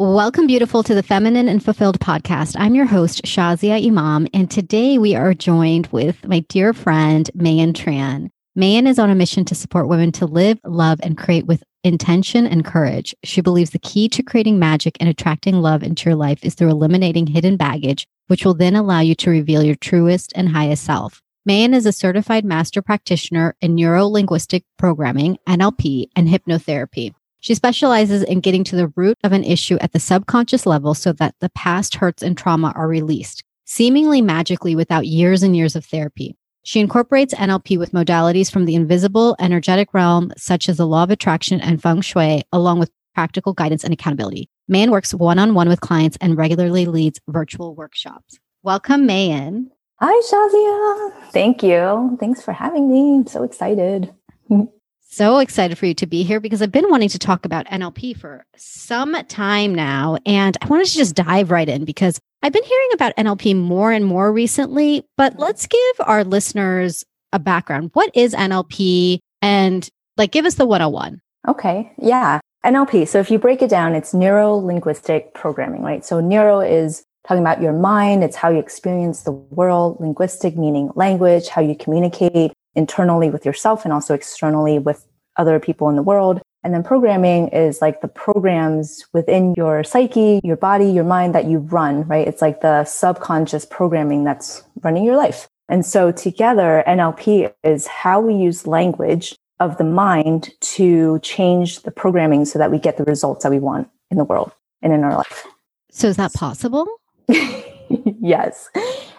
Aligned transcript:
Welcome, 0.00 0.46
beautiful, 0.46 0.84
to 0.84 0.94
the 0.94 1.02
Feminine 1.02 1.48
and 1.48 1.60
Fulfilled 1.60 1.98
podcast. 1.98 2.54
I'm 2.56 2.76
your 2.76 2.86
host, 2.86 3.24
Shazia 3.24 3.84
Imam, 3.84 4.28
and 4.32 4.48
today 4.48 4.96
we 4.96 5.16
are 5.16 5.34
joined 5.34 5.88
with 5.88 6.24
my 6.24 6.38
dear 6.48 6.72
friend, 6.72 7.28
Mayan 7.34 7.72
Tran. 7.72 8.30
Mayan 8.54 8.86
is 8.86 9.00
on 9.00 9.10
a 9.10 9.16
mission 9.16 9.44
to 9.46 9.56
support 9.56 9.88
women 9.88 10.12
to 10.12 10.24
live, 10.24 10.60
love, 10.64 11.00
and 11.02 11.18
create 11.18 11.46
with 11.46 11.64
intention 11.82 12.46
and 12.46 12.64
courage. 12.64 13.12
She 13.24 13.40
believes 13.40 13.70
the 13.70 13.80
key 13.80 14.08
to 14.10 14.22
creating 14.22 14.60
magic 14.60 14.96
and 15.00 15.08
attracting 15.08 15.56
love 15.56 15.82
into 15.82 16.08
your 16.08 16.14
life 16.14 16.44
is 16.44 16.54
through 16.54 16.70
eliminating 16.70 17.26
hidden 17.26 17.56
baggage, 17.56 18.06
which 18.28 18.44
will 18.44 18.54
then 18.54 18.76
allow 18.76 19.00
you 19.00 19.16
to 19.16 19.30
reveal 19.30 19.64
your 19.64 19.74
truest 19.74 20.32
and 20.36 20.50
highest 20.50 20.84
self. 20.84 21.20
Mayan 21.44 21.74
is 21.74 21.86
a 21.86 21.92
certified 21.92 22.44
master 22.44 22.82
practitioner 22.82 23.56
in 23.60 23.74
neuro 23.74 24.06
linguistic 24.06 24.62
programming, 24.76 25.38
NLP, 25.48 26.06
and 26.14 26.28
hypnotherapy. 26.28 27.14
She 27.40 27.54
specializes 27.54 28.22
in 28.22 28.40
getting 28.40 28.64
to 28.64 28.76
the 28.76 28.92
root 28.96 29.16
of 29.22 29.32
an 29.32 29.44
issue 29.44 29.76
at 29.80 29.92
the 29.92 30.00
subconscious 30.00 30.66
level 30.66 30.94
so 30.94 31.12
that 31.14 31.34
the 31.40 31.50
past 31.50 31.96
hurts 31.96 32.22
and 32.22 32.36
trauma 32.36 32.72
are 32.74 32.88
released, 32.88 33.44
seemingly 33.64 34.20
magically 34.20 34.74
without 34.74 35.06
years 35.06 35.42
and 35.42 35.56
years 35.56 35.76
of 35.76 35.84
therapy. 35.84 36.36
She 36.64 36.80
incorporates 36.80 37.32
NLP 37.34 37.78
with 37.78 37.92
modalities 37.92 38.50
from 38.50 38.64
the 38.64 38.74
invisible 38.74 39.36
energetic 39.38 39.94
realm, 39.94 40.32
such 40.36 40.68
as 40.68 40.76
the 40.76 40.86
law 40.86 41.04
of 41.04 41.10
attraction 41.10 41.60
and 41.60 41.80
feng 41.80 42.00
shui, 42.00 42.42
along 42.52 42.80
with 42.80 42.90
practical 43.14 43.52
guidance 43.52 43.84
and 43.84 43.92
accountability. 43.92 44.48
Mayan 44.68 44.90
works 44.90 45.14
one 45.14 45.38
on 45.38 45.54
one 45.54 45.68
with 45.68 45.80
clients 45.80 46.18
and 46.20 46.36
regularly 46.36 46.86
leads 46.86 47.20
virtual 47.28 47.74
workshops. 47.74 48.38
Welcome, 48.62 49.06
Mayan. 49.06 49.70
Hi, 50.00 50.12
Shazia. 50.30 51.32
Thank 51.32 51.62
you. 51.62 52.16
Thanks 52.20 52.42
for 52.42 52.52
having 52.52 52.88
me. 52.90 53.16
I'm 53.16 53.26
so 53.26 53.44
excited. 53.44 54.12
so 55.10 55.38
excited 55.38 55.78
for 55.78 55.86
you 55.86 55.94
to 55.94 56.06
be 56.06 56.22
here 56.22 56.38
because 56.38 56.60
I've 56.60 56.70
been 56.70 56.90
wanting 56.90 57.08
to 57.08 57.18
talk 57.18 57.44
about 57.44 57.66
NLP 57.66 58.16
for 58.16 58.44
some 58.56 59.14
time 59.26 59.74
now. 59.74 60.18
And 60.26 60.56
I 60.60 60.66
wanted 60.66 60.86
to 60.86 60.94
just 60.94 61.14
dive 61.14 61.50
right 61.50 61.68
in 61.68 61.84
because 61.84 62.20
I've 62.42 62.52
been 62.52 62.62
hearing 62.62 62.88
about 62.92 63.16
NLP 63.16 63.56
more 63.56 63.90
and 63.90 64.04
more 64.04 64.32
recently. 64.32 65.04
But 65.16 65.38
let's 65.38 65.66
give 65.66 66.00
our 66.00 66.24
listeners 66.24 67.04
a 67.32 67.38
background. 67.38 67.90
What 67.94 68.10
is 68.14 68.34
NLP? 68.34 69.20
And 69.40 69.88
like, 70.18 70.30
give 70.30 70.44
us 70.44 70.56
the 70.56 70.66
101. 70.66 71.20
Okay. 71.48 71.90
Yeah. 71.98 72.40
NLP. 72.64 73.08
So 73.08 73.18
if 73.18 73.30
you 73.30 73.38
break 73.38 73.62
it 73.62 73.70
down, 73.70 73.94
it's 73.94 74.12
neuro 74.12 74.54
linguistic 74.56 75.32
programming, 75.32 75.82
right? 75.82 76.04
So 76.04 76.20
neuro 76.20 76.60
is 76.60 77.02
talking 77.26 77.42
about 77.42 77.62
your 77.62 77.72
mind. 77.72 78.22
It's 78.22 78.36
how 78.36 78.50
you 78.50 78.58
experience 78.58 79.22
the 79.22 79.32
world. 79.32 79.98
Linguistic 80.00 80.56
meaning 80.56 80.90
language, 80.94 81.48
how 81.48 81.62
you 81.62 81.74
communicate 81.76 82.52
internally 82.74 83.30
with 83.30 83.44
yourself 83.44 83.84
and 83.84 83.92
also 83.92 84.14
externally 84.14 84.78
with 84.78 85.06
other 85.36 85.58
people 85.58 85.88
in 85.88 85.96
the 85.96 86.02
world. 86.02 86.40
And 86.64 86.74
then 86.74 86.82
programming 86.82 87.48
is 87.48 87.80
like 87.80 88.00
the 88.00 88.08
programs 88.08 89.04
within 89.12 89.54
your 89.56 89.84
psyche, 89.84 90.40
your 90.42 90.56
body, 90.56 90.90
your 90.90 91.04
mind 91.04 91.34
that 91.34 91.46
you 91.46 91.58
run, 91.58 92.06
right? 92.08 92.26
It's 92.26 92.42
like 92.42 92.60
the 92.60 92.84
subconscious 92.84 93.64
programming 93.64 94.24
that's 94.24 94.64
running 94.82 95.04
your 95.04 95.16
life. 95.16 95.48
And 95.68 95.86
so 95.86 96.10
together, 96.10 96.82
NLP 96.86 97.52
is 97.62 97.86
how 97.86 98.20
we 98.20 98.34
use 98.34 98.66
language 98.66 99.36
of 99.60 99.76
the 99.76 99.84
mind 99.84 100.50
to 100.60 101.18
change 101.20 101.82
the 101.82 101.90
programming 101.90 102.44
so 102.44 102.58
that 102.58 102.70
we 102.70 102.78
get 102.78 102.96
the 102.96 103.04
results 103.04 103.42
that 103.42 103.50
we 103.50 103.58
want 103.58 103.88
in 104.10 104.16
the 104.16 104.24
world 104.24 104.52
and 104.82 104.92
in 104.92 105.04
our 105.04 105.14
life. 105.14 105.46
So 105.90 106.08
is 106.08 106.16
that 106.16 106.32
possible? 106.32 106.86
yes, 107.28 108.70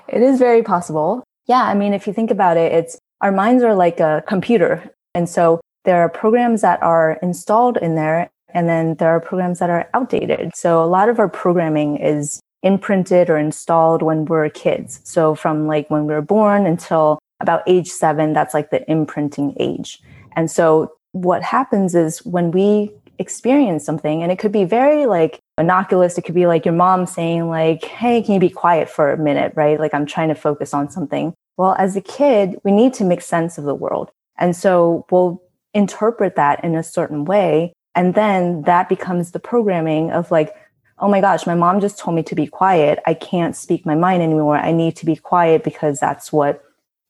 it 0.07 0.21
is 0.21 0.39
very 0.39 0.63
possible. 0.63 1.23
Yeah. 1.47 1.63
I 1.63 1.73
mean, 1.73 1.93
if 1.93 2.07
you 2.07 2.13
think 2.13 2.31
about 2.31 2.57
it, 2.57 2.71
it's 2.71 2.97
our 3.21 3.31
minds 3.31 3.63
are 3.63 3.75
like 3.75 3.99
a 3.99 4.23
computer. 4.27 4.89
And 5.13 5.27
so 5.27 5.59
there 5.85 6.01
are 6.01 6.09
programs 6.09 6.61
that 6.61 6.81
are 6.83 7.17
installed 7.21 7.77
in 7.77 7.95
there, 7.95 8.29
and 8.53 8.67
then 8.67 8.95
there 8.95 9.09
are 9.09 9.19
programs 9.19 9.59
that 9.59 9.69
are 9.69 9.89
outdated. 9.93 10.55
So 10.55 10.83
a 10.83 10.87
lot 10.87 11.09
of 11.09 11.19
our 11.19 11.29
programming 11.29 11.97
is 11.97 12.39
imprinted 12.63 13.29
or 13.29 13.37
installed 13.37 14.01
when 14.01 14.25
we're 14.25 14.49
kids. 14.49 14.99
So 15.03 15.35
from 15.35 15.67
like 15.67 15.89
when 15.89 16.05
we 16.05 16.13
we're 16.13 16.21
born 16.21 16.65
until 16.65 17.19
about 17.39 17.63
age 17.67 17.87
seven, 17.89 18.33
that's 18.33 18.53
like 18.53 18.69
the 18.69 18.89
imprinting 18.91 19.55
age. 19.59 20.01
And 20.35 20.51
so 20.51 20.91
what 21.13 21.41
happens 21.41 21.95
is 21.95 22.25
when 22.25 22.51
we 22.51 22.91
experience 23.17 23.85
something, 23.85 24.21
and 24.23 24.31
it 24.31 24.39
could 24.39 24.51
be 24.51 24.65
very 24.65 25.05
like 25.05 25.39
innocuous, 25.57 26.17
it 26.17 26.23
could 26.23 26.35
be 26.35 26.47
like 26.47 26.65
your 26.65 26.73
mom 26.73 27.05
saying, 27.05 27.49
like, 27.49 27.83
hey, 27.85 28.21
can 28.21 28.33
you 28.33 28.39
be 28.39 28.49
quiet 28.49 28.89
for 28.89 29.11
a 29.11 29.17
minute, 29.17 29.53
right? 29.55 29.79
Like 29.79 29.93
I'm 29.93 30.05
trying 30.05 30.29
to 30.29 30.35
focus 30.35 30.73
on 30.73 30.89
something. 30.89 31.33
Well, 31.59 31.75
as 31.77 31.97
a 31.97 32.01
kid, 32.01 32.57
we 32.63 32.71
need 32.71 32.93
to 32.93 33.03
make 33.03 33.19
sense 33.19 33.57
of 33.57 33.65
the 33.65 33.75
world. 33.75 34.11
And 34.37 34.55
so 34.55 35.05
we'll 35.11 35.43
interpret 35.73 36.37
that 36.37 36.63
in 36.63 36.73
a 36.73 36.81
certain 36.81 37.25
way. 37.25 37.73
And 37.93 38.15
then 38.15 38.61
that 38.61 38.87
becomes 38.87 39.31
the 39.31 39.41
programming 39.41 40.09
of 40.09 40.31
like, 40.31 40.55
oh 40.99 41.09
my 41.09 41.19
gosh, 41.19 41.45
my 41.45 41.55
mom 41.55 41.81
just 41.81 41.99
told 41.99 42.15
me 42.15 42.23
to 42.23 42.33
be 42.33 42.47
quiet. 42.47 42.99
I 43.05 43.13
can't 43.13 43.57
speak 43.57 43.85
my 43.85 43.93
mind 43.93 44.23
anymore. 44.23 44.55
I 44.55 44.71
need 44.71 44.95
to 44.95 45.05
be 45.05 45.17
quiet 45.17 45.65
because 45.65 45.99
that's 45.99 46.31
what 46.31 46.63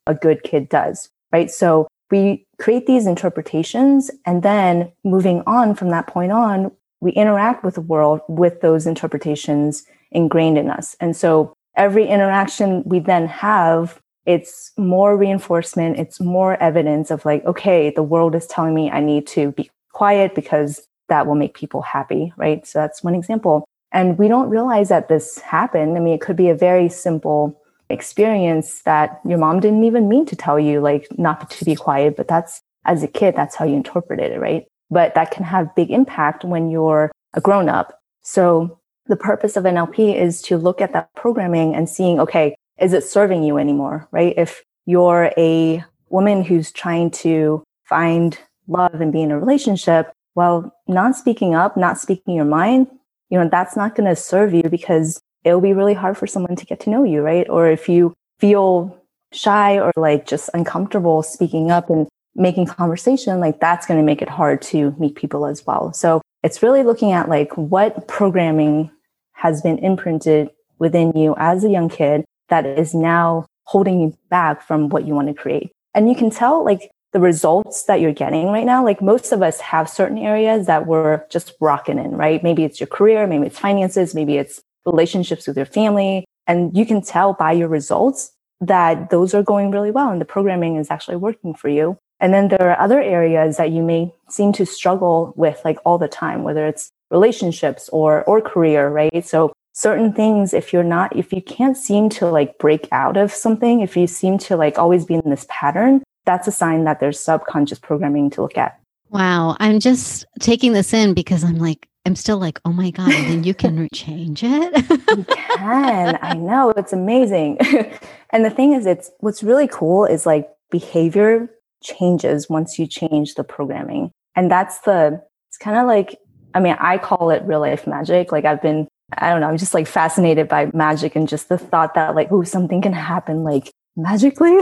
a 0.07 0.15
good 0.15 0.41
kid 0.41 0.67
does. 0.67 1.09
Right. 1.31 1.51
So 1.51 1.87
we 2.09 2.47
create 2.57 2.87
these 2.87 3.05
interpretations 3.05 4.09
and 4.25 4.41
then 4.41 4.91
moving 5.03 5.43
on 5.45 5.75
from 5.75 5.91
that 5.91 6.07
point 6.07 6.31
on, 6.31 6.71
we 7.01 7.11
interact 7.11 7.63
with 7.63 7.75
the 7.75 7.81
world 7.81 8.21
with 8.27 8.61
those 8.61 8.87
interpretations 8.87 9.85
ingrained 10.09 10.57
in 10.57 10.71
us. 10.71 10.95
And 10.99 11.15
so 11.15 11.53
every 11.75 12.07
interaction 12.07 12.81
we 12.83 12.97
then 12.97 13.27
have 13.27 14.01
it's 14.33 14.71
more 14.77 15.11
reinforcement 15.17 15.97
it's 15.97 16.19
more 16.19 16.53
evidence 16.61 17.09
of 17.09 17.25
like 17.25 17.43
okay 17.45 17.89
the 17.89 18.03
world 18.13 18.33
is 18.35 18.45
telling 18.47 18.75
me 18.75 18.89
i 18.91 19.01
need 19.01 19.25
to 19.25 19.51
be 19.53 19.69
quiet 19.91 20.35
because 20.35 20.87
that 21.09 21.27
will 21.27 21.35
make 21.35 21.53
people 21.53 21.81
happy 21.81 22.31
right? 22.37 22.65
So 22.65 22.79
that's 22.79 23.03
one 23.03 23.15
example. 23.15 23.65
And 23.91 24.17
we 24.17 24.27
don't 24.27 24.49
realize 24.49 24.89
that 24.89 25.09
this 25.09 25.39
happened. 25.39 25.97
I 25.97 25.99
mean 25.99 26.13
it 26.13 26.21
could 26.21 26.35
be 26.35 26.49
a 26.49 26.55
very 26.55 26.87
simple 26.89 27.59
experience 27.89 28.83
that 28.83 29.19
your 29.25 29.39
mom 29.39 29.59
didn't 29.59 29.83
even 29.83 30.07
mean 30.07 30.25
to 30.27 30.35
tell 30.35 30.59
you 30.59 30.79
like 30.79 31.07
not 31.17 31.49
to 31.49 31.65
be 31.65 31.75
quiet 31.75 32.15
but 32.15 32.27
that's 32.27 32.61
as 32.85 33.01
a 33.01 33.07
kid 33.07 33.35
that's 33.35 33.55
how 33.55 33.65
you 33.65 33.75
interpreted 33.75 34.31
it 34.31 34.39
right? 34.39 34.65
But 34.91 35.15
that 35.15 35.31
can 35.31 35.43
have 35.43 35.75
big 35.75 35.89
impact 35.91 36.45
when 36.45 36.69
you're 36.69 37.11
a 37.33 37.41
grown 37.41 37.67
up. 37.67 37.99
So 38.21 38.79
the 39.07 39.15
purpose 39.15 39.57
of 39.57 39.63
NLP 39.63 40.15
is 40.15 40.41
to 40.43 40.57
look 40.57 40.81
at 40.81 40.93
that 40.93 41.09
programming 41.15 41.73
and 41.75 41.89
seeing, 41.89 42.19
okay, 42.19 42.55
is 42.81 42.93
it 42.93 43.03
serving 43.03 43.43
you 43.43 43.57
anymore, 43.57 44.07
right? 44.11 44.33
If 44.37 44.63
you're 44.85 45.31
a 45.37 45.83
woman 46.09 46.43
who's 46.43 46.71
trying 46.71 47.11
to 47.11 47.63
find 47.83 48.37
love 48.67 49.01
and 49.01 49.11
be 49.11 49.21
in 49.21 49.31
a 49.31 49.39
relationship, 49.39 50.11
well, 50.35 50.73
not 50.87 51.15
speaking 51.15 51.55
up, 51.55 51.75
not 51.75 51.99
speaking 51.99 52.35
your 52.35 52.45
mind, 52.45 52.87
you 53.29 53.39
know, 53.39 53.47
that's 53.49 53.75
not 53.75 53.95
going 53.95 54.09
to 54.09 54.15
serve 54.15 54.53
you 54.53 54.63
because 54.63 55.19
it'll 55.43 55.61
be 55.61 55.73
really 55.73 55.93
hard 55.93 56.17
for 56.17 56.27
someone 56.27 56.55
to 56.55 56.65
get 56.65 56.79
to 56.81 56.89
know 56.89 57.03
you, 57.03 57.21
right? 57.21 57.47
Or 57.49 57.69
if 57.69 57.87
you 57.89 58.13
feel 58.39 58.95
shy 59.31 59.79
or 59.79 59.91
like 59.95 60.25
just 60.25 60.49
uncomfortable 60.53 61.21
speaking 61.23 61.71
up 61.71 61.89
and 61.89 62.07
making 62.35 62.65
conversation, 62.65 63.39
like 63.39 63.59
that's 63.59 63.85
going 63.85 63.99
to 63.99 64.05
make 64.05 64.21
it 64.21 64.29
hard 64.29 64.61
to 64.61 64.95
meet 64.97 65.15
people 65.15 65.45
as 65.45 65.65
well. 65.65 65.93
So 65.93 66.21
it's 66.43 66.63
really 66.63 66.83
looking 66.83 67.11
at 67.11 67.29
like 67.29 67.55
what 67.57 68.07
programming 68.07 68.91
has 69.33 69.61
been 69.61 69.77
imprinted 69.79 70.49
within 70.79 71.11
you 71.15 71.35
as 71.37 71.63
a 71.63 71.69
young 71.69 71.89
kid 71.89 72.23
that 72.49 72.65
is 72.65 72.93
now 72.93 73.45
holding 73.65 73.99
you 73.99 74.17
back 74.29 74.61
from 74.61 74.89
what 74.89 75.05
you 75.05 75.13
want 75.13 75.27
to 75.27 75.33
create. 75.33 75.71
And 75.93 76.09
you 76.09 76.15
can 76.15 76.29
tell 76.29 76.63
like 76.63 76.91
the 77.11 77.19
results 77.19 77.83
that 77.83 78.01
you're 78.01 78.13
getting 78.13 78.47
right 78.47 78.65
now. 78.65 78.83
Like 78.83 79.01
most 79.01 79.31
of 79.31 79.41
us 79.41 79.59
have 79.61 79.89
certain 79.89 80.17
areas 80.17 80.67
that 80.67 80.85
we're 80.85 81.23
just 81.29 81.53
rocking 81.59 81.97
in, 81.97 82.11
right? 82.11 82.43
Maybe 82.43 82.63
it's 82.63 82.79
your 82.79 82.87
career, 82.87 83.25
maybe 83.25 83.47
it's 83.47 83.59
finances, 83.59 84.13
maybe 84.13 84.37
it's 84.37 84.61
relationships 84.85 85.47
with 85.47 85.57
your 85.57 85.65
family. 85.65 86.25
And 86.47 86.75
you 86.75 86.85
can 86.85 87.01
tell 87.01 87.33
by 87.33 87.51
your 87.51 87.67
results 87.67 88.31
that 88.61 89.09
those 89.09 89.33
are 89.33 89.43
going 89.43 89.71
really 89.71 89.91
well 89.91 90.11
and 90.11 90.19
the 90.19 90.25
programming 90.25 90.75
is 90.75 90.91
actually 90.91 91.17
working 91.17 91.53
for 91.53 91.69
you. 91.69 91.97
And 92.19 92.33
then 92.33 92.49
there 92.49 92.69
are 92.69 92.79
other 92.79 93.01
areas 93.01 93.57
that 93.57 93.71
you 93.71 93.81
may 93.81 94.13
seem 94.29 94.51
to 94.53 94.65
struggle 94.65 95.33
with 95.37 95.61
like 95.63 95.77
all 95.85 95.97
the 95.97 96.07
time, 96.07 96.43
whether 96.43 96.67
it's 96.67 96.91
relationships 97.09 97.89
or 97.89 98.23
or 98.25 98.41
career, 98.41 98.89
right? 98.89 99.25
So 99.25 99.53
certain 99.79 100.11
things 100.11 100.53
if 100.53 100.73
you're 100.73 100.83
not 100.83 101.15
if 101.15 101.31
you 101.31 101.41
can't 101.41 101.77
seem 101.77 102.09
to 102.09 102.25
like 102.25 102.57
break 102.57 102.85
out 102.91 103.15
of 103.15 103.31
something 103.31 103.79
if 103.79 103.95
you 103.95 104.05
seem 104.07 104.37
to 104.37 104.57
like 104.57 104.77
always 104.77 105.05
be 105.05 105.13
in 105.13 105.29
this 105.29 105.45
pattern 105.49 106.03
that's 106.25 106.49
a 106.49 106.51
sign 106.51 106.83
that 106.83 106.99
there's 106.99 107.19
subconscious 107.19 107.79
programming 107.79 108.29
to 108.29 108.41
look 108.41 108.57
at. 108.57 108.77
Wow. 109.09 109.55
I'm 109.59 109.79
just 109.79 110.25
taking 110.39 110.73
this 110.73 110.93
in 110.93 111.13
because 111.13 111.43
i'm 111.43 111.57
like 111.57 111.87
i'm 112.05 112.15
still 112.15 112.37
like 112.37 112.59
oh 112.65 112.73
my 112.73 112.91
god 112.91 113.09
then 113.09 113.43
you 113.43 113.53
can 113.53 113.87
change 113.93 114.43
it. 114.43 114.89
You 114.89 115.23
can. 115.23 116.19
I 116.21 116.33
know. 116.33 116.71
It's 116.75 116.93
amazing. 116.93 117.57
And 118.31 118.45
the 118.45 118.51
thing 118.51 118.73
is 118.73 118.85
it's 118.85 119.09
what's 119.21 119.41
really 119.41 119.67
cool 119.67 120.05
is 120.05 120.27
like 120.27 120.47
behavior 120.69 121.49
changes 121.81 122.47
once 122.47 122.77
you 122.77 122.85
change 122.85 123.33
the 123.33 123.43
programming. 123.43 124.11
And 124.35 124.51
that's 124.51 124.81
the 124.81 125.23
it's 125.47 125.57
kind 125.57 125.77
of 125.77 125.87
like 125.87 126.17
i 126.53 126.59
mean 126.59 126.75
i 126.79 126.97
call 126.97 127.31
it 127.31 127.41
real 127.43 127.61
life 127.61 127.87
magic. 127.87 128.31
Like 128.31 128.45
i've 128.45 128.61
been 128.61 128.87
I 129.13 129.29
don't 129.29 129.41
know, 129.41 129.47
I'm 129.47 129.57
just 129.57 129.73
like 129.73 129.87
fascinated 129.87 130.47
by 130.47 130.69
magic 130.73 131.15
and 131.15 131.27
just 131.27 131.49
the 131.49 131.57
thought 131.57 131.95
that 131.95 132.15
like, 132.15 132.31
oh, 132.31 132.43
something 132.43 132.81
can 132.81 132.93
happen 132.93 133.43
like 133.43 133.71
magically. 133.95 134.57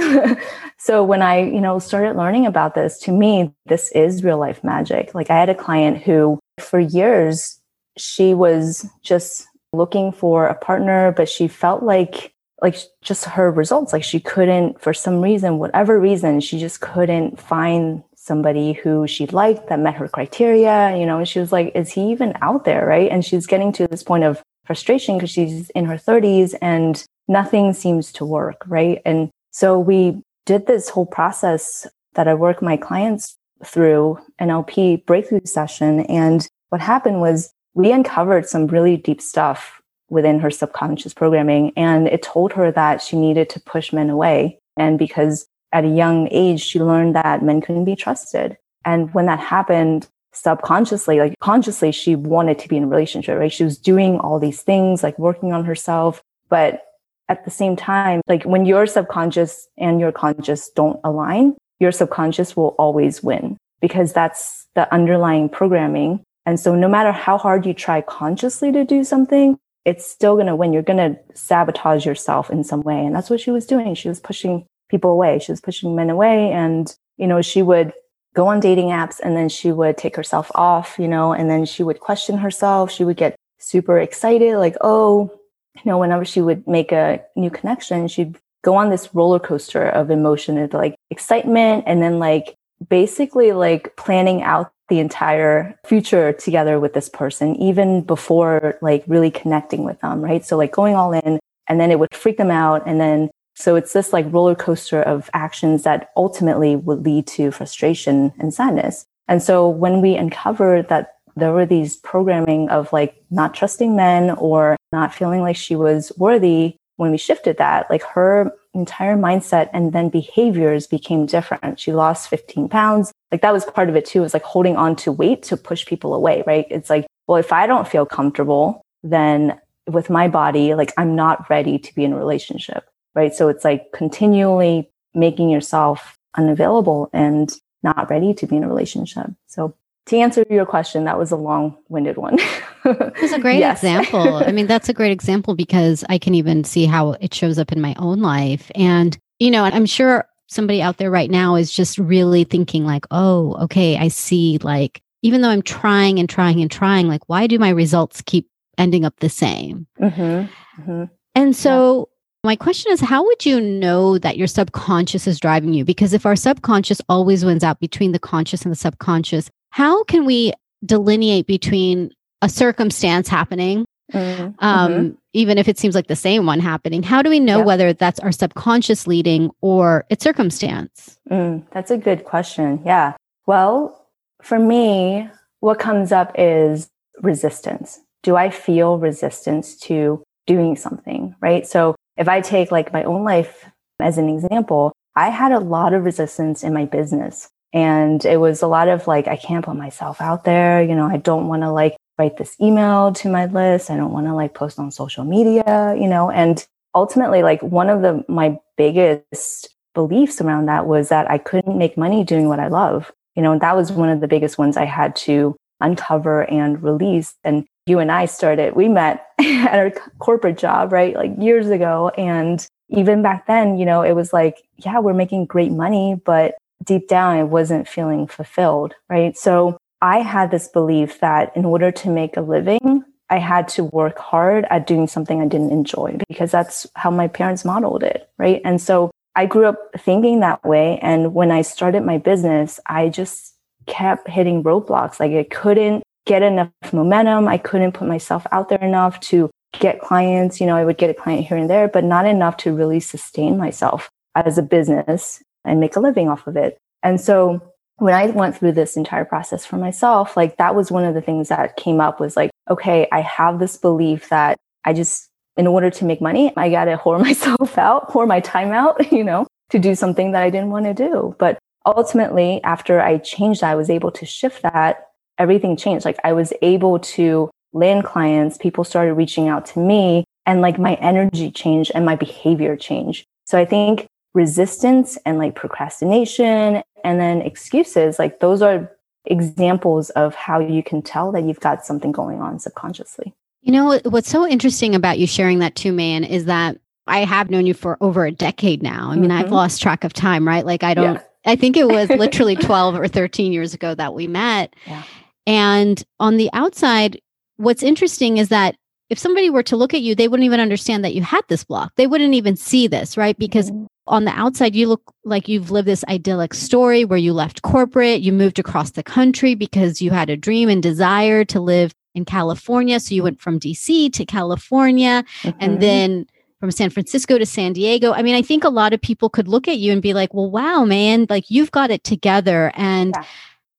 so 0.78 1.04
when 1.04 1.22
I, 1.22 1.42
you 1.42 1.62
know, 1.62 1.80
started 1.80 2.18
learning 2.18 2.46
about 2.46 2.76
this, 2.76 3.00
to 3.02 3.12
me, 3.12 3.54
this 3.66 3.92
is 3.92 4.24
real 4.24 4.38
life 4.38 4.64
magic. 4.64 5.14
Like 5.14 5.30
I 5.30 5.40
had 5.40 5.50
a 5.50 5.56
client 5.56 6.00
who 6.00 6.40
for 6.60 6.80
years, 6.80 7.60
she 7.98 8.34
was 8.34 8.88
just 9.04 9.48
looking 9.74 10.12
for 10.12 10.48
a 10.48 10.56
partner, 10.56 11.14
but 11.16 11.30
she 11.30 11.48
felt 11.48 11.84
like 11.84 12.34
like 12.62 12.76
just 13.04 13.26
her 13.26 13.52
results 13.52 13.94
like 13.94 14.04
she 14.04 14.20
couldn't 14.20 14.82
for 14.82 14.92
some 14.92 15.22
reason 15.22 15.60
whatever 15.60 16.00
reason 16.00 16.40
she 16.40 16.60
just 16.60 16.82
couldn't 16.82 17.40
find 17.40 18.04
somebody 18.28 18.74
who 18.74 19.08
she 19.08 19.26
liked 19.28 19.70
that 19.70 19.80
met 19.80 19.96
her 19.96 20.08
criteria 20.08 20.96
you 20.98 21.06
know 21.06 21.18
and 21.18 21.28
she 21.28 21.40
was 21.40 21.52
like 21.52 21.72
is 21.74 21.92
he 21.92 22.12
even 22.12 22.34
out 22.42 22.66
there 22.66 22.86
right 22.86 23.10
and 23.10 23.24
she's 23.26 23.48
getting 23.48 23.72
to 23.72 23.88
this 23.88 24.04
point 24.04 24.24
of 24.24 24.42
frustration 24.66 25.16
because 25.16 25.30
she's 25.30 25.70
in 25.72 25.86
her 25.86 25.96
30s 25.96 26.54
and 26.62 27.06
nothing 27.28 27.74
seems 27.74 28.12
to 28.12 28.26
work 28.26 28.62
right 28.68 29.02
and 29.06 29.30
so 29.52 29.80
we 29.80 30.22
did 30.46 30.68
this 30.68 30.90
whole 30.90 31.06
process 31.06 31.88
that 32.16 32.28
i 32.28 32.34
work 32.34 32.62
my 32.62 32.76
clients 32.76 33.38
through 33.64 34.20
nlp 34.42 35.06
breakthrough 35.06 35.40
session 35.46 36.02
and 36.02 36.48
what 36.70 36.82
happened 36.82 37.22
was 37.22 37.52
we 37.74 37.92
uncovered 37.92 38.48
some 38.48 38.68
really 38.68 38.98
deep 38.98 39.22
stuff 39.22 39.82
within 40.10 40.40
her 40.40 40.52
subconscious 40.52 41.14
programming. 41.14 41.72
And 41.76 42.08
it 42.08 42.22
told 42.22 42.54
her 42.54 42.72
that 42.72 43.02
she 43.02 43.18
needed 43.18 43.50
to 43.52 43.60
push 43.62 43.92
men 43.92 44.10
away. 44.10 44.60
And 44.78 44.98
because 44.98 45.48
at 45.72 45.86
a 45.86 45.90
young 45.90 46.28
age, 46.32 46.62
she 46.62 46.80
learned 46.80 47.16
that 47.16 47.44
men 47.44 47.62
couldn't 47.62 47.86
be 47.86 47.96
trusted. 47.96 48.58
And 48.86 49.14
when 49.14 49.26
that 49.26 49.40
happened, 49.40 50.08
subconsciously, 50.34 51.20
like 51.20 51.40
consciously, 51.40 51.92
she 51.92 52.16
wanted 52.16 52.60
to 52.60 52.70
be 52.70 52.78
in 52.78 52.84
a 52.84 52.88
relationship, 52.88 53.38
right? 53.38 53.52
She 53.52 53.64
was 53.64 53.78
doing 53.78 54.20
all 54.20 54.40
these 54.40 54.62
things, 54.62 55.04
like 55.04 55.18
working 55.20 55.52
on 55.52 55.66
herself. 55.66 56.22
But 56.50 56.84
at 57.28 57.44
the 57.44 57.52
same 57.52 57.76
time, 57.76 58.22
like 58.28 58.44
when 58.44 58.66
your 58.66 58.86
subconscious 58.86 59.68
and 59.78 60.00
your 60.00 60.12
conscious 60.12 60.70
don't 60.70 61.00
align, 61.04 61.56
your 61.80 61.92
subconscious 61.92 62.56
will 62.56 62.76
always 62.80 63.22
win 63.22 63.58
because 63.82 64.14
that's 64.14 64.68
the 64.76 64.92
underlying 64.94 65.50
programming 65.50 66.24
and 66.48 66.58
so 66.58 66.76
no 66.76 66.88
matter 66.88 67.12
how 67.12 67.38
hard 67.38 67.66
you 67.66 67.74
try 67.74 68.00
consciously 68.00 68.72
to 68.72 68.86
do 68.86 69.04
something, 69.04 69.60
it's 69.84 70.10
still 70.10 70.36
going 70.36 70.48
to 70.48 70.56
win. 70.56 70.72
You're 70.72 70.82
going 70.82 71.16
to 71.16 71.20
sabotage 71.36 72.06
yourself 72.06 72.50
in 72.50 72.64
some 72.64 72.84
way. 72.84 73.06
And 73.06 73.14
that's 73.14 73.30
what 73.30 73.42
she 73.42 73.52
was 73.52 73.66
doing. 73.66 73.96
She 73.96 74.08
was 74.08 74.22
pushing 74.22 74.66
people 74.90 75.12
away. 75.12 75.40
She 75.40 75.52
was 75.52 75.62
pushing 75.62 75.96
men 75.96 76.10
away. 76.10 76.52
And, 76.52 76.94
you 77.18 77.28
know, 77.28 77.42
she 77.42 77.62
would 77.62 77.94
go 78.36 78.48
on 78.48 78.60
dating 78.60 78.90
apps 78.90 79.20
and 79.20 79.36
then 79.36 79.50
she 79.50 79.72
would 79.72 79.98
take 79.98 80.16
herself 80.16 80.52
off, 80.56 80.98
you 81.00 81.08
know, 81.08 81.34
and 81.34 81.50
then 81.50 81.66
she 81.66 81.84
would 81.84 82.00
question 82.00 82.38
herself. 82.38 82.92
She 82.92 83.04
would 83.04 83.18
get 83.18 83.36
super 83.58 84.00
excited, 84.00 84.58
like, 84.58 84.76
oh, 84.82 85.32
you 85.76 85.82
know, 85.86 85.98
whenever 85.98 86.26
she 86.26 86.42
would 86.42 86.68
make 86.68 86.92
a 86.92 87.24
new 87.36 87.50
connection, 87.50 88.08
she'd 88.08 88.38
go 88.64 88.76
on 88.76 88.90
this 88.90 89.14
roller 89.14 89.40
coaster 89.40 89.88
of 89.88 90.12
emotion 90.12 90.58
of 90.58 90.74
like 90.74 90.96
excitement 91.10 91.84
and 91.88 92.02
then 92.02 92.20
like 92.20 92.56
basically 92.90 93.52
like 93.54 93.96
planning 93.96 94.44
out 94.44 94.72
the 94.90 95.00
entire 95.00 95.78
future 95.86 96.34
together 96.34 96.80
with 96.80 96.94
this 96.94 97.10
person, 97.10 97.56
even 97.56 98.02
before 98.02 98.78
like 98.82 99.04
really 99.08 99.32
connecting 99.32 99.84
with 99.84 100.00
them, 100.02 100.22
right? 100.22 100.46
So 100.46 100.58
like 100.58 100.72
going 100.72 100.96
all 100.96 101.12
in 101.12 101.40
and 101.68 101.80
then 101.80 101.92
it 101.92 102.00
would 102.00 102.14
freak 102.14 102.38
them 102.38 102.52
out. 102.52 102.84
And 102.86 103.00
then 103.00 103.30
so 103.58 103.76
it's 103.76 103.92
this 103.92 104.14
like 104.14 104.32
roller 104.32 104.54
coaster 104.54 105.02
of 105.02 105.32
actions 105.34 105.82
that 105.82 106.12
ultimately 106.16 106.76
would 106.76 107.04
lead 107.04 107.26
to 107.26 107.50
frustration 107.50 108.32
and 108.38 108.54
sadness. 108.54 109.06
And 109.28 109.42
so 109.42 109.68
when 109.68 110.00
we 110.00 110.16
uncovered 110.16 110.90
that 110.90 111.16
there 111.36 111.52
were 111.52 111.66
these 111.66 111.96
programming 111.98 112.70
of 112.70 112.94
like 112.94 113.16
not 113.32 113.56
trusting 113.56 113.96
men 113.96 114.32
or 114.32 114.78
not 114.92 115.14
feeling 115.14 115.42
like 115.42 115.56
she 115.56 115.76
was 115.76 116.12
worthy, 116.18 116.76
when 116.98 117.10
we 117.10 117.18
shifted 117.18 117.58
that, 117.58 117.90
like 117.90 118.04
her 118.04 118.52
entire 118.76 119.16
mindset 119.16 119.70
and 119.74 119.92
then 119.92 120.10
behaviors 120.10 120.86
became 120.86 121.26
different. 121.26 121.80
She 121.80 121.94
lost 121.94 122.30
15 122.30 122.70
pounds. 122.70 123.12
Like 123.32 123.42
that 123.42 123.54
was 123.54 123.66
part 123.66 123.90
of 123.90 123.96
it 123.96 124.06
too, 124.06 124.20
It 124.20 124.24
was 124.24 124.34
like 124.36 124.44
holding 124.44 124.78
on 124.78 124.96
to 124.98 125.12
weight 125.12 125.42
to 125.44 125.58
push 125.58 125.84
people 125.86 126.14
away, 126.14 126.44
right? 126.46 126.68
It's 126.70 126.92
like, 126.92 127.08
well, 127.26 127.38
if 127.38 127.52
I 127.52 127.66
don't 127.66 127.88
feel 127.88 128.06
comfortable, 128.06 128.82
then 129.02 129.60
with 129.88 130.12
my 130.12 130.28
body, 130.28 130.76
like 130.76 130.94
I'm 130.96 131.16
not 131.16 131.50
ready 131.50 131.80
to 131.80 131.96
be 131.96 132.04
in 132.04 132.14
a 132.14 132.18
relationship, 132.18 132.86
right? 133.18 133.34
So 133.34 133.50
it's 133.50 133.66
like 133.66 133.92
continually 133.92 134.90
making 135.16 135.50
yourself 135.50 136.18
unavailable 136.36 137.10
and 137.12 137.52
not 137.82 138.10
ready 138.12 138.34
to 138.36 138.46
be 138.46 138.56
in 138.56 138.64
a 138.64 138.68
relationship. 138.68 139.26
So 139.48 139.76
to 140.06 140.18
answer 140.18 140.46
your 140.50 140.68
question, 140.68 141.04
that 141.06 141.18
was 141.18 141.32
a 141.32 141.36
long 141.36 141.76
winded 141.90 142.18
one. 142.18 142.38
It's 142.86 143.34
a 143.34 143.40
great 143.42 143.60
yes. 143.60 143.80
example. 143.80 144.36
I 144.36 144.52
mean, 144.52 144.68
that's 144.68 144.88
a 144.88 144.94
great 144.94 145.12
example 145.12 145.56
because 145.56 146.06
I 146.10 146.20
can 146.20 146.36
even 146.36 146.64
see 146.64 146.86
how 146.86 147.14
it 147.14 147.34
shows 147.34 147.58
up 147.58 147.72
in 147.72 147.82
my 147.82 147.96
own 147.98 148.22
life. 148.22 148.72
And, 148.76 149.18
you 149.40 149.50
know, 149.50 149.64
I'm 149.64 149.88
sure 149.88 150.26
somebody 150.46 150.82
out 150.82 150.98
there 150.98 151.12
right 151.12 151.32
now 151.32 151.56
is 151.56 151.72
just 151.72 151.98
really 151.98 152.44
thinking, 152.44 152.86
like, 152.86 153.06
oh, 153.12 153.56
okay, 153.64 153.98
I 153.98 154.08
see, 154.10 154.60
like, 154.62 155.02
even 155.24 155.42
though 155.42 155.50
I'm 155.50 155.64
trying 155.64 156.20
and 156.20 156.30
trying 156.30 156.62
and 156.62 156.72
trying, 156.72 157.08
like, 157.08 157.28
why 157.28 157.48
do 157.48 157.58
my 157.58 157.70
results 157.70 158.22
keep 158.22 158.48
ending 158.78 159.04
up 159.04 159.20
the 159.20 159.30
same? 159.30 159.88
Mm-hmm. 160.00 160.82
Mm-hmm. 160.82 161.04
And 161.36 161.56
so, 161.56 162.10
yeah. 162.10 162.17
My 162.44 162.56
question 162.56 162.92
is, 162.92 163.02
how 163.02 163.26
would 163.26 163.46
you 163.46 163.60
know 163.60 164.18
that 164.18 164.38
your 164.38 164.48
subconscious 164.48 165.28
is 165.28 165.40
driving 165.40 165.74
you? 165.74 165.84
Because 165.84 166.14
if 166.14 166.26
our 166.26 166.36
subconscious 166.36 167.02
always 167.10 167.44
wins 167.44 167.64
out 167.64 167.80
between 167.80 168.12
the 168.12 168.20
conscious 168.20 168.64
and 168.64 168.72
the 168.72 168.78
subconscious, 168.78 169.50
how 169.72 170.04
can 170.06 170.26
we 170.26 170.54
delineate 170.86 171.48
between 171.48 172.12
a 172.42 172.50
circumstance 172.50 173.28
happening 173.28 173.86
mm-hmm. 174.14 174.52
Um, 174.60 174.92
mm-hmm. 174.92 175.16
even 175.34 175.58
if 175.58 175.68
it 175.68 175.78
seems 175.78 175.96
like 175.96 176.08
the 176.08 176.16
same 176.16 176.46
one 176.46 176.60
happening 176.60 177.04
how 177.04 177.22
do 177.22 177.30
we 177.30 177.40
know 177.40 177.58
yep. 177.58 177.66
whether 177.66 177.94
that's 177.94 178.20
our 178.20 178.32
subconscious 178.32 179.08
leading 179.08 179.50
or 179.62 180.06
it's 180.10 180.24
circumstance 180.24 181.18
mm, 181.30 181.64
that's 181.72 181.92
a 181.92 181.98
good 181.98 182.26
question 182.26 182.82
yeah 182.86 183.16
well 183.46 184.08
for 184.42 184.60
me 184.60 185.28
what 185.62 185.80
comes 185.80 186.12
up 186.12 186.32
is 186.38 186.88
resistance 187.22 188.00
do 188.22 188.36
i 188.36 188.50
feel 188.50 189.00
resistance 189.00 189.76
to 189.76 190.24
doing 190.46 190.76
something 190.76 191.36
right 191.42 191.66
so 191.66 191.96
if 192.18 192.28
i 192.28 192.42
take 192.42 192.72
like 192.72 192.94
my 192.94 193.04
own 193.04 193.24
life 193.24 193.66
as 194.00 194.18
an 194.18 194.30
example 194.30 194.92
i 195.16 195.30
had 195.30 195.52
a 195.52 195.60
lot 195.60 195.94
of 195.94 196.04
resistance 196.04 196.64
in 196.64 196.74
my 196.74 196.86
business 196.86 197.50
and 197.74 198.24
it 198.26 198.38
was 198.38 198.62
a 198.62 198.68
lot 198.68 198.88
of 198.88 199.08
like, 199.08 199.28
I 199.28 199.36
can't 199.36 199.66
put 199.66 199.76
myself 199.76 200.22
out 200.22 200.46
there. 200.46 200.82
You 200.82 200.96
know, 200.96 201.06
I 201.06 201.18
don't 201.18 201.48
want 201.48 201.64
to 201.64 201.72
like 201.72 201.98
write 202.18 202.38
this 202.38 202.56
email 202.62 203.14
to 203.14 203.30
my 203.30 203.46
list. 203.46 203.90
I 203.90 203.98
don't 203.98 204.12
want 204.12 204.28
to 204.28 204.34
like 204.34 204.54
post 204.54 204.80
on 204.80 204.90
social 204.92 205.24
media, 205.24 205.96
you 206.00 206.08
know, 206.08 206.32
and 206.32 206.66
ultimately 206.96 207.44
like 207.44 207.62
one 207.62 207.90
of 207.90 208.02
the, 208.02 208.24
my 208.28 208.58
biggest 208.78 209.70
beliefs 209.94 210.40
around 210.42 210.68
that 210.68 210.88
was 210.88 211.10
that 211.10 211.30
I 211.30 211.38
couldn't 211.38 211.78
make 211.78 211.98
money 211.98 212.24
doing 212.24 212.48
what 212.48 212.60
I 212.60 212.68
love. 212.68 213.12
You 213.36 213.44
know, 213.44 213.52
and 213.52 213.62
that 213.62 213.76
was 213.76 213.92
one 213.92 214.10
of 214.10 214.22
the 214.22 214.28
biggest 214.28 214.58
ones 214.58 214.78
I 214.78 214.86
had 214.86 215.16
to 215.18 215.56
uncover 215.80 216.50
and 216.50 216.82
release. 216.82 217.36
And 217.44 217.68
you 217.88 218.00
and 218.00 218.12
I 218.12 218.26
started, 218.26 218.76
we 218.76 218.88
met 218.88 219.28
at 219.40 219.80
our 219.80 219.92
corporate 220.20 220.58
job, 220.58 220.92
right? 220.92 221.16
Like 221.16 221.32
years 221.38 221.70
ago. 221.70 222.10
And 222.18 222.66
even 222.90 223.22
back 223.22 223.48
then, 223.48 223.78
you 223.78 223.86
know, 223.86 224.02
it 224.02 224.14
was 224.14 224.34
like, 224.34 224.64
yeah, 224.78 225.00
we're 225.00 225.14
making 225.14 225.46
great 225.46 225.72
money, 225.72 226.22
but 226.26 226.56
deep 226.84 227.08
down, 227.08 227.36
I 227.36 227.44
wasn't 227.44 227.88
feeling 227.88 228.28
fulfilled, 228.28 228.94
right? 229.10 229.38
So 229.38 229.78
I 230.02 230.20
had 230.20 230.52
this 230.52 230.68
belief 230.68 231.20
that 231.20 231.56
in 231.56 231.66
order 231.66 231.92
to 231.92 232.10
make 232.10 232.38
a 232.38 232.42
living, 232.42 233.04
I 233.30 233.40
had 233.40 233.68
to 233.70 233.84
work 233.84 234.18
hard 234.18 234.66
at 234.70 234.88
doing 234.88 235.08
something 235.08 235.42
I 235.42 235.48
didn't 235.48 235.72
enjoy 235.72 236.18
because 236.30 236.52
that's 236.52 236.88
how 236.96 237.12
my 237.12 237.28
parents 237.28 237.66
modeled 237.66 238.04
it, 238.04 238.30
right? 238.38 238.62
And 238.64 238.80
so 238.82 239.12
I 239.36 239.46
grew 239.46 239.66
up 239.66 239.78
thinking 239.98 240.40
that 240.40 240.64
way. 240.64 240.98
And 241.02 241.34
when 241.34 241.52
I 241.52 241.62
started 241.62 242.04
my 242.04 242.18
business, 242.20 242.80
I 242.86 243.10
just 243.10 243.54
kept 243.86 244.30
hitting 244.30 244.64
roadblocks. 244.64 245.20
Like 245.20 245.32
I 245.32 245.44
couldn't 245.44 246.04
get 246.28 246.44
enough 246.44 246.70
momentum. 246.94 247.48
I 247.48 247.58
couldn't 247.58 247.94
put 247.94 248.08
myself 248.08 248.46
out 248.52 248.70
there 248.70 248.84
enough 248.84 249.20
to 249.22 249.50
get 249.80 250.02
clients. 250.02 250.62
You 250.62 250.68
know, 250.68 250.76
I 250.76 250.86
would 250.86 250.98
get 250.98 251.10
a 251.10 251.14
client 251.14 251.48
here 251.48 251.58
and 251.58 251.70
there, 251.70 251.88
but 251.88 252.04
not 252.04 252.26
enough 252.26 252.58
to 252.58 252.76
really 252.76 253.00
sustain 253.00 253.58
myself 253.58 254.10
as 254.36 254.58
a 254.58 254.64
business 254.64 255.42
and 255.66 255.80
make 255.80 255.96
a 255.96 256.00
living 256.00 256.30
off 256.30 256.46
of 256.46 256.56
it. 256.56 256.78
And 257.02 257.20
so 257.20 257.62
when 257.98 258.14
I 258.14 258.28
went 258.28 258.56
through 258.56 258.74
this 258.74 258.96
entire 258.96 259.26
process 259.26 259.66
for 259.66 259.78
myself, 259.78 260.38
like 260.38 260.58
that 260.58 260.76
was 260.76 260.92
one 260.92 261.04
of 261.04 261.16
the 261.16 261.22
things 261.22 261.50
that 261.50 261.78
came 261.78 262.00
up 262.00 262.20
was 262.20 262.38
like, 262.38 262.52
okay, 262.70 263.08
I 263.12 263.22
have 263.22 263.60
this 263.60 263.78
belief 263.78 264.30
that 264.30 264.58
I 264.86 264.94
just, 264.94 265.28
in 265.56 265.66
order 265.66 265.90
to 265.90 266.06
make 266.06 266.22
money, 266.22 266.54
I 266.56 266.70
got 266.70 266.86
to 266.86 266.98
whore 267.04 267.20
myself 267.20 267.78
out, 267.78 268.10
whore 268.10 268.28
my 268.28 268.40
time 268.40 268.72
out, 268.72 269.12
you 269.12 269.24
know, 269.24 269.48
to 269.70 269.80
do 269.80 269.96
something 269.96 270.32
that 270.34 270.44
I 270.44 270.50
didn't 270.50 270.70
want 270.70 270.86
to 270.86 270.94
do. 270.94 271.36
But 271.40 271.58
ultimately, 271.86 272.62
after 272.64 273.02
I 273.02 273.18
changed 273.18 273.64
I 273.64 273.76
was 273.76 273.90
able 273.90 274.12
to 274.12 274.26
shift 274.26 274.62
that. 274.62 275.07
Everything 275.38 275.78
changed. 275.78 276.06
Like 276.06 276.20
I 276.24 276.34
was 276.34 276.54
able 276.62 277.00
to 277.00 277.50
land 277.74 278.04
clients. 278.04 278.58
People 278.58 278.84
started 278.84 279.14
reaching 279.14 279.48
out 279.48 279.66
to 279.68 279.80
me 279.80 280.24
and 280.46 280.62
like 280.62 280.80
my 280.80 280.96
energy 280.96 281.52
changed 281.52 281.92
and 281.94 282.06
my 282.06 282.16
behavior 282.16 282.76
changed. 282.76 283.26
So 283.46 283.58
I 283.58 283.66
think 283.66 284.08
resistance 284.34 285.18
and 285.26 285.38
like 285.38 285.56
procrastination 285.56 286.82
and 287.04 287.20
then 287.20 287.42
excuses, 287.42 288.20
like 288.20 288.40
those 288.40 288.62
are 288.62 288.92
examples 289.26 290.10
of 290.12 290.36
how 290.36 290.60
you 290.60 290.82
can 290.82 291.02
tell 291.02 291.32
that 291.34 291.44
you've 291.44 291.60
got 291.60 291.86
something 291.86 292.12
going 292.12 292.42
on 292.42 292.60
subconsciously. 292.60 293.34
You 293.62 293.74
know, 293.74 294.00
what's 294.06 294.30
so 294.30 294.48
interesting 294.48 294.96
about 294.96 295.20
you 295.20 295.28
sharing 295.28 295.60
that 295.60 295.76
too, 295.76 295.92
man, 295.92 296.24
is 296.24 296.46
that 296.46 296.80
I 297.08 297.20
have 297.20 297.50
known 297.50 297.66
you 297.66 297.74
for 297.74 297.98
over 298.02 298.26
a 298.26 298.32
decade 298.32 298.82
now. 298.84 299.10
I 299.10 299.16
mean, 299.16 299.30
mm-hmm. 299.30 299.46
I've 299.46 299.52
lost 299.52 299.82
track 299.82 300.04
of 300.04 300.14
time, 300.14 300.48
right? 300.48 300.66
Like, 300.66 300.84
I 300.84 300.94
don't, 300.94 301.16
yeah. 301.16 301.22
I 301.46 301.56
think 301.56 301.76
it 301.76 301.88
was 301.88 302.10
literally 302.18 302.56
12 302.56 302.96
or 302.96 303.08
13 303.08 303.52
years 303.52 303.74
ago 303.74 303.96
that 303.96 304.14
we 304.14 304.28
met. 304.28 304.74
Yeah. 304.86 305.04
And 305.48 306.04
on 306.20 306.38
the 306.38 306.50
outside, 306.54 307.20
what's 307.56 307.82
interesting 307.82 308.38
is 308.38 308.50
that 308.50 308.76
if 309.10 309.18
somebody 309.18 309.50
were 309.50 309.64
to 309.64 309.78
look 309.78 309.94
at 309.94 310.02
you, 310.02 310.14
they 310.14 310.28
wouldn't 310.28 310.46
even 310.46 310.60
understand 310.60 311.04
that 311.06 311.16
you 311.16 311.22
had 311.22 311.44
this 311.48 311.64
block. 311.64 311.94
They 311.96 312.08
wouldn't 312.08 312.34
even 312.34 312.58
see 312.58 312.88
this, 312.88 313.16
right? 313.16 313.38
Because 313.40 313.72
mm-hmm. 313.72 313.86
on 314.08 314.26
the 314.26 314.32
outside, 314.32 314.76
you 314.76 314.90
look 314.90 315.02
like 315.24 315.48
you've 315.48 315.72
lived 315.72 315.88
this 315.88 316.04
idyllic 316.10 316.54
story 316.54 317.06
where 317.06 317.18
you 317.18 317.32
left 317.32 317.62
corporate, 317.62 318.20
you 318.20 318.34
moved 318.34 318.60
across 318.60 318.92
the 318.92 319.04
country 319.04 319.56
because 319.56 320.02
you 320.02 320.12
had 320.12 320.30
a 320.30 320.36
dream 320.36 320.68
and 320.68 320.84
desire 320.84 321.46
to 321.46 321.62
live 321.62 321.94
in 322.14 322.26
California. 322.26 323.00
So 323.00 323.16
you 323.16 323.24
went 323.24 323.40
from 323.40 323.60
DC 323.60 324.12
to 324.12 324.26
California 324.26 325.24
mm-hmm. 325.42 325.58
and 325.62 325.82
then 325.82 326.26
from 326.60 326.72
San 326.72 326.90
Francisco 326.90 327.38
to 327.38 327.46
San 327.46 327.72
Diego. 327.72 328.12
I 328.12 328.24
mean, 328.24 328.36
I 328.36 328.42
think 328.42 328.66
a 328.66 328.70
lot 328.70 328.92
of 328.92 329.00
people 329.00 329.30
could 329.30 329.48
look 329.48 329.70
at 329.70 329.78
you 329.78 329.94
and 329.94 330.02
be 330.02 330.14
like, 330.14 330.34
well, 330.34 330.52
wow, 330.52 330.84
man, 330.84 331.28
like 331.30 331.50
you've 331.50 331.72
got 331.72 331.92
it 331.92 332.04
together. 332.04 332.74
And 332.76 333.14
yeah. 333.16 333.26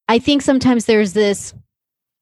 I 0.09 0.19
think 0.19 0.43
sometimes 0.43 0.87
there's 0.87 1.13
this 1.13 1.55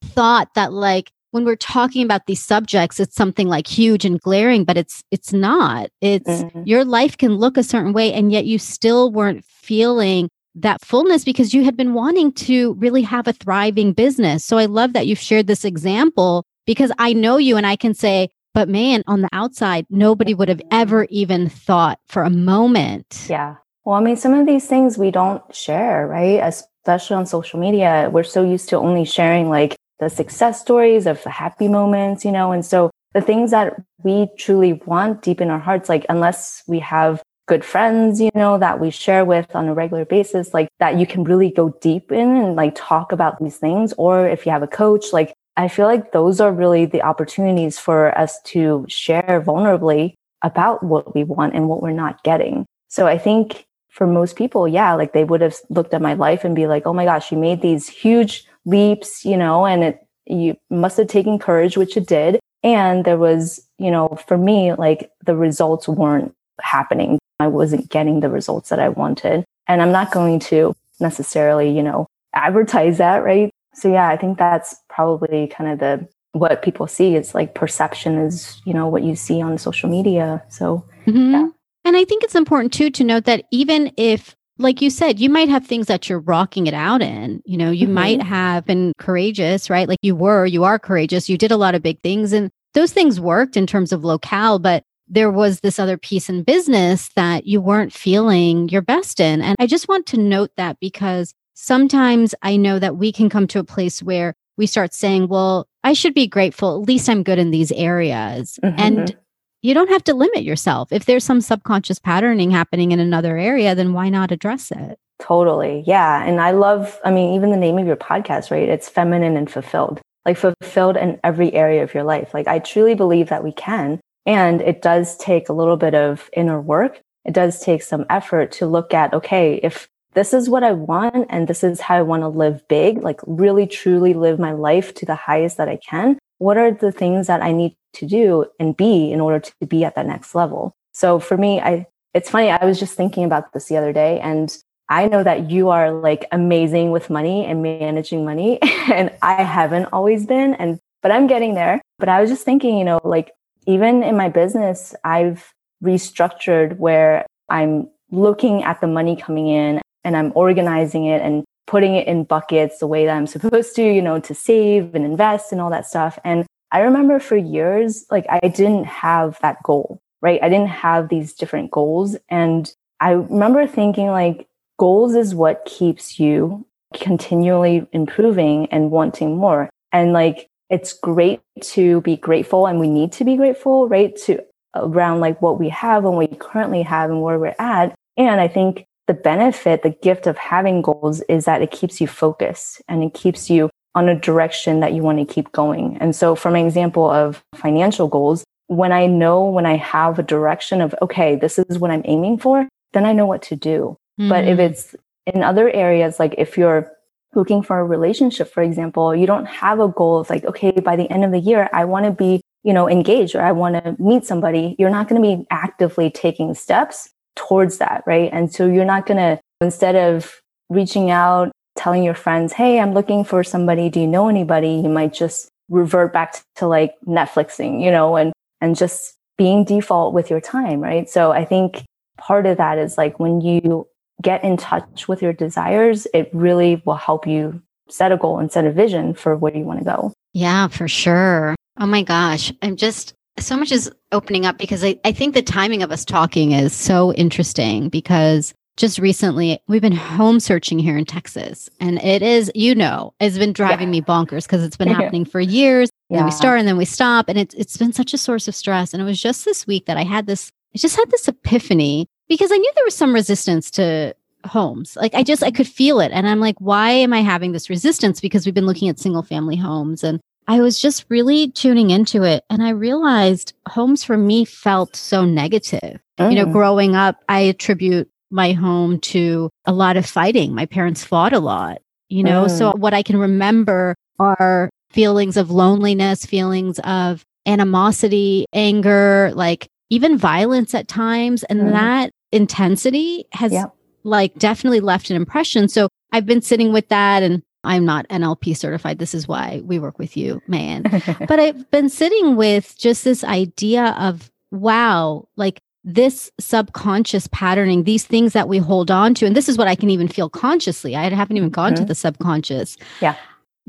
thought 0.03 0.53
that 0.55 0.73
like 0.73 1.11
when 1.31 1.45
we're 1.45 1.55
talking 1.55 2.03
about 2.03 2.25
these 2.25 2.43
subjects 2.43 2.99
it's 2.99 3.15
something 3.15 3.47
like 3.47 3.67
huge 3.67 4.05
and 4.05 4.19
glaring 4.21 4.63
but 4.63 4.77
it's 4.77 5.03
it's 5.11 5.33
not. 5.33 5.89
It's 6.01 6.29
mm-hmm. 6.29 6.63
your 6.65 6.85
life 6.85 7.17
can 7.17 7.35
look 7.35 7.57
a 7.57 7.63
certain 7.63 7.93
way 7.93 8.13
and 8.13 8.31
yet 8.31 8.45
you 8.45 8.59
still 8.59 9.11
weren't 9.11 9.43
feeling 9.45 10.29
that 10.55 10.83
fullness 10.83 11.23
because 11.23 11.53
you 11.53 11.63
had 11.63 11.77
been 11.77 11.93
wanting 11.93 12.31
to 12.31 12.73
really 12.75 13.03
have 13.03 13.27
a 13.27 13.33
thriving 13.33 13.93
business. 13.93 14.43
So 14.43 14.57
i 14.57 14.65
love 14.65 14.93
that 14.93 15.07
you've 15.07 15.19
shared 15.19 15.47
this 15.47 15.65
example 15.65 16.45
because 16.67 16.91
i 16.99 17.13
know 17.13 17.37
you 17.37 17.57
and 17.57 17.65
i 17.65 17.75
can 17.75 17.95
say 17.95 18.29
but 18.53 18.69
man 18.69 19.03
on 19.07 19.21
the 19.21 19.29
outside 19.31 19.87
nobody 19.89 20.35
would 20.35 20.49
have 20.49 20.61
ever 20.69 21.07
even 21.09 21.49
thought 21.49 21.99
for 22.07 22.21
a 22.21 22.29
moment 22.29 23.25
yeah 23.27 23.55
well 23.87 23.95
i 23.95 24.01
mean 24.01 24.17
some 24.17 24.33
of 24.33 24.45
these 24.45 24.67
things 24.67 24.97
we 24.97 25.09
don't 25.09 25.41
share 25.55 26.05
right 26.07 26.39
especially 26.43 27.15
on 27.15 27.25
social 27.25 27.59
media 27.59 28.09
we're 28.11 28.31
so 28.35 28.43
used 28.43 28.67
to 28.69 28.77
only 28.77 29.05
sharing 29.05 29.49
like 29.49 29.77
the 29.99 30.09
success 30.09 30.61
stories 30.61 31.05
of 31.05 31.21
the 31.23 31.29
happy 31.29 31.67
moments, 31.67 32.23
you 32.23 32.31
know, 32.31 32.51
and 32.51 32.65
so 32.65 32.91
the 33.13 33.21
things 33.21 33.51
that 33.51 33.81
we 34.03 34.27
truly 34.37 34.73
want 34.73 35.21
deep 35.21 35.41
in 35.41 35.49
our 35.49 35.59
hearts, 35.59 35.89
like 35.89 36.05
unless 36.09 36.63
we 36.67 36.79
have 36.79 37.21
good 37.47 37.63
friends, 37.63 38.19
you 38.19 38.29
know, 38.35 38.57
that 38.57 38.79
we 38.79 38.91
share 38.91 39.25
with 39.25 39.55
on 39.55 39.67
a 39.67 39.73
regular 39.73 40.05
basis, 40.05 40.53
like 40.53 40.67
that 40.79 40.99
you 40.99 41.07
can 41.07 41.23
really 41.23 41.49
go 41.49 41.69
deep 41.81 42.11
in 42.11 42.35
and 42.35 42.55
like 42.55 42.73
talk 42.75 43.11
about 43.11 43.41
these 43.41 43.57
things. 43.57 43.93
Or 43.97 44.27
if 44.27 44.45
you 44.45 44.51
have 44.51 44.63
a 44.63 44.67
coach, 44.67 45.13
like 45.13 45.33
I 45.55 45.67
feel 45.67 45.87
like 45.87 46.11
those 46.11 46.39
are 46.39 46.51
really 46.51 46.85
the 46.85 47.01
opportunities 47.01 47.79
for 47.79 48.15
us 48.17 48.39
to 48.47 48.85
share 48.87 49.43
vulnerably 49.45 50.13
about 50.43 50.83
what 50.83 51.15
we 51.15 51.23
want 51.23 51.55
and 51.55 51.67
what 51.67 51.81
we're 51.81 51.91
not 51.91 52.23
getting. 52.23 52.65
So 52.89 53.07
I 53.07 53.17
think 53.17 53.65
for 53.97 54.05
most 54.05 54.35
people, 54.35 54.67
yeah, 54.67 54.93
like 54.93 55.13
they 55.13 55.23
would 55.23 55.41
have 55.41 55.55
looked 55.69 55.91
at 55.91 56.03
my 56.03 56.13
life 56.13 56.43
and 56.43 56.55
be 56.55 56.67
like, 56.67 56.85
oh 56.85 56.93
my 56.93 57.03
gosh, 57.03 57.31
you 57.31 57.37
made 57.37 57.63
these 57.63 57.89
huge 57.89 58.45
leaps, 58.63 59.25
you 59.25 59.35
know, 59.35 59.65
and 59.65 59.83
it, 59.83 60.05
you 60.27 60.55
must 60.69 60.97
have 60.97 61.07
taken 61.07 61.39
courage, 61.39 61.77
which 61.77 61.97
it 61.97 62.05
did. 62.05 62.39
And 62.61 63.05
there 63.05 63.17
was, 63.17 63.59
you 63.79 63.89
know, 63.89 64.09
for 64.27 64.37
me, 64.37 64.73
like 64.75 65.09
the 65.25 65.35
results 65.35 65.87
weren't 65.87 66.31
happening. 66.61 67.17
I 67.39 67.47
wasn't 67.47 67.89
getting 67.89 68.19
the 68.19 68.29
results 68.29 68.69
that 68.69 68.77
I 68.77 68.89
wanted. 68.89 69.45
And 69.67 69.81
I'm 69.81 69.91
not 69.91 70.11
going 70.11 70.39
to 70.41 70.75
necessarily, 70.99 71.75
you 71.75 71.81
know, 71.81 72.05
advertise 72.35 72.99
that, 72.99 73.23
right? 73.23 73.49
So 73.73 73.91
yeah, 73.91 74.09
I 74.09 74.17
think 74.17 74.37
that's 74.37 74.75
probably 74.89 75.47
kind 75.47 75.71
of 75.71 75.79
the 75.79 76.07
what 76.33 76.61
people 76.61 76.85
see 76.85 77.15
is 77.15 77.33
like 77.33 77.55
perception 77.55 78.19
is, 78.19 78.61
you 78.63 78.75
know, 78.75 78.87
what 78.87 79.01
you 79.01 79.15
see 79.15 79.41
on 79.41 79.57
social 79.57 79.89
media. 79.89 80.43
So 80.49 80.85
mm-hmm. 81.07 81.31
yeah. 81.31 81.49
And 81.87 81.95
I 81.95 82.03
think 82.03 82.21
it's 82.21 82.35
important 82.35 82.73
too 82.73 82.89
to 82.89 83.03
note 83.05 83.23
that 83.23 83.45
even 83.49 83.93
if 83.95 84.35
like 84.59 84.81
you 84.81 84.89
said, 84.89 85.19
you 85.19 85.29
might 85.29 85.47
have 85.47 85.65
things 85.65 85.87
that 85.87 86.09
you're 86.09 86.19
rocking 86.19 86.67
it 86.67 86.73
out 86.73 87.01
in. 87.01 87.41
You 87.45 87.57
know, 87.57 87.71
you 87.71 87.85
mm-hmm. 87.85 87.93
might 87.93 88.21
have 88.21 88.65
been 88.65 88.91
courageous, 88.97 89.69
right? 89.69 89.87
Like 89.87 89.99
you 90.01 90.13
were, 90.13 90.45
you 90.45 90.65
are 90.65 90.79
courageous. 90.79 91.29
You 91.29 91.37
did 91.37 91.51
a 91.51 91.57
lot 91.57 91.75
of 91.75 91.81
big 91.81 92.01
things 92.01 92.33
and 92.33 92.51
those 92.73 92.91
things 92.91 93.21
worked 93.21 93.55
in 93.55 93.65
terms 93.67 93.93
of 93.93 94.03
locale, 94.03 94.59
but 94.59 94.83
there 95.07 95.31
was 95.31 95.61
this 95.61 95.79
other 95.79 95.97
piece 95.97 96.27
in 96.27 96.43
business 96.43 97.09
that 97.15 97.47
you 97.47 97.61
weren't 97.61 97.93
feeling 97.93 98.67
your 98.67 98.81
best 98.81 99.21
in. 99.21 99.41
And 99.41 99.55
I 99.57 99.65
just 99.65 99.87
want 99.87 100.07
to 100.07 100.17
note 100.17 100.51
that 100.57 100.79
because 100.81 101.33
sometimes 101.53 102.35
I 102.41 102.57
know 102.57 102.79
that 102.79 102.97
we 102.97 103.13
can 103.13 103.29
come 103.29 103.47
to 103.47 103.59
a 103.59 103.63
place 103.63 104.03
where 104.03 104.33
we 104.57 104.65
start 104.67 104.93
saying, 104.93 105.29
well, 105.29 105.69
I 105.85 105.93
should 105.93 106.13
be 106.13 106.27
grateful. 106.27 106.81
At 106.81 106.87
least 106.89 107.07
I'm 107.07 107.23
good 107.23 107.39
in 107.39 107.51
these 107.51 107.71
areas. 107.71 108.59
Mm-hmm. 108.61 108.79
And 108.79 109.17
you 109.61 109.73
don't 109.73 109.89
have 109.89 110.03
to 110.05 110.13
limit 110.13 110.43
yourself. 110.43 110.91
If 110.91 111.05
there's 111.05 111.23
some 111.23 111.41
subconscious 111.41 111.99
patterning 111.99 112.51
happening 112.51 112.91
in 112.91 112.99
another 112.99 113.37
area, 113.37 113.75
then 113.75 113.93
why 113.93 114.09
not 114.09 114.31
address 114.31 114.71
it? 114.71 114.99
Totally. 115.19 115.83
Yeah. 115.87 116.23
And 116.23 116.39
I 116.39 116.51
love, 116.51 116.99
I 117.03 117.11
mean, 117.11 117.33
even 117.33 117.49
the 117.49 117.57
name 117.57 117.77
of 117.79 117.87
your 117.87 117.95
podcast, 117.95 118.51
right? 118.51 118.69
It's 118.69 118.87
feminine 118.87 119.35
and 119.35 119.49
fulfilled, 119.49 119.99
like 120.25 120.37
fulfilled 120.37 120.95
in 120.95 121.19
every 121.23 121.53
area 121.53 121.83
of 121.83 121.93
your 121.93 122.03
life. 122.03 122.33
Like 122.33 122.47
I 122.47 122.59
truly 122.59 122.93
believe 122.93 123.29
that 123.29 123.43
we 123.43 123.51
can. 123.51 123.99
And 124.25 124.61
it 124.61 124.81
does 124.81 125.17
take 125.17 125.49
a 125.49 125.53
little 125.53 125.77
bit 125.77 125.95
of 125.95 126.29
inner 126.33 126.61
work. 126.61 126.99
It 127.25 127.33
does 127.33 127.59
take 127.59 127.81
some 127.81 128.05
effort 128.09 128.51
to 128.53 128.67
look 128.67 128.93
at, 128.93 129.13
okay, 129.13 129.59
if 129.63 129.87
this 130.13 130.33
is 130.33 130.49
what 130.49 130.63
I 130.63 130.71
want 130.71 131.27
and 131.29 131.47
this 131.47 131.63
is 131.63 131.81
how 131.81 131.95
I 131.95 132.01
want 132.01 132.23
to 132.23 132.27
live 132.27 132.67
big, 132.67 133.01
like 133.01 133.19
really 133.25 133.67
truly 133.67 134.13
live 134.13 134.39
my 134.39 134.51
life 134.51 134.93
to 134.95 135.05
the 135.05 135.15
highest 135.15 135.57
that 135.57 135.69
I 135.69 135.77
can, 135.77 136.19
what 136.37 136.57
are 136.57 136.71
the 136.71 136.91
things 136.91 137.27
that 137.27 137.41
I 137.41 137.51
need 137.51 137.75
to 137.99 138.05
do 138.05 138.45
and 138.59 138.75
be 138.75 139.11
in 139.11 139.21
order 139.21 139.39
to 139.39 139.65
be 139.65 139.83
at 139.83 139.95
that 139.95 140.05
next 140.05 140.35
level? 140.35 140.73
So 140.93 141.19
for 141.19 141.37
me, 141.37 141.59
I, 141.59 141.85
it's 142.13 142.29
funny. 142.29 142.49
I 142.49 142.65
was 142.65 142.79
just 142.79 142.95
thinking 142.95 143.23
about 143.23 143.53
this 143.53 143.65
the 143.65 143.77
other 143.77 143.93
day 143.93 144.19
and 144.19 144.55
I 144.89 145.07
know 145.07 145.23
that 145.23 145.51
you 145.51 145.69
are 145.69 145.91
like 145.91 146.25
amazing 146.31 146.91
with 146.91 147.09
money 147.09 147.45
and 147.45 147.61
managing 147.61 148.23
money 148.23 148.59
and 148.91 149.11
I 149.21 149.43
haven't 149.43 149.85
always 149.85 150.25
been 150.25 150.53
and 150.55 150.79
but 151.01 151.11
I'm 151.11 151.27
getting 151.27 151.53
there. 151.53 151.81
But 151.99 152.09
I 152.09 152.21
was 152.21 152.29
just 152.29 152.43
thinking, 152.43 152.77
you 152.77 152.83
know, 152.83 152.99
like 153.03 153.31
even 153.65 154.03
in 154.03 154.17
my 154.17 154.29
business, 154.29 154.95
I've 155.03 155.53
restructured 155.83 156.77
where 156.77 157.25
I'm 157.49 157.89
looking 158.11 158.63
at 158.63 158.81
the 158.81 158.87
money 158.87 159.15
coming 159.15 159.47
in 159.47 159.81
and 160.03 160.17
I'm 160.17 160.31
organizing 160.35 161.05
it 161.05 161.21
and 161.21 161.43
putting 161.65 161.95
it 161.95 162.07
in 162.07 162.23
buckets 162.23 162.79
the 162.79 162.87
way 162.87 163.05
that 163.05 163.15
I'm 163.15 163.27
supposed 163.27 163.75
to, 163.75 163.83
you 163.83 164.01
know, 164.01 164.19
to 164.19 164.33
save 164.33 164.95
and 164.95 165.05
invest 165.05 165.51
and 165.51 165.61
all 165.61 165.69
that 165.69 165.85
stuff. 165.85 166.17
And 166.23 166.45
I 166.71 166.81
remember 166.81 167.19
for 167.19 167.37
years, 167.37 168.05
like 168.11 168.25
I 168.29 168.39
didn't 168.47 168.85
have 168.85 169.37
that 169.41 169.63
goal, 169.63 170.01
right? 170.21 170.39
I 170.41 170.49
didn't 170.49 170.69
have 170.69 171.09
these 171.09 171.33
different 171.33 171.71
goals. 171.71 172.17
And 172.29 172.71
I 172.99 173.11
remember 173.11 173.67
thinking 173.67 174.07
like 174.07 174.47
goals 174.77 175.15
is 175.15 175.33
what 175.33 175.65
keeps 175.65 176.19
you 176.19 176.65
continually 176.93 177.87
improving 177.91 178.67
and 178.67 178.91
wanting 178.91 179.37
more. 179.37 179.69
And 179.91 180.13
like, 180.13 180.47
it's 180.69 180.93
great 180.93 181.41
to 181.61 182.01
be 182.01 182.17
grateful 182.17 182.67
and 182.67 182.79
we 182.79 182.89
need 182.89 183.13
to 183.13 183.23
be 183.23 183.37
grateful, 183.37 183.87
right? 183.87 184.15
To 184.25 184.43
around 184.75 185.21
like 185.21 185.41
what 185.41 185.59
we 185.59 185.69
have 185.69 186.03
and 186.03 186.15
what 186.15 186.29
we 186.29 186.37
currently 186.37 186.81
have 186.81 187.09
and 187.09 187.21
where 187.21 187.39
we're 187.39 187.55
at. 187.57 187.95
And 188.17 188.41
I 188.41 188.47
think 188.47 188.85
the 189.07 189.13
benefit, 189.13 189.83
the 189.83 189.89
gift 189.89 190.27
of 190.27 190.37
having 190.37 190.81
goals 190.81 191.21
is 191.29 191.45
that 191.45 191.61
it 191.61 191.71
keeps 191.71 192.01
you 192.01 192.07
focused 192.07 192.81
and 192.87 193.03
it 193.03 193.13
keeps 193.13 193.49
you 193.49 193.69
on 193.97 194.07
a 194.07 194.15
direction 194.15 194.79
that 194.79 194.93
you 194.93 195.01
want 195.01 195.17
to 195.17 195.25
keep 195.25 195.51
going. 195.51 195.97
And 195.99 196.15
so, 196.15 196.35
from 196.35 196.55
an 196.55 196.63
example 196.63 197.09
of 197.09 197.43
financial 197.55 198.07
goals, 198.07 198.43
when 198.67 198.91
I 198.91 199.07
know 199.07 199.43
when 199.43 199.65
I 199.65 199.75
have 199.77 200.19
a 200.19 200.23
direction 200.23 200.81
of, 200.81 200.93
okay, 201.01 201.35
this 201.35 201.57
is 201.57 201.79
what 201.79 201.89
I'm 201.89 202.03
aiming 202.05 202.37
for, 202.37 202.67
then 202.93 203.07
I 203.07 203.13
know 203.13 203.25
what 203.25 203.41
to 203.43 203.55
do. 203.55 203.97
Mm-hmm. 204.19 204.29
But 204.29 204.43
if 204.47 204.59
mm. 204.59 204.69
it's 204.69 204.95
in 205.25 205.41
other 205.41 205.71
areas, 205.71 206.19
like 206.19 206.35
if 206.37 206.59
you're 206.59 206.91
looking 207.33 207.63
for 207.63 207.79
a 207.79 207.83
relationship, 207.83 208.53
for 208.53 208.61
example, 208.61 209.15
you 209.15 209.25
don't 209.25 209.47
have 209.47 209.79
a 209.79 209.87
goal 209.87 210.19
of 210.19 210.29
like, 210.29 210.45
okay, 210.45 210.71
by 210.71 210.95
the 210.95 211.09
end 211.09 211.25
of 211.25 211.31
the 211.31 211.39
year, 211.39 211.67
I 211.73 211.85
want 211.85 212.05
to 212.05 212.11
be, 212.11 212.41
you 212.63 212.73
know, 212.73 212.87
engaged 212.87 213.33
or 213.33 213.41
I 213.41 213.51
want 213.51 213.83
to 213.83 213.95
meet 213.99 214.25
somebody. 214.25 214.75
You're 214.77 214.91
not 214.91 215.09
going 215.09 215.21
to 215.21 215.27
be 215.27 215.47
actively 215.49 216.11
taking 216.11 216.53
steps 216.53 217.09
towards 217.35 217.79
that, 217.79 218.03
right? 218.05 218.29
And 218.31 218.53
so 218.53 218.67
you're 218.67 218.85
not 218.85 219.07
going 219.07 219.17
to, 219.17 219.39
instead 219.59 219.95
of 219.95 220.39
reaching 220.69 221.09
out, 221.09 221.51
telling 221.77 222.03
your 222.03 222.13
friends, 222.13 222.53
hey, 222.53 222.79
I'm 222.79 222.93
looking 222.93 223.23
for 223.23 223.43
somebody, 223.43 223.89
do 223.89 223.99
you 223.99 224.07
know 224.07 224.27
anybody? 224.27 224.69
You 224.69 224.89
might 224.89 225.13
just 225.13 225.49
revert 225.69 226.11
back 226.13 226.41
to 226.55 226.67
like 226.67 226.95
Netflixing, 227.07 227.83
you 227.83 227.91
know, 227.91 228.15
and, 228.15 228.33
and 228.61 228.75
just 228.75 229.15
being 229.37 229.63
default 229.63 230.13
with 230.13 230.29
your 230.29 230.41
time, 230.41 230.81
right? 230.81 231.09
So 231.09 231.31
I 231.31 231.45
think 231.45 231.83
part 232.17 232.45
of 232.45 232.57
that 232.57 232.77
is 232.77 232.97
like 232.97 233.19
when 233.19 233.41
you 233.41 233.87
get 234.21 234.43
in 234.43 234.57
touch 234.57 235.07
with 235.07 235.21
your 235.21 235.33
desires, 235.33 236.07
it 236.13 236.29
really 236.33 236.81
will 236.85 236.95
help 236.95 237.27
you 237.27 237.61
set 237.89 238.11
a 238.11 238.17
goal 238.17 238.39
and 238.39 238.51
set 238.51 238.65
a 238.65 238.71
vision 238.71 239.13
for 239.13 239.35
where 239.35 239.55
you 239.55 239.63
want 239.63 239.79
to 239.79 239.85
go. 239.85 240.13
Yeah, 240.33 240.67
for 240.67 240.87
sure. 240.87 241.55
Oh 241.79 241.85
my 241.85 242.03
gosh. 242.03 242.51
I'm 242.61 242.75
just 242.75 243.13
so 243.39 243.55
much 243.55 243.71
is 243.71 243.91
opening 244.11 244.45
up 244.45 244.57
because 244.57 244.83
I, 244.83 244.99
I 245.05 245.11
think 245.11 245.33
the 245.33 245.41
timing 245.43 245.83
of 245.83 245.91
us 245.91 246.03
talking 246.03 246.51
is 246.51 246.73
so 246.73 247.13
interesting 247.13 247.89
because 247.89 248.53
just 248.77 248.99
recently 248.99 249.59
we've 249.67 249.81
been 249.81 249.91
home 249.91 250.39
searching 250.39 250.79
here 250.79 250.97
in 250.97 251.03
Texas 251.03 251.69
and 251.81 252.01
it 252.03 252.21
is, 252.21 252.51
you 252.55 252.75
know, 252.75 253.13
it's 253.19 253.37
been 253.37 253.51
driving 253.51 253.87
yeah. 253.87 253.99
me 253.99 254.01
bonkers 254.01 254.43
because 254.43 254.63
it's 254.63 254.77
been 254.77 254.87
happening 254.93 255.25
for 255.25 255.41
years. 255.41 255.89
Yeah. 256.09 256.19
And 256.19 256.25
we 256.25 256.31
start 256.31 256.59
and 256.59 256.67
then 256.67 256.77
we 256.77 256.85
stop 256.85 257.27
and 257.27 257.37
it's 257.37 257.55
it's 257.55 257.75
been 257.75 257.91
such 257.91 258.13
a 258.13 258.17
source 258.17 258.47
of 258.47 258.55
stress. 258.55 258.93
And 258.93 259.01
it 259.01 259.05
was 259.05 259.21
just 259.21 259.43
this 259.43 259.67
week 259.67 259.87
that 259.87 259.97
I 259.97 260.03
had 260.03 260.27
this, 260.27 260.51
I 260.73 260.77
just 260.77 260.95
had 260.95 261.09
this 261.09 261.27
epiphany 261.27 262.07
because 262.29 262.51
I 262.51 262.57
knew 262.57 262.71
there 262.75 262.85
was 262.85 262.95
some 262.95 263.13
resistance 263.13 263.71
to 263.71 264.15
homes. 264.45 264.95
Like 264.95 265.15
I 265.15 265.23
just 265.23 265.43
I 265.43 265.51
could 265.51 265.67
feel 265.67 265.99
it. 265.99 266.11
And 266.13 266.27
I'm 266.27 266.39
like, 266.39 266.55
why 266.59 266.91
am 266.91 267.13
I 267.13 267.21
having 267.21 267.51
this 267.51 267.69
resistance? 267.71 268.21
Because 268.21 268.45
we've 268.45 268.55
been 268.55 268.67
looking 268.67 268.89
at 268.89 268.99
single 268.99 269.23
family 269.23 269.55
homes 269.55 270.03
and 270.03 270.21
I 270.47 270.61
was 270.61 270.79
just 270.79 271.05
really 271.09 271.49
tuning 271.51 271.89
into 271.89 272.23
it. 272.23 272.45
And 272.49 272.63
I 272.63 272.69
realized 272.69 273.53
homes 273.67 274.03
for 274.03 274.17
me 274.17 274.45
felt 274.45 274.95
so 274.95 275.25
negative. 275.25 275.99
You 276.19 276.33
know, 276.33 276.45
mm. 276.47 276.53
growing 276.53 276.95
up, 276.95 277.21
I 277.29 277.41
attribute 277.41 278.09
my 278.29 278.53
home 278.53 278.99
to 278.99 279.49
a 279.65 279.73
lot 279.73 279.97
of 279.97 280.05
fighting. 280.05 280.53
My 280.53 280.65
parents 280.65 281.03
fought 281.03 281.33
a 281.33 281.39
lot, 281.39 281.81
you 282.09 282.23
know? 282.23 282.45
Mm. 282.45 282.57
So 282.57 282.71
what 282.71 282.93
I 282.93 283.03
can 283.03 283.17
remember 283.17 283.95
are 284.19 284.69
feelings 284.91 285.37
of 285.37 285.51
loneliness, 285.51 286.25
feelings 286.25 286.79
of 286.79 287.23
animosity, 287.45 288.45
anger, 288.53 289.31
like 289.35 289.67
even 289.89 290.17
violence 290.17 290.75
at 290.75 290.87
times. 290.87 291.43
And 291.43 291.61
mm. 291.61 291.71
that 291.71 292.11
intensity 292.31 293.25
has 293.31 293.53
yep. 293.53 293.73
like 294.03 294.35
definitely 294.35 294.79
left 294.79 295.09
an 295.09 295.15
impression. 295.15 295.67
So 295.69 295.89
I've 296.11 296.25
been 296.25 296.41
sitting 296.41 296.73
with 296.73 296.89
that 296.89 297.23
and 297.23 297.41
I'm 297.63 297.85
not 297.85 298.07
NLP 298.07 298.55
certified. 298.55 298.99
This 298.99 299.13
is 299.13 299.27
why 299.27 299.61
we 299.65 299.79
work 299.79 299.99
with 299.99 300.15
you, 300.15 300.41
man. 300.47 300.83
but 301.27 301.39
I've 301.39 301.69
been 301.71 301.89
sitting 301.89 302.35
with 302.35 302.77
just 302.77 303.03
this 303.03 303.23
idea 303.23 303.95
of 303.99 304.31
wow, 304.51 305.27
like 305.35 305.59
this 305.87 306.29
subconscious 306.37 307.27
patterning, 307.31 307.85
these 307.85 308.05
things 308.05 308.33
that 308.33 308.49
we 308.49 308.57
hold 308.57 308.91
on 308.91 309.13
to. 309.13 309.25
And 309.25 309.37
this 309.37 309.47
is 309.47 309.57
what 309.57 309.69
I 309.69 309.75
can 309.75 309.89
even 309.89 310.09
feel 310.09 310.29
consciously. 310.29 310.97
I 310.97 311.09
haven't 311.09 311.37
even 311.37 311.49
gone 311.49 311.73
mm-hmm. 311.73 311.83
to 311.83 311.87
the 311.87 311.95
subconscious. 311.95 312.75
Yeah. 312.99 313.15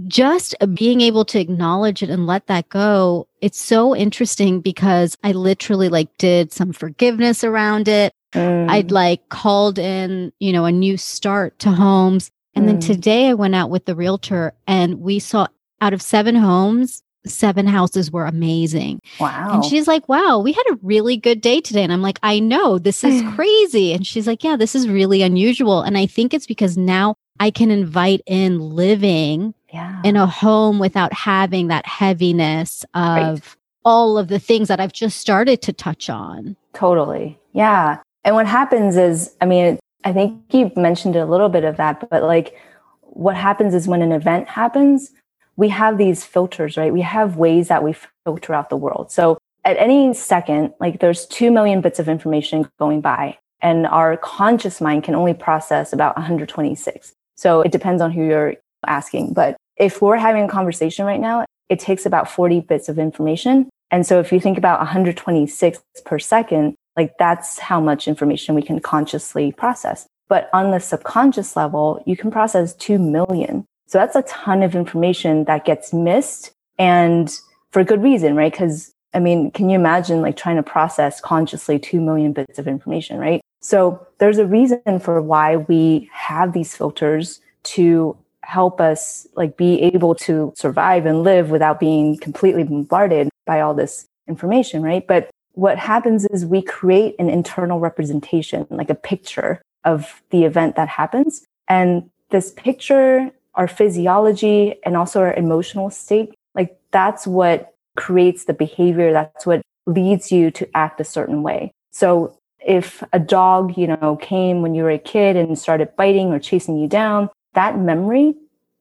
Just 0.08 0.56
being 0.74 1.00
able 1.00 1.24
to 1.26 1.38
acknowledge 1.38 2.02
it 2.02 2.10
and 2.10 2.26
let 2.26 2.48
that 2.48 2.68
go. 2.70 3.28
It's 3.40 3.60
so 3.60 3.94
interesting 3.94 4.60
because 4.60 5.16
I 5.22 5.30
literally 5.30 5.88
like 5.88 6.08
did 6.18 6.52
some 6.52 6.72
forgiveness 6.72 7.44
around 7.44 7.86
it. 7.86 8.12
Mm. 8.32 8.68
I'd 8.68 8.90
like 8.90 9.28
called 9.28 9.78
in, 9.78 10.32
you 10.40 10.52
know, 10.52 10.64
a 10.64 10.72
new 10.72 10.96
start 10.96 11.56
to 11.60 11.70
homes. 11.70 12.32
And 12.56 12.64
mm. 12.64 12.68
then 12.68 12.80
today 12.80 13.28
I 13.28 13.34
went 13.34 13.54
out 13.54 13.70
with 13.70 13.84
the 13.84 13.94
realtor 13.94 14.54
and 14.66 15.00
we 15.00 15.20
saw 15.20 15.46
out 15.80 15.92
of 15.92 16.02
seven 16.02 16.34
homes, 16.34 17.04
seven 17.26 17.66
houses 17.66 18.10
were 18.10 18.26
amazing. 18.26 19.00
Wow. 19.20 19.50
And 19.52 19.64
she's 19.64 19.86
like, 19.86 20.08
wow, 20.08 20.38
we 20.38 20.52
had 20.52 20.64
a 20.70 20.78
really 20.82 21.16
good 21.16 21.40
day 21.40 21.60
today. 21.60 21.82
And 21.82 21.92
I'm 21.92 22.02
like, 22.02 22.18
I 22.22 22.38
know 22.38 22.78
this 22.78 23.04
is 23.04 23.22
crazy. 23.34 23.92
And 23.92 24.06
she's 24.06 24.26
like, 24.26 24.44
yeah, 24.44 24.56
this 24.56 24.74
is 24.74 24.88
really 24.88 25.22
unusual. 25.22 25.82
And 25.82 25.98
I 25.98 26.06
think 26.06 26.32
it's 26.32 26.46
because 26.46 26.76
now 26.76 27.16
I 27.40 27.50
can 27.50 27.70
invite 27.70 28.20
in 28.26 28.60
living 28.60 29.54
yeah. 29.72 30.00
in 30.04 30.16
a 30.16 30.26
home 30.26 30.78
without 30.78 31.12
having 31.12 31.68
that 31.68 31.86
heaviness 31.86 32.84
of 32.94 33.14
right. 33.14 33.56
all 33.84 34.18
of 34.18 34.28
the 34.28 34.38
things 34.38 34.68
that 34.68 34.80
I've 34.80 34.92
just 34.92 35.18
started 35.18 35.62
to 35.62 35.72
touch 35.72 36.10
on. 36.10 36.56
Totally. 36.74 37.38
Yeah. 37.52 37.98
And 38.24 38.34
what 38.34 38.46
happens 38.46 38.96
is, 38.96 39.34
I 39.40 39.46
mean, 39.46 39.78
I 40.04 40.12
think 40.12 40.42
you've 40.52 40.76
mentioned 40.76 41.16
a 41.16 41.26
little 41.26 41.48
bit 41.48 41.64
of 41.64 41.76
that, 41.76 42.08
but 42.08 42.22
like 42.22 42.56
what 43.02 43.36
happens 43.36 43.74
is 43.74 43.88
when 43.88 44.02
an 44.02 44.12
event 44.12 44.48
happens, 44.48 45.12
we 45.58 45.68
have 45.68 45.98
these 45.98 46.24
filters, 46.24 46.76
right? 46.76 46.92
We 46.92 47.02
have 47.02 47.36
ways 47.36 47.68
that 47.68 47.82
we 47.82 47.94
filter 48.24 48.54
out 48.54 48.70
the 48.70 48.76
world. 48.76 49.10
So 49.10 49.36
at 49.64 49.76
any 49.76 50.14
second, 50.14 50.72
like 50.80 51.00
there's 51.00 51.26
2 51.26 51.50
million 51.50 51.80
bits 51.80 51.98
of 51.98 52.08
information 52.08 52.70
going 52.78 53.00
by, 53.00 53.36
and 53.60 53.86
our 53.88 54.16
conscious 54.16 54.80
mind 54.80 55.02
can 55.02 55.16
only 55.16 55.34
process 55.34 55.92
about 55.92 56.16
126. 56.16 57.12
So 57.36 57.60
it 57.60 57.72
depends 57.72 58.00
on 58.00 58.12
who 58.12 58.24
you're 58.24 58.54
asking. 58.86 59.32
But 59.32 59.56
if 59.76 60.00
we're 60.00 60.16
having 60.16 60.44
a 60.44 60.48
conversation 60.48 61.04
right 61.04 61.20
now, 61.20 61.44
it 61.68 61.80
takes 61.80 62.06
about 62.06 62.30
40 62.30 62.60
bits 62.60 62.88
of 62.88 62.98
information. 62.98 63.68
And 63.90 64.06
so 64.06 64.20
if 64.20 64.32
you 64.32 64.38
think 64.38 64.58
about 64.58 64.78
126 64.78 65.80
per 66.04 66.18
second, 66.20 66.76
like 66.96 67.18
that's 67.18 67.58
how 67.58 67.80
much 67.80 68.06
information 68.06 68.54
we 68.54 68.62
can 68.62 68.78
consciously 68.78 69.50
process. 69.50 70.06
But 70.28 70.50
on 70.52 70.70
the 70.70 70.78
subconscious 70.78 71.56
level, 71.56 72.00
you 72.06 72.16
can 72.16 72.30
process 72.30 72.74
2 72.74 72.98
million. 72.98 73.64
So 73.88 73.98
that's 73.98 74.14
a 74.14 74.22
ton 74.22 74.62
of 74.62 74.74
information 74.76 75.44
that 75.44 75.64
gets 75.64 75.92
missed 75.92 76.52
and 76.78 77.34
for 77.72 77.82
good 77.82 78.02
reason, 78.02 78.36
right? 78.36 78.52
Because 78.52 78.92
I 79.14 79.20
mean, 79.20 79.50
can 79.50 79.70
you 79.70 79.74
imagine 79.76 80.20
like 80.20 80.36
trying 80.36 80.56
to 80.56 80.62
process 80.62 81.20
consciously 81.20 81.78
2 81.78 82.00
million 82.00 82.32
bits 82.32 82.58
of 82.58 82.68
information, 82.68 83.18
right? 83.18 83.40
So 83.60 84.06
there's 84.18 84.38
a 84.38 84.46
reason 84.46 85.00
for 85.00 85.20
why 85.22 85.56
we 85.56 86.08
have 86.12 86.52
these 86.52 86.76
filters 86.76 87.40
to 87.64 88.16
help 88.42 88.80
us 88.80 89.26
like 89.34 89.56
be 89.56 89.80
able 89.80 90.14
to 90.14 90.52
survive 90.56 91.06
and 91.06 91.22
live 91.22 91.50
without 91.50 91.80
being 91.80 92.18
completely 92.18 92.64
bombarded 92.64 93.28
by 93.46 93.60
all 93.60 93.74
this 93.74 94.06
information, 94.28 94.82
right? 94.82 95.06
But 95.06 95.30
what 95.52 95.78
happens 95.78 96.24
is 96.26 96.46
we 96.46 96.62
create 96.62 97.16
an 97.18 97.28
internal 97.28 97.80
representation, 97.80 98.66
like 98.70 98.90
a 98.90 98.94
picture 98.94 99.60
of 99.84 100.22
the 100.30 100.44
event 100.44 100.76
that 100.76 100.88
happens. 100.88 101.44
And 101.66 102.10
this 102.30 102.52
picture, 102.52 103.30
our 103.58 103.68
physiology, 103.68 104.76
and 104.84 104.96
also 104.96 105.20
our 105.20 105.34
emotional 105.34 105.90
state, 105.90 106.32
like 106.54 106.78
that's 106.92 107.26
what 107.26 107.74
creates 107.96 108.44
the 108.44 108.54
behavior. 108.54 109.12
That's 109.12 109.44
what 109.44 109.60
leads 109.86 110.32
you 110.32 110.50
to 110.52 110.68
act 110.74 111.00
a 111.00 111.04
certain 111.04 111.42
way. 111.42 111.72
So 111.90 112.38
if 112.64 113.02
a 113.12 113.18
dog, 113.18 113.76
you 113.76 113.88
know, 113.88 114.16
came 114.16 114.62
when 114.62 114.74
you 114.74 114.84
were 114.84 114.90
a 114.90 114.98
kid 114.98 115.36
and 115.36 115.58
started 115.58 115.96
biting 115.96 116.32
or 116.32 116.38
chasing 116.38 116.78
you 116.78 116.88
down, 116.88 117.30
that 117.54 117.78
memory 117.78 118.34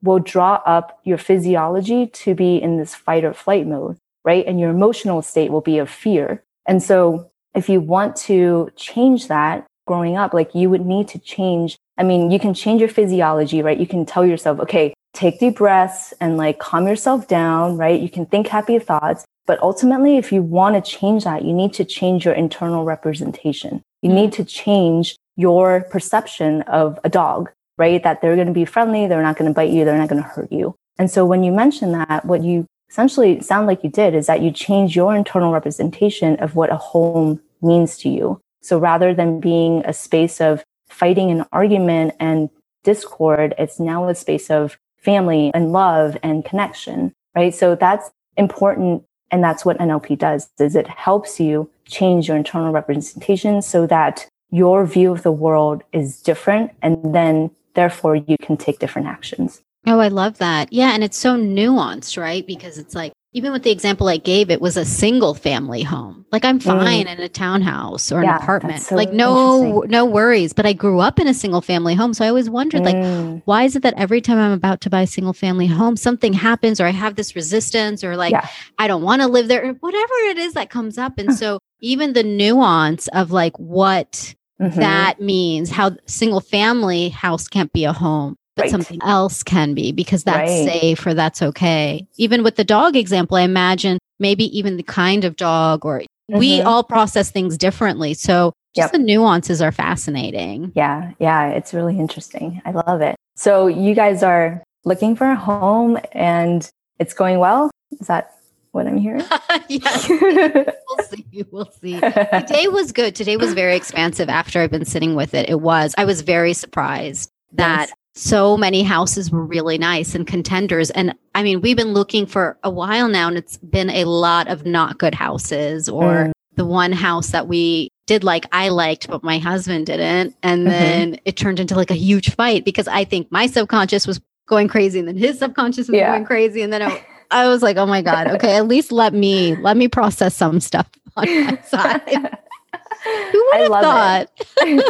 will 0.04 0.20
draw 0.20 0.62
up 0.66 1.00
your 1.04 1.18
physiology 1.18 2.08
to 2.08 2.36
be 2.36 2.58
in 2.58 2.78
this 2.78 2.94
fight 2.94 3.26
or 3.26 3.34
flight 3.34 3.66
mode, 3.66 3.98
right? 4.24 4.46
And 4.46 4.60
your 4.60 4.70
emotional 4.70 5.22
state 5.22 5.52
will 5.52 5.62
be 5.62 5.80
of 5.80 5.90
fear. 5.90 6.44
And 6.68 6.84
so 6.84 7.32
if 7.56 7.68
you 7.68 7.82
want 7.82 8.16
to 8.28 8.70
change 8.76 9.28
that 9.28 9.66
growing 9.88 10.18
up, 10.18 10.34
like 10.34 10.54
you 10.54 10.70
would 10.70 10.86
need 10.86 11.08
to 11.10 11.20
change. 11.20 11.78
I 11.98 12.04
mean, 12.04 12.32
you 12.32 12.40
can 12.40 12.54
change 12.54 12.80
your 12.80 12.90
physiology, 12.90 13.62
right? 13.62 13.80
You 13.80 13.88
can 13.88 14.06
tell 14.06 14.26
yourself, 14.26 14.60
okay, 14.60 14.94
take 15.14 15.40
deep 15.40 15.58
breaths 15.58 16.14
and 16.22 16.38
like 16.38 16.60
calm 16.60 16.88
yourself 16.88 17.28
down, 17.28 17.78
right? 17.78 18.00
You 18.00 18.10
can 18.10 18.26
think 18.26 18.48
happy 18.48 18.78
thoughts. 18.80 19.26
But 19.48 19.62
ultimately, 19.62 20.18
if 20.18 20.32
you 20.32 20.42
want 20.42 20.76
to 20.76 20.92
change 20.92 21.24
that, 21.24 21.44
you 21.44 21.54
need 21.54 21.74
to 21.74 21.86
change 21.86 22.26
your 22.26 22.34
internal 22.34 22.84
representation. 22.84 23.82
You 24.02 24.12
need 24.12 24.32
mm. 24.32 24.36
to 24.36 24.46
change 24.46 25.16
your 25.38 25.86
perception 25.90 26.62
of 26.64 27.00
a 27.04 27.10
dog, 27.10 27.50
right? 27.78 28.04
That 28.04 28.22
they're 28.22 28.36
going 28.36 28.48
to 28.48 28.54
be 28.54 28.66
friendly. 28.66 29.08
They're 29.08 29.24
not 29.24 29.38
going 29.38 29.50
to 29.50 29.56
bite 29.56 29.72
you. 29.72 29.86
They're 29.86 29.98
not 29.98 30.10
going 30.10 30.22
to 30.22 30.28
hurt 30.28 30.52
you. 30.52 30.76
And 31.00 31.10
so 31.10 31.26
when 31.26 31.44
you 31.44 31.52
mention 31.52 31.92
that, 31.94 32.26
what 32.26 32.44
you 32.44 32.66
essentially 32.90 33.40
sound 33.42 33.68
like 33.68 33.84
you 33.84 33.90
did 33.90 34.16
is 34.16 34.28
that 34.28 34.42
you 34.42 34.52
change 34.52 34.96
your 34.96 35.16
internal 35.16 35.52
representation 35.52 36.36
of 36.38 36.56
what 36.56 36.72
a 36.72 36.78
home 36.78 37.40
means 37.62 37.98
to 38.00 38.10
you. 38.10 38.40
So 38.62 38.78
rather 38.78 39.14
than 39.14 39.40
being 39.40 39.84
a 39.86 39.94
space 39.94 40.42
of 40.42 40.64
fighting 40.90 41.32
and 41.32 41.46
argument 41.52 42.16
and 42.20 42.50
discord, 42.84 43.54
it's 43.58 43.80
now 43.80 44.08
a 44.08 44.16
space 44.16 44.50
of 44.50 44.78
family 44.98 45.52
and 45.54 45.72
love 45.72 46.18
and 46.24 46.44
connection, 46.46 47.14
right? 47.36 47.54
So 47.54 47.76
that's 47.76 48.10
important. 48.36 49.04
And 49.30 49.44
that's 49.44 49.66
what 49.66 49.78
NLP 49.78 50.18
does 50.18 50.50
is 50.60 50.76
it 50.76 50.88
helps 50.88 51.40
you 51.40 51.70
change 51.86 52.28
your 52.28 52.38
internal 52.38 52.72
representation 52.72 53.62
so 53.62 53.86
that 53.88 54.28
your 54.52 54.86
view 54.86 55.12
of 55.12 55.24
the 55.24 55.32
world 55.32 55.84
is 55.92 56.22
different. 56.22 56.72
And 56.82 57.14
then 57.14 57.52
therefore 57.74 58.16
you 58.16 58.38
can 58.42 58.56
take 58.58 58.80
different 58.80 59.08
actions. 59.08 59.62
Oh, 59.86 60.00
I 60.00 60.08
love 60.08 60.38
that. 60.38 60.72
Yeah. 60.72 60.92
And 60.94 61.04
it's 61.04 61.18
so 61.18 61.36
nuanced, 61.36 62.18
right? 62.18 62.46
Because 62.46 62.78
it's 62.78 62.96
like, 62.96 63.14
even 63.34 63.52
with 63.52 63.64
the 63.64 63.72
example 63.72 64.08
I 64.08 64.18
gave, 64.18 64.50
it 64.50 64.62
was 64.62 64.78
a 64.78 64.86
single 64.86 65.34
family 65.34 65.84
home. 65.84 66.26
Like 66.32 66.46
I'm 66.46 66.60
fine 66.60 67.06
mm. 67.06 67.14
in 67.14 67.20
a 67.20 67.30
townhouse 67.30 68.12
or 68.12 68.24
yeah, 68.24 68.38
an 68.38 68.42
apartment. 68.42 68.82
So 68.82 68.96
like 68.96 69.12
no 69.12 69.82
no 69.88 70.06
worries. 70.06 70.54
But 70.54 70.66
I 70.66 70.74
grew 70.74 71.00
up 71.00 71.20
in 71.20 71.28
a 71.28 71.34
single 71.34 71.62
family 71.62 71.94
home. 71.94 72.14
So 72.14 72.24
I 72.24 72.30
always 72.30 72.50
wondered 72.50 72.82
mm. 72.82 73.34
like 73.36 73.44
why 73.46 73.64
is 73.64 73.76
it 73.76 73.84
that 73.84 73.94
every 73.98 74.22
time 74.22 74.38
I'm 74.38 74.54
about 74.54 74.82
to 74.82 74.90
buy 74.90 75.02
a 75.02 75.08
single 75.08 75.34
family 75.34 75.68
home, 75.68 75.98
something 75.98 76.34
happens 76.34 76.80
or 76.80 76.86
I 76.86 76.92
have 76.92 77.16
this 77.16 77.36
resistance 77.36 78.04
or 78.04 78.16
like 78.16 78.32
yeah. 78.32 78.48
I 78.80 78.88
don't 78.88 79.04
want 79.04 79.22
to 79.22 79.28
live 79.28 79.50
there 79.50 79.70
or 79.70 79.74
whatever 79.74 80.14
it 80.30 80.38
is 80.38 80.54
that 80.54 80.70
comes 80.70 80.98
up. 80.98 81.18
And 81.18 81.36
so 81.36 81.60
even 81.82 82.14
the 82.14 82.24
nuance 82.24 83.08
of 83.10 83.32
like 83.32 83.58
what 83.60 84.36
mm-hmm. 84.60 84.80
that 84.80 85.20
means, 85.20 85.70
how 85.70 85.92
single 86.06 86.42
family 86.42 87.10
house 87.10 87.48
can't 87.48 87.74
be 87.74 87.84
a 87.84 87.94
home 87.94 88.38
but 88.58 88.64
right. 88.64 88.72
something 88.72 89.00
else 89.04 89.44
can 89.44 89.76
be 89.76 89.92
because 89.92 90.24
that's 90.24 90.50
right. 90.50 90.68
safe 90.68 91.06
or 91.06 91.14
that's 91.14 91.42
okay. 91.44 92.06
Even 92.18 92.44
with 92.44 92.56
the 92.56 92.64
dog 92.64 92.96
example, 92.96 93.38
I 93.38 93.42
imagine 93.42 94.00
maybe 94.20 94.46
even 94.58 94.78
the 94.78 94.84
kind 94.84 95.24
of 95.24 95.36
dog 95.36 95.86
or 95.86 96.00
mm-hmm. 96.00 96.40
we 96.40 96.62
all 96.62 96.84
process 96.84 97.30
things 97.30 97.56
differently. 97.56 98.16
So 98.16 98.54
just 98.76 98.88
yep. 98.88 98.92
the 98.92 98.98
nuances 98.98 99.62
are 99.62 99.72
fascinating. 99.72 100.72
Yeah. 100.76 101.12
Yeah. 101.20 101.50
It's 101.50 101.72
really 101.72 102.00
interesting. 102.00 102.62
I 102.66 102.72
love 102.72 103.02
it. 103.02 103.16
So 103.36 103.68
you 103.68 103.94
guys 103.94 104.24
are 104.24 104.64
looking 104.86 105.16
for 105.16 105.28
a 105.28 105.36
home 105.36 106.00
and 106.14 106.68
it's 107.00 107.14
going 107.14 107.38
well. 107.38 107.70
Is 108.00 108.08
that 108.08 108.34
what 108.72 108.88
I'm 108.88 108.98
hearing? 108.98 109.24
yes. 109.70 110.10
we'll 110.10 111.06
see. 111.06 111.46
We'll 111.52 111.72
see. 111.80 112.00
Today 112.00 112.68
was 112.70 112.92
good. 112.92 113.16
Today 113.16 113.38
was 113.38 113.54
very 113.54 113.76
expansive 113.76 114.30
after 114.30 114.62
I've 114.62 114.72
been 114.72 114.86
sitting 114.86 115.14
with 115.14 115.36
it. 115.36 115.48
It 115.48 115.62
was. 115.62 115.94
I 115.96 116.06
was 116.06 116.22
very 116.22 116.54
surprised 116.54 117.30
that 117.54 117.92
so 118.18 118.58
many 118.58 118.84
houses 118.84 119.30
were 119.30 119.46
really 119.46 119.78
nice 119.78 120.16
and 120.16 120.26
contenders. 120.26 120.90
And 120.90 121.14
I 121.36 121.44
mean, 121.44 121.62
we've 121.62 121.78
been 121.78 121.94
looking 121.94 122.26
for 122.26 122.58
a 122.64 122.70
while 122.70 123.08
now, 123.08 123.28
and 123.28 123.38
it's 123.38 123.58
been 123.58 123.90
a 123.92 124.06
lot 124.06 124.48
of 124.48 124.66
not 124.66 124.98
good 124.98 125.14
houses 125.14 125.88
or 125.88 126.04
mm. 126.04 126.32
the 126.56 126.66
one 126.66 126.92
house 126.92 127.30
that 127.30 127.48
we 127.48 127.90
did 128.08 128.24
like 128.24 128.46
I 128.52 128.70
liked, 128.70 129.08
but 129.08 129.24
my 129.24 129.38
husband 129.38 129.86
didn't. 129.86 130.36
And 130.42 130.62
mm-hmm. 130.62 130.70
then 130.70 131.20
it 131.26 131.38
turned 131.38 131.60
into 131.60 131.76
like 131.76 131.92
a 131.92 131.96
huge 131.96 132.34
fight 132.34 132.66
because 132.66 132.88
I 132.88 133.04
think 133.04 133.32
my 133.32 133.46
subconscious 133.46 134.08
was 134.08 134.20
going 134.48 134.68
crazy 134.68 134.98
and 134.98 135.08
then 135.08 135.18
his 135.18 135.38
subconscious 135.38 135.88
was 135.88 135.98
yeah. 135.98 136.14
going 136.14 136.26
crazy. 136.26 136.62
And 136.62 136.74
then 136.74 136.82
I, 136.82 137.06
I 137.30 137.48
was 137.48 137.62
like, 137.62 137.78
oh 137.78 137.86
my 137.86 138.02
God. 138.02 138.28
Okay, 138.38 138.56
at 138.56 138.68
least 138.68 138.92
let 138.92 139.14
me 139.14 139.56
let 139.58 139.78
me 139.78 139.88
process 139.88 140.34
some 140.36 140.60
stuff 140.60 140.90
on 141.18 141.26
my 141.26 141.62
side. 141.66 142.02
Who 142.08 143.46
would 143.46 143.56
I 143.56 143.60
have 143.60 143.70
love 143.70 143.84
thought? 143.84 144.84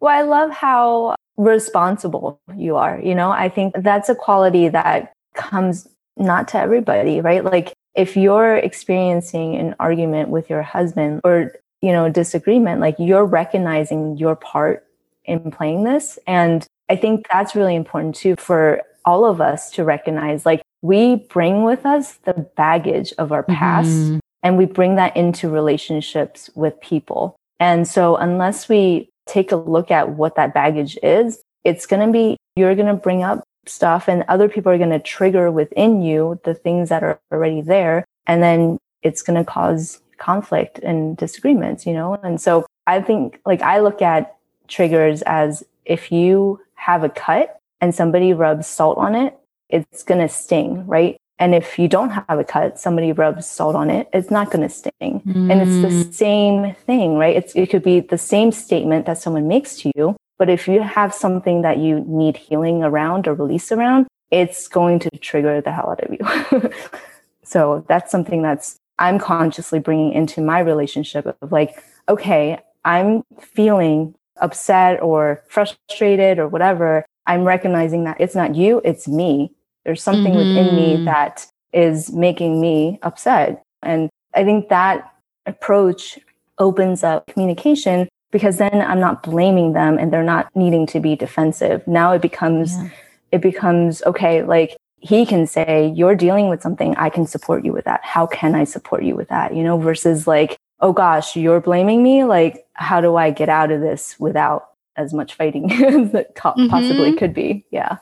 well, 0.00 0.18
I 0.18 0.22
love 0.22 0.50
how 0.50 1.14
responsible 1.36 2.40
you 2.56 2.76
are. 2.76 3.00
You 3.02 3.14
know, 3.14 3.30
I 3.30 3.48
think 3.48 3.74
that's 3.78 4.08
a 4.08 4.14
quality 4.14 4.68
that 4.68 5.12
comes 5.34 5.88
not 6.16 6.48
to 6.48 6.58
everybody, 6.58 7.20
right? 7.20 7.44
Like 7.44 7.72
if 7.94 8.16
you're 8.16 8.56
experiencing 8.56 9.56
an 9.56 9.74
argument 9.80 10.28
with 10.28 10.50
your 10.50 10.62
husband 10.62 11.20
or, 11.24 11.52
you 11.80 11.92
know, 11.92 12.08
disagreement, 12.08 12.80
like 12.80 12.96
you're 12.98 13.24
recognizing 13.24 14.16
your 14.16 14.36
part 14.36 14.86
in 15.24 15.50
playing 15.50 15.84
this. 15.84 16.18
And 16.26 16.66
I 16.88 16.96
think 16.96 17.26
that's 17.30 17.54
really 17.54 17.74
important 17.74 18.14
too 18.14 18.36
for 18.36 18.82
all 19.04 19.24
of 19.24 19.40
us 19.40 19.70
to 19.72 19.84
recognize 19.84 20.44
like 20.46 20.62
we 20.82 21.16
bring 21.16 21.64
with 21.64 21.86
us 21.86 22.14
the 22.24 22.34
baggage 22.56 23.12
of 23.18 23.32
our 23.32 23.42
past 23.42 23.88
Mhm. 23.88 24.20
and 24.42 24.58
we 24.58 24.64
bring 24.64 24.96
that 24.96 25.16
into 25.16 25.48
relationships 25.48 26.50
with 26.54 26.80
people. 26.80 27.36
And 27.58 27.86
so 27.86 28.16
unless 28.16 28.68
we 28.68 29.08
take 29.26 29.52
a 29.52 29.56
look 29.56 29.90
at 29.90 30.10
what 30.10 30.36
that 30.36 30.54
baggage 30.54 30.98
is, 31.02 31.42
it's 31.64 31.86
going 31.86 32.06
to 32.06 32.12
be, 32.12 32.36
you're 32.56 32.74
going 32.74 32.88
to 32.88 32.94
bring 32.94 33.22
up 33.22 33.44
stuff 33.66 34.08
and 34.08 34.24
other 34.28 34.48
people 34.48 34.72
are 34.72 34.78
going 34.78 34.90
to 34.90 34.98
trigger 34.98 35.50
within 35.50 36.02
you 36.02 36.40
the 36.44 36.54
things 36.54 36.88
that 36.88 37.02
are 37.02 37.20
already 37.30 37.60
there. 37.60 38.04
And 38.26 38.42
then 38.42 38.78
it's 39.02 39.22
going 39.22 39.38
to 39.38 39.50
cause 39.50 40.00
conflict 40.18 40.78
and 40.80 41.16
disagreements, 41.16 41.86
you 41.86 41.92
know? 41.92 42.14
And 42.22 42.40
so 42.40 42.66
I 42.86 43.00
think 43.00 43.40
like 43.46 43.62
I 43.62 43.80
look 43.80 44.02
at 44.02 44.36
triggers 44.68 45.22
as 45.22 45.64
if 45.84 46.12
you 46.12 46.60
have 46.74 47.04
a 47.04 47.08
cut 47.08 47.58
and 47.80 47.94
somebody 47.94 48.32
rubs 48.32 48.66
salt 48.66 48.98
on 48.98 49.14
it, 49.14 49.36
it's 49.68 50.02
going 50.02 50.20
to 50.20 50.28
sting, 50.28 50.86
right? 50.86 51.16
And 51.42 51.56
if 51.56 51.76
you 51.76 51.88
don't 51.88 52.10
have 52.10 52.38
a 52.38 52.44
cut, 52.44 52.78
somebody 52.78 53.10
rubs 53.10 53.46
salt 53.48 53.74
on 53.74 53.90
it, 53.90 54.08
it's 54.12 54.30
not 54.30 54.52
going 54.52 54.62
to 54.62 54.68
sting. 54.68 55.14
And 55.50 55.60
it's 55.60 55.78
Mm. 55.78 55.82
the 55.88 56.12
same 56.12 56.74
thing, 56.86 57.18
right? 57.18 57.34
It's, 57.34 57.52
it 57.56 57.68
could 57.68 57.82
be 57.82 57.98
the 57.98 58.16
same 58.16 58.52
statement 58.52 59.06
that 59.06 59.18
someone 59.18 59.48
makes 59.48 59.76
to 59.80 59.90
you. 59.96 60.14
But 60.38 60.48
if 60.48 60.68
you 60.68 60.82
have 60.82 61.12
something 61.12 61.62
that 61.62 61.78
you 61.78 62.04
need 62.06 62.36
healing 62.36 62.84
around 62.84 63.26
or 63.26 63.34
release 63.34 63.72
around, 63.72 64.06
it's 64.30 64.68
going 64.68 65.00
to 65.00 65.10
trigger 65.18 65.60
the 65.60 65.72
hell 65.72 65.90
out 65.90 66.04
of 66.04 66.10
you. 66.16 66.70
so 67.44 67.84
that's 67.88 68.12
something 68.12 68.40
that's 68.42 68.76
I'm 69.00 69.18
consciously 69.18 69.80
bringing 69.80 70.12
into 70.12 70.40
my 70.40 70.60
relationship 70.60 71.26
of 71.26 71.50
like, 71.50 71.82
okay, 72.08 72.60
I'm 72.84 73.24
feeling 73.40 74.14
upset 74.36 75.02
or 75.02 75.42
frustrated 75.48 76.38
or 76.38 76.46
whatever. 76.46 77.04
I'm 77.26 77.42
recognizing 77.42 78.04
that 78.04 78.20
it's 78.20 78.36
not 78.36 78.54
you, 78.54 78.80
it's 78.84 79.08
me. 79.08 79.50
There's 79.84 80.02
something 80.02 80.34
within 80.34 80.74
me 80.76 80.96
Mhm. 80.98 81.04
that 81.06 81.46
is 81.72 82.12
making 82.12 82.60
me 82.60 82.98
upset. 83.02 83.62
And 83.82 84.10
I 84.34 84.44
think 84.44 84.68
that 84.68 85.10
approach 85.46 86.18
opens 86.58 87.02
up 87.02 87.26
communication 87.26 88.08
because 88.30 88.58
then 88.58 88.80
I'm 88.80 89.00
not 89.00 89.22
blaming 89.22 89.72
them 89.72 89.98
and 89.98 90.12
they're 90.12 90.22
not 90.22 90.48
needing 90.54 90.86
to 90.86 91.00
be 91.00 91.16
defensive. 91.16 91.86
Now 91.86 92.12
it 92.12 92.22
becomes 92.22 92.76
Yeah. 92.76 92.88
it 93.32 93.40
becomes 93.40 94.02
okay, 94.04 94.42
like 94.42 94.76
he 95.00 95.24
can 95.26 95.46
say, 95.46 95.92
You're 95.96 96.14
dealing 96.14 96.48
with 96.48 96.62
something, 96.62 96.94
I 96.96 97.08
can 97.10 97.26
support 97.26 97.64
you 97.64 97.72
with 97.72 97.84
that. 97.86 98.00
How 98.04 98.26
can 98.26 98.54
I 98.54 98.64
support 98.64 99.02
you 99.02 99.16
with 99.16 99.28
that? 99.28 99.54
You 99.56 99.64
know, 99.64 99.78
versus 99.78 100.26
like, 100.28 100.56
oh 100.80 100.92
gosh, 100.92 101.34
you're 101.36 101.60
blaming 101.60 102.02
me. 102.02 102.24
Like, 102.24 102.66
how 102.74 103.00
do 103.00 103.16
I 103.16 103.30
get 103.30 103.48
out 103.48 103.70
of 103.72 103.80
this 103.80 104.16
without 104.20 104.68
as 104.96 105.12
much 105.14 105.34
fighting 105.34 105.72
as 105.72 106.14
it 106.14 106.32
co- 106.36 106.54
possibly 106.68 107.12
Mhm. 107.12 107.18
could 107.18 107.34
be? 107.34 107.64
Yeah. 107.70 107.96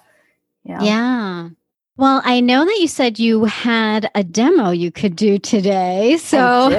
Yeah. 0.64 0.82
Yeah. 0.82 1.48
Well, 1.96 2.22
I 2.24 2.40
know 2.40 2.64
that 2.64 2.78
you 2.80 2.88
said 2.88 3.18
you 3.18 3.44
had 3.44 4.10
a 4.14 4.24
demo 4.24 4.70
you 4.70 4.90
could 4.90 5.16
do 5.16 5.38
today. 5.38 6.16
So. 6.16 6.70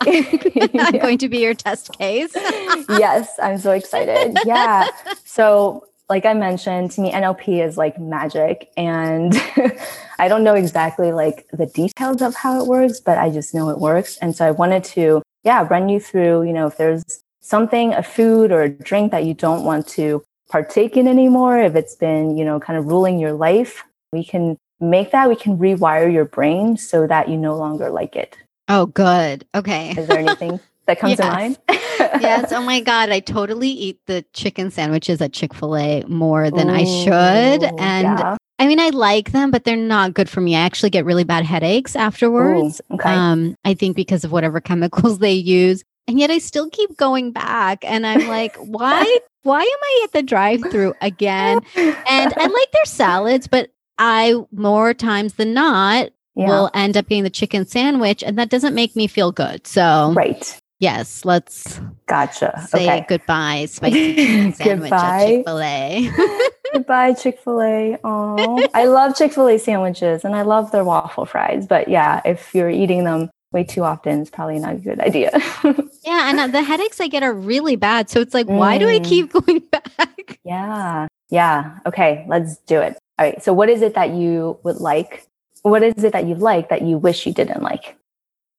I'm 0.00 0.92
going 1.00 1.18
to 1.18 1.28
be 1.28 1.38
your 1.38 1.54
test 1.54 1.92
case. 1.98 2.32
yes, 2.36 3.34
I'm 3.42 3.58
so 3.58 3.72
excited. 3.72 4.38
Yeah. 4.44 4.88
So, 5.24 5.88
like 6.08 6.24
I 6.24 6.34
mentioned, 6.34 6.92
to 6.92 7.00
me, 7.00 7.10
NLP 7.10 7.66
is 7.66 7.76
like 7.76 7.98
magic. 7.98 8.70
And 8.76 9.34
I 10.20 10.28
don't 10.28 10.44
know 10.44 10.54
exactly 10.54 11.10
like 11.10 11.46
the 11.52 11.66
details 11.66 12.22
of 12.22 12.36
how 12.36 12.60
it 12.60 12.68
works, 12.68 13.00
but 13.00 13.18
I 13.18 13.30
just 13.30 13.54
know 13.54 13.70
it 13.70 13.78
works. 13.78 14.18
And 14.18 14.36
so 14.36 14.46
I 14.46 14.52
wanted 14.52 14.84
to, 14.84 15.22
yeah, 15.42 15.66
run 15.68 15.88
you 15.88 15.98
through, 15.98 16.44
you 16.44 16.52
know, 16.52 16.68
if 16.68 16.76
there's 16.76 17.02
something, 17.40 17.92
a 17.92 18.02
food 18.02 18.52
or 18.52 18.62
a 18.62 18.68
drink 18.68 19.10
that 19.10 19.24
you 19.24 19.34
don't 19.34 19.64
want 19.64 19.88
to 19.88 20.22
partake 20.48 20.96
in 20.96 21.08
anymore, 21.08 21.58
if 21.58 21.74
it's 21.74 21.96
been, 21.96 22.36
you 22.36 22.44
know, 22.44 22.60
kind 22.60 22.78
of 22.78 22.86
ruling 22.86 23.18
your 23.18 23.32
life, 23.32 23.82
we 24.14 24.24
can 24.24 24.56
make 24.80 25.10
that, 25.10 25.28
we 25.28 25.36
can 25.36 25.58
rewire 25.58 26.10
your 26.10 26.24
brain 26.24 26.76
so 26.76 27.06
that 27.06 27.28
you 27.28 27.36
no 27.36 27.56
longer 27.56 27.90
like 27.90 28.16
it. 28.16 28.38
Oh, 28.68 28.86
good. 28.86 29.46
Okay. 29.54 29.90
Is 29.90 30.06
there 30.06 30.18
anything 30.18 30.60
that 30.86 30.98
comes 30.98 31.16
to 31.16 31.24
mind? 31.24 31.58
yes. 31.68 32.52
Oh 32.52 32.62
my 32.62 32.80
God. 32.80 33.10
I 33.10 33.20
totally 33.20 33.68
eat 33.68 34.00
the 34.06 34.24
chicken 34.32 34.70
sandwiches 34.70 35.20
at 35.20 35.32
Chick 35.32 35.52
fil 35.52 35.76
A 35.76 36.04
more 36.06 36.50
than 36.50 36.70
I 36.70 36.84
should. 36.84 37.64
And 37.78 38.04
yeah. 38.04 38.36
I 38.58 38.66
mean, 38.66 38.80
I 38.80 38.90
like 38.90 39.32
them, 39.32 39.50
but 39.50 39.64
they're 39.64 39.76
not 39.76 40.14
good 40.14 40.28
for 40.28 40.40
me. 40.40 40.54
I 40.54 40.60
actually 40.60 40.90
get 40.90 41.04
really 41.04 41.24
bad 41.24 41.44
headaches 41.44 41.96
afterwards. 41.96 42.80
Ooh, 42.90 42.94
okay. 42.94 43.12
Um, 43.12 43.56
I 43.64 43.74
think 43.74 43.96
because 43.96 44.24
of 44.24 44.32
whatever 44.32 44.60
chemicals 44.62 45.18
they 45.18 45.32
use. 45.32 45.82
And 46.06 46.18
yet 46.18 46.30
I 46.30 46.38
still 46.38 46.68
keep 46.70 46.96
going 46.96 47.32
back. 47.32 47.84
And 47.84 48.06
I'm 48.06 48.28
like, 48.28 48.56
why 48.56 49.18
why 49.42 49.60
am 49.60 49.66
I 49.66 50.00
at 50.04 50.12
the 50.12 50.22
drive-through 50.22 50.94
again? 51.02 51.60
And 51.76 52.34
I 52.36 52.46
like 52.46 52.72
their 52.72 52.84
salads, 52.86 53.46
but 53.46 53.70
I 53.98 54.34
more 54.52 54.94
times 54.94 55.34
than 55.34 55.54
not 55.54 56.10
yeah. 56.34 56.48
will 56.48 56.70
end 56.74 56.96
up 56.96 57.08
getting 57.08 57.24
the 57.24 57.30
chicken 57.30 57.66
sandwich, 57.66 58.22
and 58.22 58.38
that 58.38 58.50
doesn't 58.50 58.74
make 58.74 58.96
me 58.96 59.06
feel 59.06 59.32
good. 59.32 59.66
So 59.66 60.12
right. 60.16 60.58
yes, 60.80 61.24
let's 61.24 61.80
Gotcha. 62.06 62.66
say 62.68 62.84
okay. 62.84 63.06
goodbye, 63.08 63.66
spicy 63.68 64.14
chicken 64.16 64.52
sandwich 64.54 64.90
Goodbye. 64.90 65.26
Chick-fil-A. 65.26 66.10
Goodbye, 66.74 67.12
Chick 67.14 67.38
fil 67.38 67.62
A. 67.62 67.96
Oh, 68.02 68.66
I 68.74 68.86
love 68.86 69.14
Chick 69.16 69.32
fil 69.32 69.46
A 69.46 69.58
sandwiches 69.58 70.24
and 70.24 70.34
I 70.34 70.42
love 70.42 70.72
their 70.72 70.84
waffle 70.84 71.24
fries. 71.24 71.68
But 71.68 71.86
yeah, 71.88 72.20
if 72.24 72.52
you're 72.52 72.68
eating 72.70 73.04
them 73.04 73.30
way 73.52 73.62
too 73.62 73.84
often, 73.84 74.22
it's 74.22 74.30
probably 74.30 74.58
not 74.58 74.74
a 74.74 74.78
good 74.78 74.98
idea. 74.98 75.30
yeah, 76.04 76.28
and 76.30 76.40
uh, 76.40 76.46
the 76.48 76.62
headaches 76.64 77.00
I 77.00 77.06
get 77.06 77.22
are 77.22 77.32
really 77.32 77.76
bad. 77.76 78.10
So 78.10 78.20
it's 78.20 78.34
like, 78.34 78.46
why 78.48 78.78
do 78.78 78.88
I 78.88 78.98
Mm. 78.98 79.04
keep 79.04 79.32
going 79.32 79.60
back? 79.70 80.40
yeah. 80.44 81.06
Yeah. 81.30 81.78
Okay. 81.86 82.24
Let's 82.28 82.56
do 82.66 82.80
it. 82.80 82.98
All 83.18 83.26
right. 83.26 83.42
So, 83.42 83.52
what 83.52 83.68
is 83.68 83.82
it 83.82 83.94
that 83.94 84.10
you 84.10 84.58
would 84.64 84.76
like? 84.80 85.26
What 85.62 85.82
is 85.82 86.02
it 86.04 86.12
that 86.12 86.26
you 86.26 86.34
like 86.34 86.68
that 86.68 86.82
you 86.82 86.98
wish 86.98 87.26
you 87.26 87.32
didn't 87.32 87.62
like? 87.62 87.96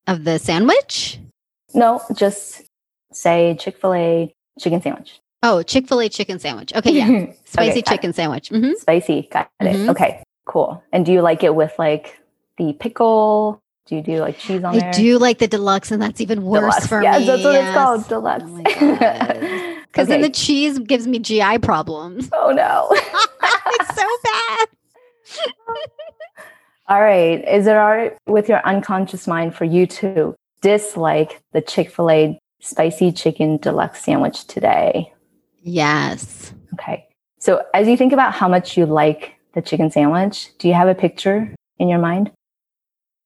Of 0.08 0.24
the 0.24 0.40
sandwich? 0.40 1.20
No, 1.74 2.02
just 2.16 2.64
say 3.12 3.56
Chick 3.60 3.78
fil 3.78 3.94
A 3.94 4.34
chicken 4.60 4.82
sandwich. 4.82 5.20
Oh, 5.44 5.62
Chick 5.62 5.88
fil 5.88 6.00
A 6.00 6.10
chicken 6.10 6.40
sandwich. 6.40 6.74
Okay, 6.74 6.92
yeah. 6.92 7.32
Spicy 7.46 7.70
Okay, 7.72 7.80
it. 7.80 7.86
chicken 7.86 8.14
sandwich. 8.14 8.50
hmm 8.50 8.72
Spicy. 8.78 9.28
Got 9.32 9.50
it. 9.62 9.76
Mhm. 9.76 9.90
Okay. 9.90 10.24
Cool. 10.46 10.82
And 10.92 11.06
do 11.06 11.12
you 11.12 11.22
like 11.22 11.44
it 11.44 11.54
with 11.56 11.74
like 11.80 12.20
the 12.58 12.74
pickle? 12.74 13.60
Do 13.88 13.96
you 13.96 14.02
do 14.02 14.18
like 14.20 14.38
cheese 14.40 14.64
on 14.64 14.76
I 14.76 14.80
there? 14.80 14.94
do 14.94 15.18
like 15.20 15.38
the 15.40 15.48
deluxe, 15.48 15.92
and 15.92 16.02
that's 16.02 16.22
even 16.22 16.44
worse 16.44 16.62
Deluxe. 16.62 16.88
for 16.88 17.04
yes, 17.04 17.20
me. 17.20 17.26
that's 17.28 17.44
what 17.44 17.56
it's 17.56 17.72
called. 17.72 18.08
Deluxe. 18.08 18.44
Oh 18.82 19.75
Because 19.96 20.10
then 20.10 20.20
the 20.20 20.30
cheese 20.30 20.78
gives 20.78 21.08
me 21.08 21.20
GI 21.20 21.60
problems. 21.60 22.28
oh 22.34 22.52
no. 22.52 22.90
it's 22.92 23.96
so 23.96 24.08
bad. 24.24 24.68
All 26.90 27.02
right. 27.02 27.42
Is 27.48 27.66
it 27.66 27.78
all 27.78 27.88
right 27.88 28.14
with 28.28 28.50
your 28.50 28.60
unconscious 28.68 29.26
mind 29.26 29.56
for 29.56 29.64
you 29.64 29.88
to 29.88 30.36
dislike 30.62 31.42
the 31.54 31.62
Chick 31.62 31.90
fil 31.90 32.12
A 32.12 32.40
spicy 32.60 33.12
chicken 33.12 33.58
deluxe 33.58 34.04
sandwich 34.04 34.46
today? 34.46 35.12
Yes. 35.64 36.54
Okay. 36.74 37.08
So 37.40 37.64
as 37.74 37.88
you 37.88 37.96
think 37.98 38.12
about 38.14 38.34
how 38.34 38.48
much 38.50 38.78
you 38.78 38.86
like 38.86 39.34
the 39.54 39.62
chicken 39.62 39.90
sandwich, 39.90 40.50
do 40.60 40.68
you 40.68 40.74
have 40.76 40.90
a 40.90 40.94
picture 40.94 41.56
in 41.80 41.88
your 41.88 42.00
mind? 42.00 42.32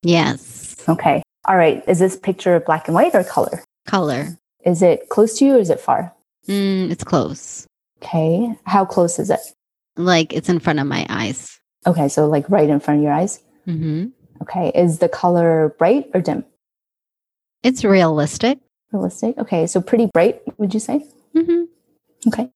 Yes. 0.03 0.75
Okay. 0.87 1.21
All 1.45 1.57
right. 1.57 1.83
Is 1.87 1.99
this 1.99 2.15
picture 2.15 2.59
black 2.61 2.87
and 2.87 2.95
white 2.95 3.15
or 3.15 3.23
color? 3.23 3.63
Color. 3.87 4.37
Is 4.63 4.81
it 4.81 5.09
close 5.09 5.37
to 5.39 5.45
you 5.45 5.55
or 5.55 5.59
is 5.59 5.69
it 5.69 5.81
far? 5.81 6.13
Mm, 6.49 6.89
it's 6.91 7.03
close. 7.03 7.67
Okay. 8.01 8.53
How 8.65 8.85
close 8.85 9.19
is 9.19 9.29
it? 9.29 9.39
Like 9.97 10.33
it's 10.33 10.49
in 10.49 10.59
front 10.59 10.79
of 10.79 10.87
my 10.87 11.05
eyes. 11.09 11.59
Okay. 11.85 12.07
So 12.09 12.27
like 12.27 12.49
right 12.49 12.69
in 12.69 12.79
front 12.79 12.99
of 12.99 13.03
your 13.03 13.13
eyes. 13.13 13.41
hmm 13.65 14.07
Okay. 14.41 14.71
Is 14.73 14.99
the 14.99 15.09
color 15.09 15.75
bright 15.77 16.09
or 16.13 16.21
dim? 16.21 16.45
It's 17.61 17.83
realistic. 17.83 18.59
Realistic. 18.91 19.37
Okay. 19.37 19.67
So 19.67 19.81
pretty 19.81 20.07
bright, 20.07 20.41
would 20.57 20.73
you 20.73 20.79
say? 20.79 21.05
hmm 21.33 21.63
Okay. 22.27 22.49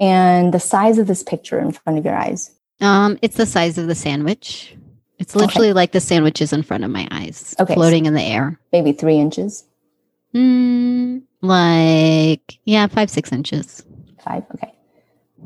And 0.00 0.52
the 0.52 0.60
size 0.60 0.98
of 0.98 1.06
this 1.06 1.22
picture 1.22 1.58
in 1.58 1.72
front 1.72 1.98
of 1.98 2.04
your 2.04 2.14
eyes. 2.16 2.50
Um, 2.80 3.18
it's 3.22 3.36
the 3.36 3.46
size 3.46 3.78
of 3.78 3.86
the 3.86 3.94
sandwich. 3.94 4.74
It's 5.18 5.36
Okay. 5.36 5.44
literally 5.46 5.72
like 5.72 5.92
the 5.92 6.00
sandwiches 6.00 6.52
in 6.52 6.62
front 6.64 6.82
of 6.84 6.90
my 6.90 7.06
eyes, 7.10 7.54
Okay. 7.60 7.74
floating 7.74 8.06
in 8.06 8.14
the 8.14 8.22
air. 8.22 8.58
Maybe 8.72 8.92
three 8.92 9.18
inches, 9.18 9.64
Mm, 10.34 11.22
like 11.42 12.58
yeah, 12.64 12.86
five 12.86 13.10
six 13.10 13.32
inches. 13.32 13.84
five. 14.24 14.44
Okay. 14.54 14.72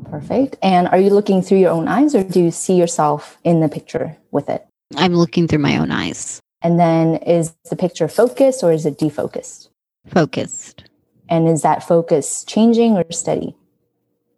Perfect. 0.05 0.57
And 0.61 0.87
are 0.87 0.99
you 0.99 1.09
looking 1.09 1.41
through 1.41 1.57
your 1.57 1.71
own 1.71 1.87
eyes 1.87 2.15
or 2.15 2.23
do 2.23 2.41
you 2.41 2.51
see 2.51 2.75
yourself 2.75 3.37
in 3.43 3.59
the 3.59 3.67
picture 3.67 4.15
with 4.31 4.49
it? 4.49 4.65
I'm 4.95 5.15
looking 5.15 5.47
through 5.47 5.59
my 5.59 5.77
own 5.77 5.91
eyes. 5.91 6.39
And 6.61 6.79
then 6.79 7.15
is 7.17 7.53
the 7.69 7.75
picture 7.75 8.07
focused 8.07 8.63
or 8.63 8.71
is 8.71 8.85
it 8.85 8.97
defocused? 8.97 9.69
Focused. 10.07 10.83
And 11.29 11.47
is 11.49 11.61
that 11.63 11.83
focus 11.83 12.43
changing 12.45 12.95
or 12.95 13.05
steady? 13.11 13.55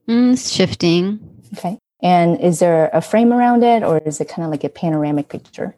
Mm, 0.08 0.34
it's 0.34 0.50
shifting. 0.50 1.19
Okay. 1.58 1.78
And 2.02 2.39
is 2.39 2.60
there 2.60 2.89
a 2.93 3.02
frame 3.02 3.34
around 3.34 3.63
it 3.63 3.84
or 3.84 4.00
is 4.00 4.22
it 4.22 4.30
kind 4.30 4.45
of 4.45 4.52
like 4.52 4.63
a 4.63 4.69
panoramic 4.69 5.30
picture? 5.30 5.76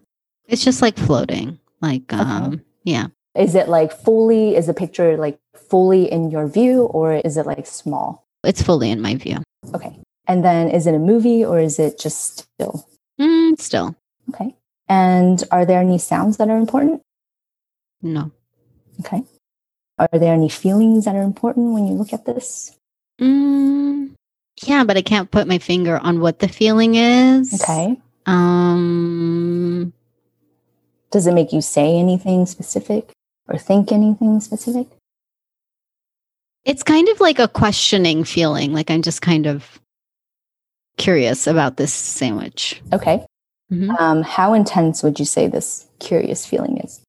It's 0.47 0.63
just 0.63 0.81
like 0.81 0.97
floating. 0.97 1.59
Like, 1.81 2.13
um, 2.13 2.61
yeah. 2.83 3.07
Is 3.35 3.55
it 3.55 3.69
like 3.69 3.93
fully, 3.93 4.55
is 4.55 4.67
the 4.67 4.73
picture 4.73 5.17
like 5.17 5.39
fully 5.55 6.11
in 6.11 6.31
your 6.31 6.47
view 6.47 6.83
or 6.83 7.15
is 7.15 7.37
it 7.37 7.45
like 7.45 7.65
small? 7.65 8.25
It's 8.43 8.61
fully 8.61 8.91
in 8.91 9.01
my 9.01 9.15
view. 9.15 9.37
Okay. 9.73 9.97
And 10.27 10.43
then 10.43 10.69
is 10.69 10.87
it 10.87 10.95
a 10.95 10.99
movie 10.99 11.45
or 11.45 11.59
is 11.59 11.79
it 11.79 11.99
just 11.99 12.47
still? 12.53 12.87
Mm, 13.19 13.59
still. 13.59 13.95
Okay. 14.29 14.55
And 14.89 15.43
are 15.51 15.65
there 15.65 15.79
any 15.79 15.97
sounds 15.97 16.37
that 16.37 16.49
are 16.49 16.57
important? 16.57 17.01
No. 18.01 18.31
Okay. 18.99 19.23
Are 19.97 20.09
there 20.11 20.33
any 20.33 20.49
feelings 20.49 21.05
that 21.05 21.15
are 21.15 21.21
important 21.21 21.73
when 21.73 21.87
you 21.87 21.93
look 21.93 22.11
at 22.11 22.25
this? 22.25 22.75
Mm, 23.19 24.11
yeah, 24.63 24.83
but 24.83 24.97
I 24.97 25.01
can't 25.01 25.31
put 25.31 25.47
my 25.47 25.59
finger 25.59 25.97
on 25.97 26.19
what 26.19 26.39
the 26.39 26.47
feeling 26.47 26.95
is. 26.95 27.61
Okay. 27.61 27.99
Um, 28.25 29.93
Does 31.11 31.27
it 31.27 31.33
make 31.33 31.53
you 31.53 31.61
say 31.61 31.97
anything 31.97 32.45
specific 32.45 33.11
or 33.47 33.57
think 33.57 33.91
anything 33.91 34.39
specific? 34.39 34.87
it's 36.63 36.83
kind 36.83 37.09
of 37.09 37.19
like 37.19 37.39
a 37.39 37.47
questioning 37.47 38.23
feeling. 38.23 38.71
Like 38.71 38.91
I'm 38.91 39.01
just 39.01 39.23
kind 39.23 39.47
of 39.47 39.79
curious 40.97 41.47
about 41.47 41.77
this 41.77 41.91
sandwich. 41.91 42.79
Okay. 42.93 43.25
Mhm. 43.71 43.99
Um, 43.99 44.21
how 44.21 44.53
intense 44.53 45.01
would 45.01 45.17
you 45.17 45.25
say 45.25 45.47
this 45.47 45.87
curious 45.99 46.45
feeling 46.45 46.77
is? 46.77 47.01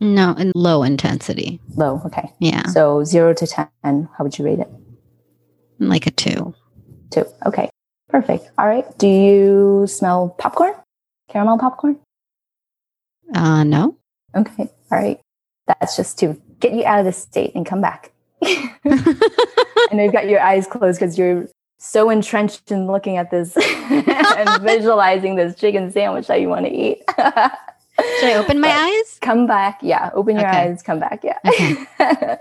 No, 0.00 0.34
and 0.38 0.50
low 0.54 0.82
intensity. 0.82 1.60
Low. 1.74 2.00
Okay. 2.06 2.32
Yeah, 2.38 2.66
So 2.68 3.04
zero 3.04 3.34
to 3.34 3.46
10, 3.46 3.68
how 3.84 4.24
would 4.24 4.38
you 4.38 4.46
rate 4.46 4.60
it? 4.60 4.68
like 5.78 6.06
a 6.06 6.10
two. 6.10 6.54
Two. 7.10 7.26
Okay. 7.44 7.68
Perfect. 8.08 8.48
All 8.56 8.66
right. 8.66 8.86
Do 8.98 9.06
you 9.06 9.86
smell 9.88 10.30
popcorn? 10.38 10.72
Caramel 11.28 11.58
popcorn? 11.58 11.98
Uh, 13.34 13.62
no. 13.64 13.96
Okay. 14.34 14.70
All 14.90 14.98
right. 14.98 15.20
That's 15.66 15.96
just 15.96 16.18
to 16.20 16.40
get 16.60 16.72
you 16.72 16.84
out 16.84 17.00
of 17.00 17.04
this 17.06 17.18
state 17.18 17.52
and 17.54 17.66
come 17.66 17.80
back. 17.80 18.12
And 19.90 20.00
you've 20.00 20.12
got 20.12 20.28
your 20.28 20.40
eyes 20.40 20.66
closed 20.66 20.98
because 20.98 21.16
you're 21.16 21.46
so 21.78 22.10
entrenched 22.10 22.70
in 22.72 22.86
looking 22.88 23.16
at 23.18 23.30
this 23.30 23.56
and 23.90 24.62
visualizing 24.62 25.36
this 25.36 25.54
chicken 25.54 25.92
sandwich 25.92 26.26
that 26.26 26.40
you 26.40 26.48
want 26.48 26.66
to 26.66 26.72
eat. 26.72 27.02
Should 27.16 28.28
I 28.28 28.34
open 28.34 28.60
my 28.60 28.68
eyes? 28.68 29.18
Come 29.20 29.46
back. 29.46 29.78
Yeah. 29.82 30.10
Open 30.14 30.36
your 30.36 30.48
Okay. 30.48 30.56
eyes. 30.70 30.82
Come 30.82 30.98
back. 30.98 31.22
Yeah. 31.22 31.38
Okay. 31.46 32.36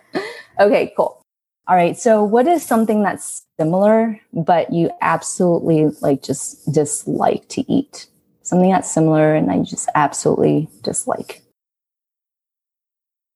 okay, 0.60 0.94
cool. 0.98 1.22
All 1.68 1.76
right. 1.76 1.96
So, 1.98 2.24
what 2.24 2.48
is 2.48 2.64
something 2.64 3.04
that's 3.04 3.44
similar, 3.60 4.20
but 4.34 4.74
you 4.74 4.90
absolutely 5.02 5.88
like 6.02 6.24
just 6.24 6.72
dislike 6.72 7.48
to 7.50 7.62
eat? 7.72 8.08
Something 8.42 8.72
that's 8.72 8.92
similar 8.92 9.36
and 9.36 9.52
I 9.52 9.60
just 9.60 9.88
absolutely 9.96 10.68
dislike. 10.82 11.42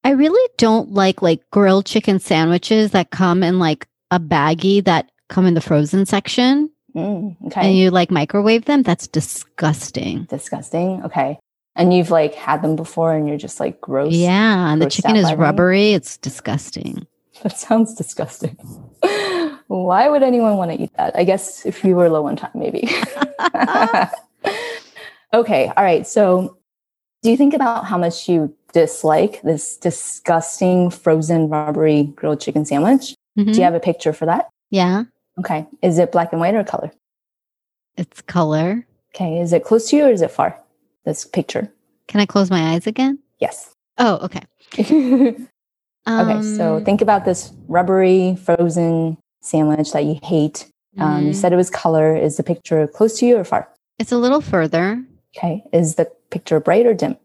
I 0.03 0.11
really 0.11 0.49
don't 0.57 0.91
like 0.91 1.21
like 1.21 1.49
grilled 1.51 1.85
chicken 1.85 2.19
sandwiches 2.19 2.91
that 2.91 3.11
come 3.11 3.43
in 3.43 3.59
like 3.59 3.87
a 4.11 4.19
baggie 4.19 4.83
that 4.85 5.11
come 5.27 5.45
in 5.45 5.53
the 5.53 5.61
frozen 5.61 6.05
section 6.05 6.69
Mm, 6.95 7.35
and 7.55 7.77
you 7.77 7.91
like 7.91 8.11
microwave 8.11 8.65
them. 8.65 8.83
That's 8.83 9.07
disgusting. 9.07 10.23
Disgusting. 10.25 11.03
Okay. 11.03 11.39
And 11.75 11.93
you've 11.93 12.11
like 12.11 12.35
had 12.35 12.61
them 12.61 12.75
before 12.75 13.13
and 13.13 13.27
you're 13.27 13.37
just 13.37 13.59
like 13.59 13.79
gross. 13.79 14.13
Yeah, 14.13 14.71
and 14.71 14.81
the 14.81 14.89
chicken 14.89 15.15
is 15.15 15.25
by 15.25 15.31
them? 15.31 15.39
rubbery. 15.39 15.93
It's 15.93 16.17
disgusting. 16.17 17.05
That 17.41 17.57
sounds 17.57 17.93
disgusting. 17.95 18.57
Why 19.67 20.09
would 20.09 20.23
anyone 20.23 20.57
want 20.57 20.71
to 20.71 20.83
eat 20.83 20.91
that? 20.97 21.15
I 21.15 21.23
guess 21.23 21.65
if 21.65 21.85
you 21.85 21.95
were 21.95 22.09
low 22.09 22.27
on 22.27 22.35
time, 22.35 22.51
maybe. 22.53 22.89
okay. 25.33 25.71
All 25.77 25.83
right. 25.85 26.05
So, 26.05 26.57
do 27.23 27.31
you 27.31 27.37
think 27.37 27.53
about 27.53 27.85
how 27.85 27.97
much 27.97 28.27
you 28.27 28.53
dislike 28.73 29.41
this 29.43 29.77
disgusting 29.77 30.89
frozen 30.89 31.49
rubbery 31.49 32.03
grilled 32.15 32.39
chicken 32.41 32.65
sandwich? 32.65 33.15
Mhm. 33.37 33.53
Do 33.53 33.57
you 33.59 33.63
have 33.63 33.73
a 33.75 33.79
picture 33.79 34.13
for 34.13 34.25
that? 34.25 34.49
Yeah, 34.69 35.03
Okay. 35.39 35.65
Is 35.81 35.97
it 35.99 36.11
black 36.11 36.31
and 36.33 36.41
white 36.41 36.55
or 36.55 36.63
color? 36.63 36.91
it's 37.97 38.21
color. 38.21 38.85
Okay. 39.15 39.39
Is 39.39 39.51
it 39.53 39.63
close 39.63 39.89
to 39.89 39.95
you 39.97 40.05
or 40.05 40.11
is 40.11 40.21
it 40.21 40.31
far? 40.31 40.57
This 41.05 41.25
picture. 41.25 41.71
Can 42.07 42.19
I 42.21 42.25
close 42.25 42.49
my 42.49 42.73
eyes 42.73 42.87
again? 42.87 43.19
Yes. 43.39 43.73
Oh, 43.97 44.19
okay. 44.23 44.41
okay. 44.79 45.35
So, 46.07 46.77
Um, 46.77 46.85
think 46.85 47.01
about 47.01 47.25
this 47.25 47.51
rubbery 47.67 48.35
frozen 48.35 49.17
sandwich 49.41 49.91
that 49.93 50.05
you 50.05 50.19
hate. 50.23 50.67
Um, 50.97 51.23
you 51.25 51.31
mhm. 51.31 51.35
said 51.35 51.53
it 51.53 51.55
was 51.55 51.69
color. 51.69 52.15
Is 52.15 52.37
the 52.37 52.43
picture 52.43 52.87
close 52.87 53.19
to 53.19 53.25
you 53.25 53.37
or 53.37 53.43
far? 53.43 53.69
it's 53.99 54.11
a 54.13 54.17
little 54.17 54.41
further. 54.41 55.03
Okay. 55.35 55.63
Is 55.73 55.95
the 55.95 56.05
picture 56.29 56.59
bright 56.59 56.85
or 56.85 56.93
dim? 56.93 57.17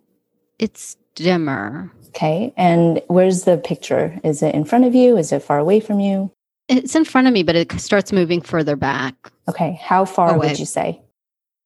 It's 0.59 0.97
dimmer. 1.15 1.91
Okay. 2.09 2.53
And 2.57 3.03
where's 3.09 3.43
the 3.43 3.57
picture? 3.59 4.19
Is 4.23 4.43
it 4.43 4.55
in 4.55 4.65
front 4.65 4.85
of 4.85 4.95
you? 4.95 5.17
Is 5.17 5.33
it 5.33 5.43
far 5.43 5.59
away 5.59 5.81
from 5.81 5.99
you? 6.01 6.31
It's 6.69 6.95
in 6.95 7.05
front 7.05 7.27
of 7.27 7.33
me, 7.33 7.43
but 7.43 7.57
it 7.57 7.73
starts 7.81 8.13
moving 8.13 8.41
further 8.41 8.77
back. 8.77 9.15
Okay. 9.49 9.79
How 9.83 10.05
far 10.05 10.35
Away. 10.35 10.49
would 10.49 10.59
you 10.59 10.67
say? 10.67 11.01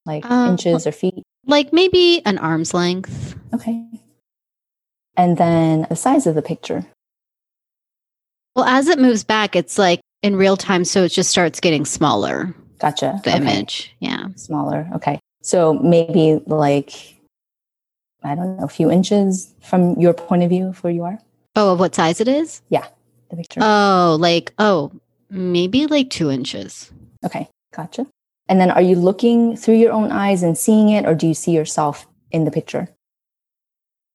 Like 0.07 0.25
Uh, 0.29 0.49
inches 0.51 0.87
or 0.87 0.93
feet? 0.93 1.23
Like 1.47 1.73
maybe 1.73 2.23
an 2.25 2.39
arm's 2.39 2.73
length. 2.75 3.37
Okay. 3.55 3.85
And 5.17 5.37
then 5.37 5.87
the 5.89 5.97
size 5.97 6.27
of 6.27 6.35
the 6.35 6.43
picture. 6.43 6.85
Well, 8.57 8.65
as 8.65 8.89
it 8.89 8.99
moves 8.99 9.25
back, 9.25 9.55
it's 9.55 9.79
like 9.79 10.01
in 10.23 10.35
real 10.35 10.57
time. 10.57 10.85
So 10.85 11.05
it 11.05 11.11
just 11.11 11.31
starts 11.31 11.61
getting 11.61 11.85
smaller, 11.85 12.55
Gotcha. 12.81 13.21
the 13.25 13.31
Okay. 13.31 13.39
image. 13.41 13.95
Yeah. 14.01 14.29
Smaller. 14.37 14.89
Okay. 14.95 15.21
So 15.43 15.75
maybe 15.75 16.41
like, 16.47 17.17
I 18.29 18.35
don't 18.35 18.57
know, 18.57 18.65
a 18.65 18.69
few 18.69 18.91
inches 18.91 19.53
from 19.63 19.99
your 19.99 20.13
point 20.15 20.43
of 20.43 20.51
view 20.51 20.69
of 20.69 20.83
where 20.85 20.93
you 20.93 21.05
are? 21.05 21.19
Oh, 21.57 21.73
of 21.73 21.81
what 21.81 21.95
size 21.95 22.21
it 22.21 22.29
is? 22.29 22.63
Yeah, 22.69 22.87
the 23.31 23.37
picture. 23.37 23.61
Oh, 23.63 24.17
like, 24.21 24.53
oh, 24.59 24.93
maybe 25.31 25.87
like 25.87 26.11
two 26.11 26.31
inches. 26.31 26.91
okay. 27.25 27.49
Gotcha. 27.75 28.07
And 28.49 28.59
then 28.61 28.71
are 28.71 28.81
you 28.81 28.97
looking 28.97 29.55
through 29.57 29.77
your 29.77 29.93
own 29.93 30.11
eyes 30.11 30.43
and 30.43 30.57
seeing 30.57 30.89
it, 30.89 31.05
or 31.05 31.15
do 31.15 31.27
you 31.27 31.35
see 31.35 31.53
yourself 31.53 32.07
in 32.31 32.45
the 32.45 32.51
picture? 32.51 32.89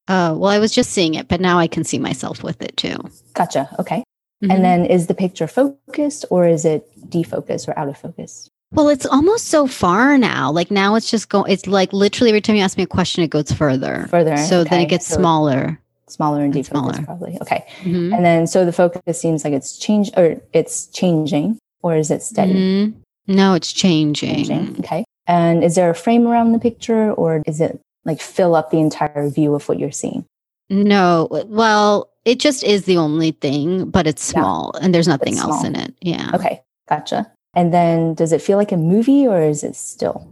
Oh, 0.07 0.35
well, 0.37 0.51
I 0.51 0.59
was 0.59 0.71
just 0.73 0.89
seeing 0.91 1.13
it, 1.13 1.27
but 1.27 1.39
now 1.39 1.59
I 1.59 1.67
can 1.67 1.83
see 1.83 1.99
myself 1.99 2.43
with 2.43 2.61
it 2.61 2.75
too. 2.75 2.97
Gotcha. 3.33 3.73
Okay. 3.79 4.03
Mhm. 4.43 4.51
And 4.53 4.65
then 4.65 4.85
is 4.85 5.07
the 5.07 5.13
picture 5.13 5.47
focused 5.47 6.25
or 6.29 6.47
is 6.47 6.65
it 6.65 6.89
defocused 7.09 7.67
or 7.67 7.77
out 7.77 7.87
of 7.89 7.97
focus? 7.97 8.49
Well, 8.73 8.89
it's 8.89 9.05
almost 9.05 9.47
so 9.47 9.67
far 9.67 10.17
now. 10.17 10.51
Like 10.51 10.71
now 10.71 10.95
it's 10.95 11.09
just 11.09 11.29
going, 11.29 11.51
it's 11.51 11.67
like 11.67 11.93
literally 11.93 12.29
every 12.31 12.41
time 12.41 12.55
you 12.55 12.61
ask 12.63 12.77
me 12.77 12.83
a 12.83 12.87
question, 12.87 13.23
it 13.23 13.29
goes 13.29 13.51
further. 13.51 14.07
Further. 14.09 14.37
So 14.37 14.63
then 14.63 14.81
it 14.81 14.87
gets 14.89 15.07
So 15.07 15.15
smaller. 15.17 15.79
smaller 16.07 16.43
and 16.43 16.55
and 16.55 16.65
smaller. 16.65 17.01
probably. 17.03 17.37
Okay. 17.41 17.65
Mhm. 17.83 18.15
And 18.15 18.25
then 18.25 18.47
so 18.47 18.65
the 18.65 18.71
focus 18.73 19.19
seems 19.19 19.43
like 19.43 19.53
it's 19.53 19.77
changed 19.77 20.13
or 20.17 20.41
it's 20.53 20.87
changing 20.87 21.57
or 21.81 21.95
is 21.95 22.11
it 22.11 22.21
steady? 22.23 22.53
Mhm. 22.53 22.93
No, 23.27 23.53
it's 23.53 23.71
changing. 23.71 24.45
Changing. 24.45 24.75
Okay. 24.79 25.03
And 25.27 25.63
is 25.63 25.75
there 25.75 25.89
a 25.89 25.95
frame 25.95 26.27
around 26.27 26.51
the 26.51 26.59
picture 26.59 27.11
or 27.13 27.41
is 27.45 27.61
it 27.61 27.79
like 28.05 28.19
fill 28.19 28.53
up 28.55 28.69
the 28.71 28.79
entire 28.79 29.29
view 29.29 29.55
of 29.55 29.67
what 29.69 29.79
you're 29.79 29.91
seeing? 29.91 30.25
No, 30.69 31.27
well, 31.47 32.09
it 32.25 32.39
just 32.39 32.63
is 32.63 32.85
the 32.85 32.97
only 32.97 33.31
thing, 33.31 33.89
but 33.89 34.07
it's 34.07 34.27
Yeah. 34.33 34.41
small 34.41 34.73
and 34.81 34.93
there's 34.93 35.07
nothing 35.07 35.33
It's 35.33 35.41
else 35.41 35.61
small. 35.61 35.65
in 35.65 35.75
it. 35.75 35.93
Yeah. 36.01 36.31
Okay. 36.33 36.61
Gotcha. 36.89 37.31
And 37.53 37.73
then 37.73 38.13
does 38.15 38.31
it 38.31 38.41
feel 38.41 38.57
like 38.57 38.71
a 38.71 38.77
movie 38.77 39.27
or 39.27 39.41
is 39.41 39.63
it 39.63 39.75
still? 39.75 40.27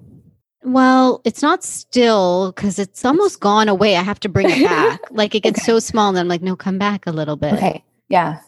Well, 0.64 1.22
it's 1.24 1.42
not 1.42 1.64
still 1.64 2.52
because 2.52 2.80
it's 2.80 3.04
almost 3.06 3.40
gone 3.40 3.68
away. 3.70 3.96
I 3.96 4.04
have 4.04 4.20
to 4.22 4.30
bring 4.30 4.50
it 4.50 4.64
back. 4.68 5.00
like 5.12 5.34
it 5.36 5.42
gets 5.42 5.60
Okay. 5.60 5.66
so 5.66 5.80
small, 5.80 6.10
and 6.10 6.20
I'm 6.20 6.28
like, 6.28 6.42
no, 6.42 6.56
come 6.56 6.78
back 6.78 7.08
a 7.08 7.12
little 7.12 7.36
bit. 7.36 7.54
Okay. 7.54 7.84
Yeah. 8.10 8.40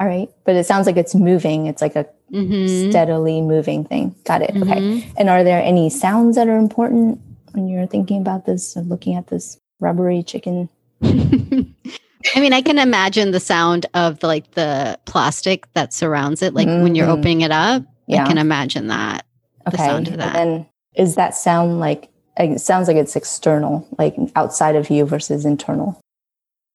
All 0.00 0.06
right. 0.06 0.30
But 0.44 0.54
it 0.56 0.64
sounds 0.64 0.86
like 0.86 0.96
it's 0.96 1.14
moving. 1.14 1.66
It's 1.66 1.82
like 1.82 1.96
a 1.96 2.06
Mhm. 2.32 2.90
steadily 2.90 3.40
moving 3.40 3.84
thing. 3.84 4.14
Got 4.24 4.42
it. 4.42 4.50
Okay. 4.50 4.80
Mhm. 4.80 5.04
And 5.16 5.28
are 5.30 5.42
there 5.44 5.62
any 5.62 5.88
sounds 5.90 6.36
that 6.36 6.46
are 6.48 6.58
important 6.58 7.20
when 7.52 7.68
you're 7.68 7.86
thinking 7.86 8.20
about 8.20 8.44
this 8.46 8.76
or 8.76 8.82
looking 8.82 9.14
at 9.14 9.26
this 9.28 9.56
rubbery 9.80 10.22
chicken? 10.22 10.68
I 11.02 12.40
mean, 12.40 12.52
I 12.52 12.60
can 12.62 12.78
imagine 12.78 13.30
the 13.30 13.40
sound 13.40 13.86
of 13.94 14.18
the, 14.20 14.26
like 14.26 14.50
the 14.52 14.98
plastic 15.06 15.72
that 15.74 15.94
surrounds 15.94 16.42
it, 16.42 16.52
like 16.54 16.66
when 16.66 16.94
you're 16.94 17.06
Mhm. 17.06 17.18
opening 17.18 17.40
it 17.42 17.50
up. 17.50 17.82
Yeah. 18.08 18.24
I 18.24 18.28
can 18.28 18.38
imagine 18.38 18.88
that. 18.88 19.24
The 19.66 19.74
Okay. 19.74 19.86
sound 19.86 20.08
of 20.08 20.14
And 20.14 20.22
that. 20.22 20.32
then 20.32 20.66
is 20.94 21.14
that 21.16 21.34
sound 21.34 21.78
like 21.78 22.08
it 22.36 22.60
sounds 22.60 22.88
like 22.88 22.96
it's 22.96 23.16
external, 23.16 23.86
like 23.98 24.16
outside 24.36 24.76
of 24.76 24.90
you 24.90 25.04
versus 25.04 25.44
internal? 25.44 26.00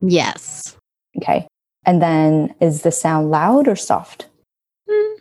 Yes. 0.02 0.78
Okay. 1.18 1.48
And 1.86 2.02
then 2.02 2.54
is 2.62 2.82
the 2.84 2.92
sound 2.92 3.32
loud 3.32 3.68
or 3.68 3.76
soft? 3.76 4.28
Mm, 4.90 5.16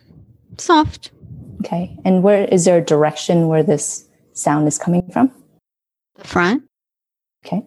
soft. 0.57 1.11
Okay. 1.65 1.97
And 2.05 2.23
where 2.23 2.43
is 2.45 2.65
there 2.65 2.77
a 2.79 2.81
direction 2.85 3.47
where 3.47 3.63
this 3.63 4.05
sound 4.33 4.67
is 4.67 4.77
coming 4.77 5.09
from? 5.11 5.31
The 6.15 6.27
front. 6.27 6.63
Okay. 7.45 7.63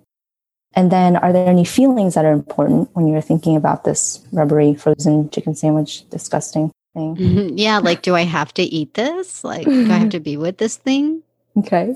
And 0.75 0.93
then 0.93 1.17
are 1.17 1.33
there 1.33 1.49
any 1.49 1.65
feelings 1.65 2.15
that 2.15 2.25
are 2.27 2.33
important 2.33 2.91
when 2.95 3.07
you're 3.09 3.23
thinking 3.23 3.57
about 3.57 3.85
this 3.85 4.25
rubbery 4.33 4.75
frozen 4.75 5.31
chicken 5.31 5.55
sandwich 5.55 6.09
disgusting 6.11 6.71
thing? 6.97 7.17
Mm-hmm. 7.17 7.59
Yeah, 7.59 7.79
like 7.79 8.03
do 8.03 8.15
I 8.15 8.23
have 8.23 8.53
to 8.55 8.63
eat 8.63 8.95
this? 8.95 9.45
Like 9.45 9.67
do 9.67 9.93
I 9.93 9.97
have 9.97 10.11
to 10.11 10.21
be 10.31 10.37
with 10.37 10.59
this 10.59 10.77
thing? 10.77 11.23
Okay. 11.59 11.95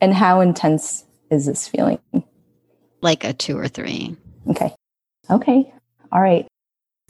And 0.00 0.14
how 0.14 0.40
intense 0.40 1.04
is 1.30 1.46
this 1.46 1.68
feeling? 1.68 1.98
Like 3.00 3.24
a 3.24 3.32
2 3.32 3.58
or 3.58 3.68
3. 3.68 4.16
Okay. 4.50 4.74
Okay. 5.30 5.72
All 6.12 6.20
right. 6.20 6.46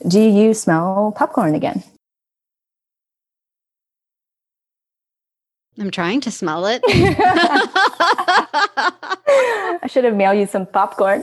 Do 0.07 0.21
you 0.21 0.55
smell 0.55 1.13
popcorn 1.17 1.55
again? 1.55 1.83
I'm 5.79 5.91
trying 5.93 6.21
to 6.23 6.31
smell 6.31 6.67
it. 6.67 6.83
I 9.81 9.87
should 9.87 10.05
have 10.05 10.17
mailed 10.17 10.39
you 10.39 10.47
some 10.47 10.67
popcorn. 10.67 11.23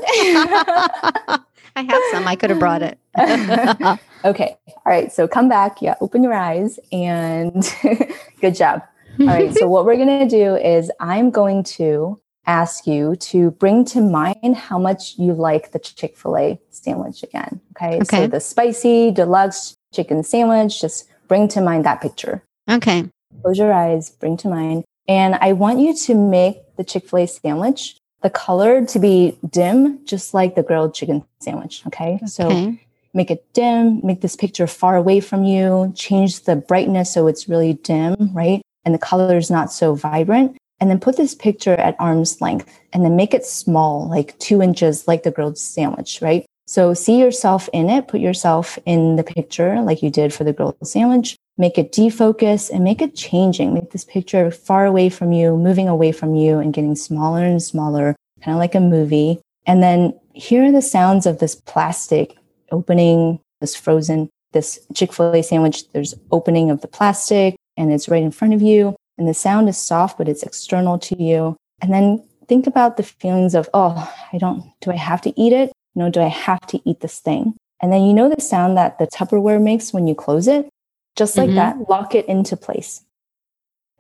I 1.76 1.84
have 1.84 2.02
some. 2.12 2.28
I 2.28 2.36
could 2.36 2.50
have 2.50 2.60
brought 2.60 2.82
it. 2.82 2.98
okay. 4.26 4.58
All 4.68 4.82
right. 4.86 5.12
So 5.12 5.28
come 5.28 5.50
back. 5.50 5.82
Yeah. 5.82 5.96
Open 6.02 6.24
your 6.24 6.34
eyes 6.34 6.80
and 6.92 7.70
good 8.42 8.56
job. 8.56 8.82
All 9.20 9.28
right. 9.28 9.54
So 9.54 9.68
what 9.68 9.86
we're 9.86 9.98
going 9.98 10.28
to 10.28 10.30
do 10.30 10.56
is 10.56 10.92
I'm 11.00 11.32
going 11.32 11.64
to 11.64 12.20
ask 12.48 12.86
you 12.86 13.16
to 13.16 13.52
bring 13.52 13.86
to 13.86 14.02
mind 14.02 14.56
how 14.56 14.78
much 14.78 15.18
you 15.18 15.34
like 15.34 15.72
the 15.72 15.80
Chick 15.80 16.18
fil 16.18 16.38
A 16.38 16.60
sandwich 16.70 17.24
again. 17.24 17.60
Okay? 17.76 17.98
okay. 17.98 18.04
So 18.04 18.28
the 18.28 18.40
spicy 18.40 19.12
deluxe 19.12 19.76
chicken 19.94 20.24
sandwich, 20.24 20.82
just 20.82 21.08
bring 21.28 21.48
to 21.50 21.62
mind 21.62 21.86
that 21.86 22.02
picture. 22.02 22.44
Okay. 22.70 23.10
Close 23.42 23.58
your 23.58 23.74
eyes, 23.74 24.10
bring 24.10 24.38
to 24.38 24.50
mind. 24.50 24.84
And 25.08 25.36
I 25.36 25.54
want 25.54 25.80
you 25.80 25.96
to 25.96 26.16
make 26.16 26.76
the 26.78 26.84
Chick 26.84 27.08
fil 27.08 27.20
A 27.20 27.28
sandwich, 27.28 27.98
the 28.26 28.32
color 28.32 28.84
to 28.84 28.98
be 28.98 29.38
dim, 29.52 30.04
just 30.04 30.34
like 30.34 30.56
the 30.56 30.64
grilled 30.64 30.96
chicken 30.96 31.24
sandwich. 31.42 31.84
Okay. 31.86 32.16
okay. 32.16 32.26
So 32.26 32.76
make 33.14 33.30
it 33.30 33.46
dim, 33.54 34.02
make 34.04 34.22
this 34.22 34.36
picture 34.36 34.66
far 34.66 34.96
away 34.96 35.20
from 35.20 35.44
you, 35.44 35.94
change 35.96 36.42
the 36.42 36.56
brightness 36.56 37.14
so 37.14 37.28
it's 37.28 37.48
really 37.48 37.74
dim, 37.74 38.32
right? 38.34 38.64
And 38.84 38.96
the 38.96 39.00
color 39.00 39.38
is 39.38 39.52
not 39.52 39.72
so 39.72 39.94
vibrant 39.94 40.58
and 40.80 40.90
then 40.90 41.00
put 41.00 41.18
this 41.18 41.36
picture 41.36 41.76
at 41.76 41.96
arm's 42.00 42.42
length 42.42 42.68
and 42.94 43.06
then 43.06 43.16
make 43.16 43.36
it 43.36 43.46
small, 43.46 44.10
like 44.10 44.36
two 44.40 44.60
inches, 44.60 45.08
like 45.08 45.22
the 45.22 45.30
grilled 45.30 45.60
sandwich, 45.60 46.20
right? 46.20 46.48
So 46.66 46.96
see 46.96 47.20
yourself 47.20 47.70
in 47.74 47.92
it, 47.92 48.08
put 48.08 48.22
yourself 48.22 48.80
in 48.88 49.18
the 49.18 49.24
picture 49.24 49.82
like 49.82 50.02
you 50.02 50.10
did 50.10 50.34
for 50.34 50.44
the 50.44 50.52
grilled 50.52 50.78
sandwich, 50.84 51.38
make 51.58 51.78
it 51.78 51.92
defocus 51.92 52.70
and 52.70 52.84
make 52.84 53.02
it 53.02 53.16
changing. 53.16 53.74
Make 53.74 53.92
this 53.92 54.06
picture 54.06 54.52
far 54.52 54.86
away 54.86 55.10
from 55.10 55.32
you, 55.32 55.58
moving 55.58 55.88
away 55.88 56.12
from 56.12 56.36
you 56.36 56.60
and 56.60 56.74
getting 56.74 56.96
smaller 56.96 57.44
and 57.44 57.62
smaller, 57.62 58.16
kind 58.42 58.56
of 58.56 58.60
like 58.60 58.76
a 58.76 58.80
movie. 58.80 59.40
And 59.66 59.82
then 59.82 60.20
hear 60.34 60.72
the 60.72 60.82
sounds 60.82 61.26
of 61.26 61.40
this 61.40 61.56
plastic 61.56 62.38
opening, 62.72 63.40
this 63.62 63.76
frozen, 63.76 64.30
this 64.52 64.80
Chick 64.94 65.14
fil 65.14 65.34
A 65.34 65.42
sandwich. 65.42 65.90
There's 65.92 66.14
opening 66.32 66.70
of 66.72 66.82
the 66.82 66.88
plastic 66.88 67.56
and 67.78 67.92
it's 67.92 68.10
right 68.10 68.24
in 68.24 68.32
front 68.32 68.54
of 68.54 68.62
you 68.62 68.96
and 69.18 69.28
the 69.28 69.34
sound 69.34 69.70
is 69.70 69.78
soft, 69.78 70.18
but 70.18 70.28
it's 70.28 70.44
external 70.44 71.00
to 71.00 71.22
you. 71.22 71.56
And 71.82 71.94
then 71.94 72.24
think 72.48 72.68
about 72.68 72.98
the 72.98 73.04
feelings 73.04 73.56
of, 73.56 73.70
oh, 73.74 74.14
I 74.32 74.38
don't, 74.38 74.64
do 74.82 74.92
I 74.92 74.96
have 74.96 75.22
to 75.22 75.40
eat 75.40 75.54
it? 75.54 75.72
No, 75.96 76.10
do 76.10 76.22
I 76.22 76.28
have 76.28 76.62
to 76.68 76.82
eat 76.90 77.00
this 77.00 77.20
thing? 77.20 77.56
And 77.82 77.92
then 77.92 78.04
you 78.04 78.14
know 78.14 78.30
the 78.30 78.42
sound 78.42 78.78
that 78.78 79.00
the 79.00 79.08
Tupperware 79.08 79.62
makes 79.62 79.94
when 79.94 80.08
you 80.08 80.16
close 80.16 80.48
it? 80.48 80.70
Just 81.16 81.38
like 81.38 81.48
mm-hmm. 81.48 81.56
that, 81.56 81.90
lock 81.90 82.14
it 82.14 82.28
into 82.28 82.58
place. 82.58 83.02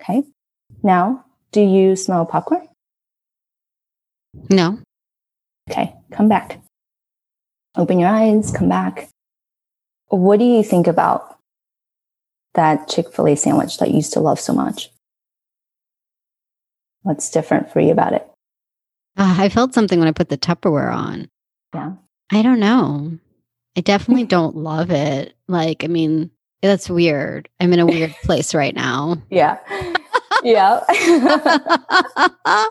Okay. 0.02 0.24
Now, 0.84 1.26
do 1.52 1.62
you 1.62 1.96
smell 1.96 2.26
popcorn? 2.26 2.68
No. 4.50 4.80
Okay. 5.70 5.96
Come 6.12 6.28
back. 6.28 6.60
Open 7.78 8.00
your 8.00 8.10
eyes, 8.10 8.52
come 8.52 8.70
back. 8.70 9.10
What 10.08 10.40
do 10.40 10.46
you 10.46 10.64
think 10.64 10.88
about 10.88 11.38
that 12.54 12.88
Chick 12.88 13.14
fil 13.14 13.28
A 13.28 13.36
sandwich 13.36 13.78
that 13.78 13.90
you 13.90 13.98
used 13.98 14.14
to 14.14 14.20
love 14.20 14.40
so 14.40 14.54
much? 14.54 14.90
What's 17.02 17.30
different 17.30 17.72
for 17.72 17.80
you 17.80 17.92
about 17.92 18.14
it? 18.14 18.28
Uh, 19.18 19.36
I 19.38 19.50
felt 19.50 19.74
something 19.74 20.00
when 20.00 20.08
I 20.08 20.12
put 20.12 20.30
the 20.30 20.38
Tupperware 20.38 20.94
on. 20.94 21.28
Yeah. 21.74 21.94
I 22.32 22.42
don't 22.42 22.60
know. 22.60 23.18
I 23.78 23.82
definitely 23.82 24.24
don't 24.26 24.56
love 24.56 24.92
it. 24.92 25.36
Like, 25.48 25.84
I 25.84 25.88
mean, 25.88 26.32
that's 26.68 26.90
weird. 26.90 27.50
I'm 27.60 27.74
in 27.74 27.80
a 27.80 27.86
weird 27.86 28.12
place 28.24 28.54
right 28.54 28.76
now. 28.76 29.22
Yeah. 29.30 29.58
Yeah. 30.44 30.84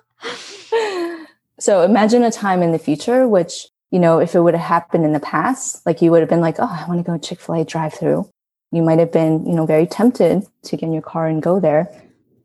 so 1.58 1.82
imagine 1.82 2.22
a 2.22 2.30
time 2.30 2.62
in 2.62 2.72
the 2.72 2.78
future, 2.78 3.26
which, 3.26 3.66
you 3.90 3.98
know, 3.98 4.18
if 4.18 4.34
it 4.34 4.40
would 4.40 4.54
have 4.54 4.66
happened 4.66 5.04
in 5.04 5.12
the 5.12 5.20
past, 5.20 5.84
like 5.86 6.02
you 6.02 6.10
would 6.10 6.20
have 6.20 6.28
been 6.28 6.40
like, 6.40 6.56
oh, 6.58 6.68
I 6.70 6.86
want 6.88 7.04
to 7.04 7.10
go 7.10 7.18
Chick 7.18 7.40
fil 7.40 7.56
A 7.56 7.64
drive 7.64 7.94
through. 7.94 8.28
You 8.72 8.82
might 8.82 8.98
have 8.98 9.12
been, 9.12 9.46
you 9.46 9.54
know, 9.54 9.66
very 9.66 9.86
tempted 9.86 10.46
to 10.64 10.76
get 10.76 10.86
in 10.86 10.92
your 10.92 11.02
car 11.02 11.26
and 11.26 11.42
go 11.42 11.60
there. 11.60 11.90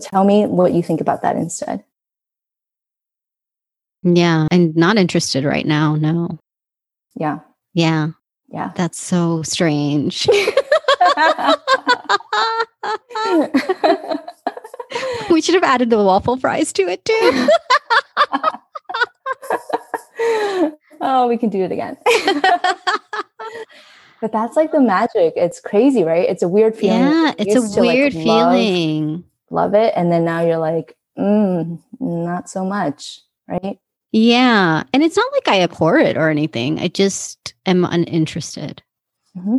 Tell 0.01 0.23
me 0.23 0.45
what 0.45 0.73
you 0.73 0.83
think 0.83 1.01
about 1.01 1.21
that 1.23 1.35
instead. 1.35 1.83
Yeah, 4.03 4.47
I'm 4.51 4.73
not 4.75 4.97
interested 4.97 5.43
right 5.43 5.65
now. 5.65 5.95
No. 5.95 6.39
Yeah. 7.15 7.39
Yeah. 7.73 8.11
Yeah. 8.47 8.71
That's 8.75 8.99
so 8.99 9.43
strange. 9.43 10.27
we 15.29 15.41
should 15.41 15.55
have 15.55 15.63
added 15.63 15.89
the 15.89 15.97
waffle 15.97 16.37
fries 16.37 16.73
to 16.73 16.83
it 16.83 17.03
too. 17.05 17.49
oh, 21.01 21.27
we 21.27 21.37
can 21.37 21.49
do 21.49 21.63
it 21.63 21.71
again. 21.71 21.97
but 24.21 24.31
that's 24.31 24.55
like 24.55 24.71
the 24.71 24.81
magic. 24.81 25.33
It's 25.35 25.59
crazy, 25.59 26.03
right? 26.03 26.27
It's 26.27 26.43
a 26.43 26.47
weird 26.47 26.75
feeling. 26.75 27.01
Yeah, 27.01 27.33
it's 27.37 27.55
a 27.55 27.81
weird 27.81 28.13
like 28.13 28.23
feeling 28.23 29.23
love 29.51 29.73
it. 29.73 29.93
And 29.95 30.11
then 30.11 30.25
now 30.25 30.41
you're 30.41 30.57
like, 30.57 30.95
mm, 31.17 31.79
not 31.99 32.49
so 32.49 32.65
much. 32.65 33.21
Right. 33.47 33.79
Yeah. 34.11 34.83
And 34.93 35.03
it's 35.03 35.17
not 35.17 35.31
like 35.33 35.47
I 35.47 35.61
abhor 35.61 35.97
it 35.97 36.17
or 36.17 36.29
anything. 36.29 36.79
I 36.79 36.87
just 36.87 37.53
am 37.65 37.85
uninterested. 37.85 38.81
Mm-hmm. 39.37 39.57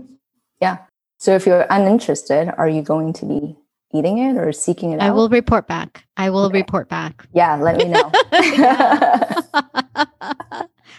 Yeah. 0.60 0.78
So 1.20 1.34
if 1.34 1.46
you're 1.46 1.66
uninterested, 1.68 2.50
are 2.56 2.66
you 2.66 2.80
going 2.80 3.12
to 3.12 3.26
be 3.26 3.54
eating 3.92 4.16
it 4.16 4.38
or 4.38 4.52
seeking 4.52 4.92
it 4.92 5.02
I 5.02 5.08
out? 5.08 5.10
I 5.10 5.12
will 5.12 5.28
report 5.28 5.68
back. 5.68 6.06
I 6.16 6.30
will 6.30 6.46
okay. 6.46 6.60
report 6.60 6.88
back. 6.88 7.26
Yeah. 7.34 7.56
Let 7.56 7.76
me 7.76 7.84
know. 7.84 8.10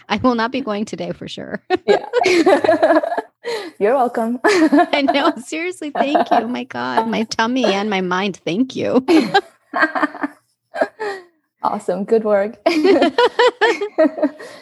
I 0.08 0.16
will 0.22 0.36
not 0.36 0.52
be 0.52 0.60
going 0.60 0.84
today 0.84 1.10
for 1.10 1.26
sure. 1.26 1.60
yeah. 1.88 2.06
You're 3.80 3.94
welcome. 3.94 4.38
I 4.44 5.02
know. 5.02 5.32
Seriously, 5.42 5.90
thank 5.90 6.30
you. 6.30 6.46
My 6.46 6.62
God, 6.62 7.08
my 7.08 7.24
tummy 7.24 7.64
and 7.64 7.90
my 7.90 8.00
mind, 8.00 8.36
thank 8.44 8.76
you. 8.76 9.04
awesome. 11.64 12.04
Good 12.04 12.22
work. 12.22 12.64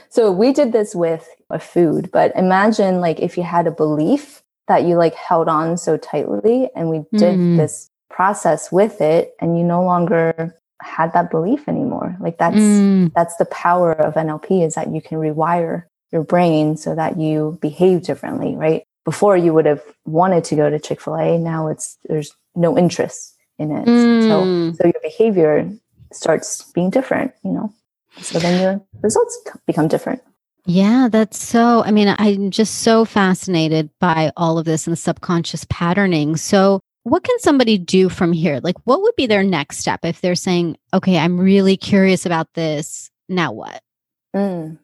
so 0.09 0.33
we 0.33 0.55
did 0.55 0.73
this 0.73 0.95
with 0.95 1.29
a 1.51 1.59
food, 1.59 2.09
but 2.11 2.35
imagine 2.35 3.03
like 3.03 3.21
if 3.21 3.37
you 3.37 3.43
had 3.43 3.67
a 3.67 3.71
belief 3.71 4.43
that 4.71 4.85
you 4.85 4.95
like 4.95 5.15
held 5.15 5.49
on 5.49 5.77
so 5.77 5.97
tightly 5.97 6.71
and 6.77 6.89
we 6.89 6.99
did 7.19 7.37
mm. 7.37 7.57
this 7.57 7.91
process 8.09 8.71
with 8.71 9.01
it 9.01 9.35
and 9.41 9.59
you 9.59 9.65
no 9.65 9.83
longer 9.83 10.55
had 10.81 11.13
that 11.13 11.29
belief 11.29 11.69
anymore. 11.69 12.17
Like 12.21 12.39
that's 12.39 12.57
mm. 12.57 13.13
that's 13.13 13.35
the 13.37 13.47
power 13.47 13.93
of 13.93 14.15
NLP 14.15 14.65
is 14.65 14.77
that 14.77 14.95
you 14.95 15.03
can 15.03 15.19
rewire 15.19 15.87
your 16.13 16.23
brain 16.23 16.77
so 16.77 16.95
that 16.95 17.19
you 17.19 17.59
behave 17.61 18.05
differently, 18.05 18.55
right? 18.55 18.85
Before 19.05 19.37
you 19.37 19.53
would 19.53 19.67
have 19.67 19.83
wanted 20.05 20.45
to 20.45 20.55
go 20.55 20.71
to 20.71 20.79
Chick-fil-A, 20.79 21.39
now 21.39 21.67
it's 21.67 21.99
there's 22.09 22.33
no 22.55 22.79
interest 22.79 23.35
in 23.59 23.73
it. 23.73 23.87
Mm. 23.87 24.29
So 24.29 24.77
so 24.77 24.85
your 24.85 25.03
behavior 25.03 25.69
starts 26.13 26.71
being 26.73 26.91
different, 26.91 27.33
you 27.43 27.51
know. 27.51 27.75
So 28.19 28.39
then 28.39 28.63
your 28.63 28.81
results 29.03 29.37
become 29.67 29.89
different. 29.89 30.23
Yeah, 30.71 31.09
that's 31.11 31.37
so. 31.37 31.83
I 31.83 31.91
mean, 31.91 32.15
I'm 32.17 32.53
just 32.53 32.83
so 32.83 33.05
fascinated 33.05 33.91
by 33.99 34.31
all 34.37 34.57
of 34.57 34.67
this 34.67 34.87
and 34.87 34.93
the 34.93 34.97
subconscious 34.97 35.67
patterning. 35.69 36.37
So, 36.37 36.79
what 37.03 37.25
can 37.25 37.37
somebody 37.41 37.77
do 37.77 38.09
from 38.09 38.33
here? 38.33 38.61
Like, 38.63 38.77
what 38.85 39.03
would 39.03 39.17
be 39.17 39.27
their 39.27 39.43
next 39.43 39.79
step 39.79 40.05
if 40.05 40.21
they're 40.21 40.37
saying, 40.37 40.77
okay, 40.95 41.19
I'm 41.19 41.41
really 41.41 41.77
curious 41.77 42.25
about 42.25 42.55
this. 42.55 43.11
Now 43.29 43.51
what? 43.51 43.83
Mm. 44.35 44.79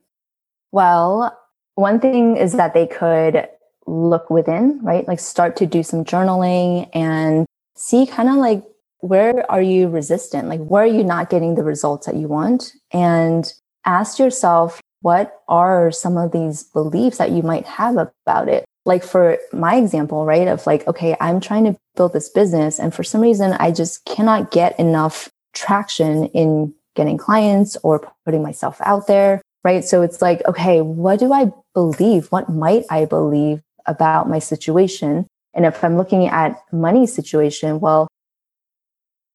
Well, 0.72 1.38
one 1.76 2.00
thing 2.00 2.36
is 2.36 2.54
that 2.54 2.74
they 2.74 2.88
could 2.88 3.46
look 3.86 4.28
within, 4.28 4.80
right? 4.82 5.06
Like 5.06 5.20
start 5.20 5.54
to 5.58 5.66
do 5.66 5.84
some 5.84 6.04
journaling 6.04 6.90
and 6.94 7.46
see 7.76 8.06
kind 8.06 8.28
of 8.28 8.36
like 8.36 8.64
where 8.98 9.48
are 9.48 9.62
you 9.62 9.86
resistant? 9.86 10.48
Like 10.48 10.66
where 10.66 10.82
are 10.82 10.86
you 10.86 11.04
not 11.04 11.30
getting 11.30 11.54
the 11.54 11.62
results 11.62 12.06
that 12.06 12.16
you 12.16 12.26
want? 12.26 12.72
And 12.90 13.52
ask 13.84 14.18
yourself, 14.18 14.80
what 15.06 15.40
are 15.46 15.92
some 15.92 16.16
of 16.16 16.32
these 16.32 16.64
beliefs 16.64 17.18
that 17.18 17.30
you 17.30 17.40
might 17.40 17.64
have 17.64 17.96
about 17.96 18.48
it? 18.48 18.64
Like 18.84 19.04
for 19.04 19.38
my 19.52 19.76
example, 19.76 20.26
right? 20.26 20.48
Of 20.48 20.66
like, 20.66 20.84
okay, 20.88 21.16
I'm 21.20 21.38
trying 21.38 21.62
to 21.66 21.76
build 21.94 22.12
this 22.12 22.28
business 22.28 22.80
and 22.80 22.92
for 22.92 23.04
some 23.04 23.20
reason 23.20 23.52
I 23.52 23.70
just 23.70 24.04
cannot 24.04 24.50
get 24.50 24.76
enough 24.80 25.28
traction 25.54 26.24
in 26.34 26.74
getting 26.96 27.18
clients 27.18 27.76
or 27.84 28.12
putting 28.24 28.42
myself 28.42 28.80
out 28.80 29.06
there, 29.06 29.42
right? 29.62 29.84
So 29.84 30.02
it's 30.02 30.20
like, 30.20 30.42
okay, 30.44 30.80
what 30.80 31.20
do 31.20 31.32
I 31.32 31.52
believe? 31.72 32.26
What 32.32 32.48
might 32.48 32.82
I 32.90 33.04
believe 33.04 33.62
about 33.86 34.28
my 34.28 34.40
situation? 34.40 35.28
And 35.54 35.64
if 35.64 35.84
I'm 35.84 35.96
looking 35.96 36.26
at 36.26 36.60
money 36.72 37.06
situation, 37.06 37.78
well, 37.78 38.08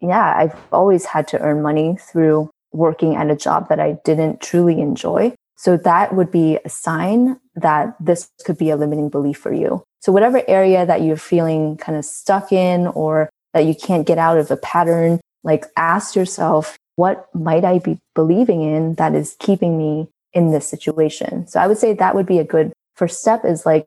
yeah, 0.02 0.36
I've 0.36 0.60
always 0.74 1.06
had 1.06 1.30
to 1.30 1.40
earn 1.40 1.62
money 1.62 1.96
through 1.96 2.50
working 2.74 3.16
at 3.16 3.32
a 3.32 3.38
job 3.38 3.70
that 3.70 3.80
I 3.80 3.94
didn't 4.04 4.42
truly 4.42 4.82
enjoy. 4.82 5.34
So 5.62 5.78
that 5.78 6.16
would 6.16 6.32
be 6.32 6.58
a 6.66 6.70
sign 6.70 7.40
that 7.54 7.96
this 8.00 8.32
could 8.46 8.58
be 8.58 8.72
a 8.72 8.76
limiting 8.76 9.10
belief 9.10 9.38
for 9.38 9.54
you. 9.54 9.84
So 10.00 10.12
whatever 10.12 10.42
area 10.48 10.88
that 10.88 11.04
you're 11.04 11.18
feeling 11.18 11.78
kind 11.78 11.96
of 11.96 12.04
stuck 12.04 12.52
in 12.52 12.88
or 12.88 13.30
that 13.54 13.66
you 13.66 13.76
can't 13.76 14.08
get 14.08 14.18
out 14.18 14.40
of 14.40 14.50
a 14.50 14.58
pattern, 14.58 15.20
like 15.44 15.66
ask 15.78 16.16
yourself, 16.16 16.80
what 16.96 17.28
might 17.36 17.64
I 17.64 17.78
be 17.78 18.00
believing 18.16 18.64
in 18.64 18.96
that 18.96 19.14
is 19.14 19.36
keeping 19.38 19.78
me 19.78 20.08
in 20.34 20.52
this 20.52 20.68
situation? 20.68 21.46
So 21.46 21.60
I 21.60 21.68
would 21.68 21.78
say 21.78 21.94
that 21.94 22.16
would 22.16 22.26
be 22.26 22.40
a 22.40 22.44
good 22.44 22.74
first 22.96 23.22
step 23.22 23.46
is 23.46 23.64
like 23.64 23.86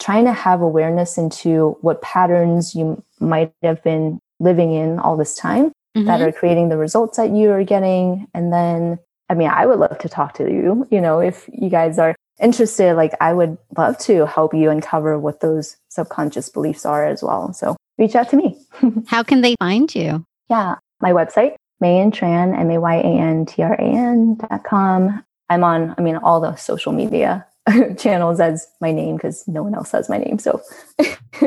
trying 0.00 0.24
to 0.24 0.32
have 0.32 0.62
awareness 0.62 1.18
into 1.18 1.76
what 1.82 2.00
patterns 2.00 2.74
you 2.74 3.04
might 3.20 3.52
have 3.62 3.82
been 3.84 4.20
living 4.38 4.72
in 4.72 4.98
all 4.98 5.18
this 5.18 5.34
time 5.34 5.66
mm-hmm. 5.94 6.06
that 6.06 6.22
are 6.22 6.32
creating 6.32 6.70
the 6.70 6.78
results 6.78 7.18
that 7.18 7.28
you 7.28 7.50
are 7.50 7.62
getting. 7.62 8.26
And 8.32 8.50
then, 8.50 9.00
I 9.30 9.34
mean, 9.34 9.48
I 9.48 9.64
would 9.64 9.78
love 9.78 9.96
to 9.98 10.08
talk 10.08 10.34
to 10.34 10.50
you, 10.50 10.86
you 10.90 11.00
know, 11.00 11.20
if 11.20 11.48
you 11.52 11.70
guys 11.70 12.00
are 12.00 12.16
interested, 12.40 12.94
like 12.94 13.12
I 13.20 13.32
would 13.32 13.56
love 13.78 13.96
to 13.98 14.26
help 14.26 14.52
you 14.52 14.70
uncover 14.70 15.18
what 15.20 15.40
those 15.40 15.76
subconscious 15.88 16.48
beliefs 16.48 16.84
are 16.84 17.06
as 17.06 17.22
well. 17.22 17.52
So 17.52 17.76
reach 17.96 18.16
out 18.16 18.28
to 18.30 18.36
me. 18.36 18.58
How 19.06 19.22
can 19.22 19.42
they 19.42 19.54
find 19.60 19.94
you? 19.94 20.24
Yeah, 20.48 20.74
my 21.00 21.12
website, 21.12 21.54
Mayan 21.80 22.10
Tran, 22.10 22.58
M 22.58 22.70
A 22.72 22.80
Y 22.80 22.96
A 22.96 23.02
N 23.02 23.46
T 23.46 23.62
R 23.62 23.74
A 23.74 23.82
N 23.82 24.34
dot 24.34 24.64
com. 24.64 25.24
I'm 25.48 25.62
on, 25.62 25.94
I 25.96 26.02
mean, 26.02 26.16
all 26.16 26.40
the 26.40 26.56
social 26.56 26.92
media 26.92 27.46
channels 27.98 28.40
as 28.40 28.66
my 28.80 28.90
name 28.90 29.16
because 29.16 29.46
no 29.46 29.62
one 29.62 29.76
else 29.76 29.92
has 29.92 30.08
my 30.08 30.18
name. 30.18 30.40
So 30.40 30.60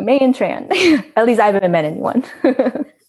Mayan 0.00 0.32
Tran. 0.32 1.12
At 1.16 1.24
least 1.24 1.40
I 1.40 1.46
haven't 1.46 1.70
met 1.70 1.84
anyone. 1.84 2.24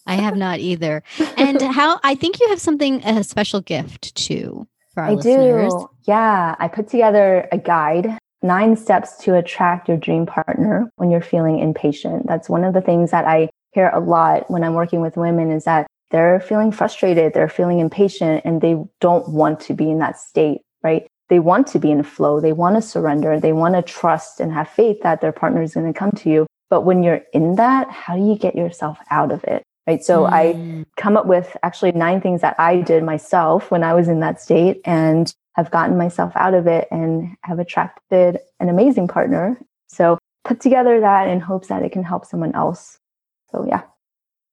I 0.10 0.16
have 0.16 0.36
not 0.36 0.60
either. 0.60 1.03
And 1.38 1.62
how 1.62 1.99
I 2.03 2.16
think 2.16 2.39
you 2.39 2.49
have 2.49 2.60
something 2.60 3.01
a 3.05 3.24
special 3.24 3.62
gift 3.62 4.14
too 4.16 4.68
for 4.93 5.03
our 5.03 5.10
I 5.10 5.14
listeners. 5.14 5.74
do. 5.74 5.89
Yeah, 6.05 6.55
I 6.60 6.68
put 6.68 6.89
together 6.89 7.47
a 7.51 7.57
guide, 7.57 8.18
nine 8.41 8.76
steps 8.76 9.18
to 9.24 9.36
attract 9.36 9.88
your 9.88 9.97
dream 9.97 10.26
partner 10.26 10.91
when 10.97 11.12
you're 11.12 11.22
feeling 11.22 11.60
impatient. 11.60 12.28
That's 12.28 12.49
one 12.49 12.64
of 12.64 12.74
the 12.74 12.82
things 12.82 13.12
that 13.12 13.26
I 13.26 13.49
hear 13.72 13.89
a 13.93 13.99
lot 13.99 14.49
when 14.49 14.64
I'm 14.64 14.74
working 14.74 15.01
with 15.01 15.16
women 15.16 15.51
is 15.51 15.64
that 15.64 15.88
they're 16.12 16.39
feeling 16.39 16.72
frustrated, 16.72 17.34
they're 17.34 17.47
feeling 17.47 17.80
impatient, 17.80 18.41
and 18.43 18.62
they 18.62 18.76
don't 18.99 19.30
want 19.30 19.60
to 19.62 19.74
be 19.74 19.89
in 19.89 19.99
that 19.99 20.18
state, 20.20 20.62
right? 20.84 21.07
They 21.30 21.39
want 21.39 21.68
to 21.68 21.80
be 21.80 21.91
in 21.91 22.01
flow, 22.01 22.41
they 22.41 22.53
want 22.53 22.76
to 22.76 22.82
surrender, 22.82 23.39
they 23.39 23.53
want 23.53 23.76
to 23.76 23.84
trust 23.84 24.39
and 24.39 24.51
have 24.51 24.68
faith 24.68 25.01
that 25.03 25.22
their 25.22 25.32
partner 25.32 25.62
is 25.62 25.76
going 25.76 25.91
to 25.91 25.97
come 25.97 26.12
to 26.14 26.30
you. 26.30 26.47
But 26.70 26.82
when 26.82 27.03
you're 27.03 27.22
in 27.34 27.55
that, 27.55 27.89
how 27.91 28.16
do 28.16 28.24
you 28.26 28.36
get 28.36 28.55
yourself 28.55 28.97
out 29.12 29.32
of 29.32 29.43
it? 29.43 29.64
Right. 29.90 30.04
So 30.04 30.26
mm. 30.26 30.30
I 30.32 30.86
come 30.98 31.18
up 31.18 31.26
with 31.26 31.58
actually 31.64 31.94
nine 31.94 32.22
things 32.22 32.42
that 32.42 32.56
I 32.60 32.82
did 32.82 33.02
myself 33.02 33.72
when 33.72 33.84
I 33.84 33.96
was 33.96 34.08
in 34.08 34.20
that 34.20 34.40
state 34.40 34.82
and 34.86 35.34
have 35.56 35.72
gotten 35.72 35.98
myself 35.98 36.32
out 36.36 36.54
of 36.54 36.68
it 36.68 36.88
and 36.92 37.36
have 37.42 37.58
attracted 37.58 38.38
an 38.60 38.70
amazing 38.70 39.08
partner. 39.08 39.60
So 39.88 40.20
put 40.46 40.62
together 40.62 41.00
that 41.00 41.28
in 41.28 41.40
hopes 41.40 41.70
that 41.70 41.82
it 41.82 41.92
can 41.92 42.04
help 42.04 42.28
someone 42.28 42.54
else. 42.54 43.00
So 43.52 43.66
yeah. 43.68 43.82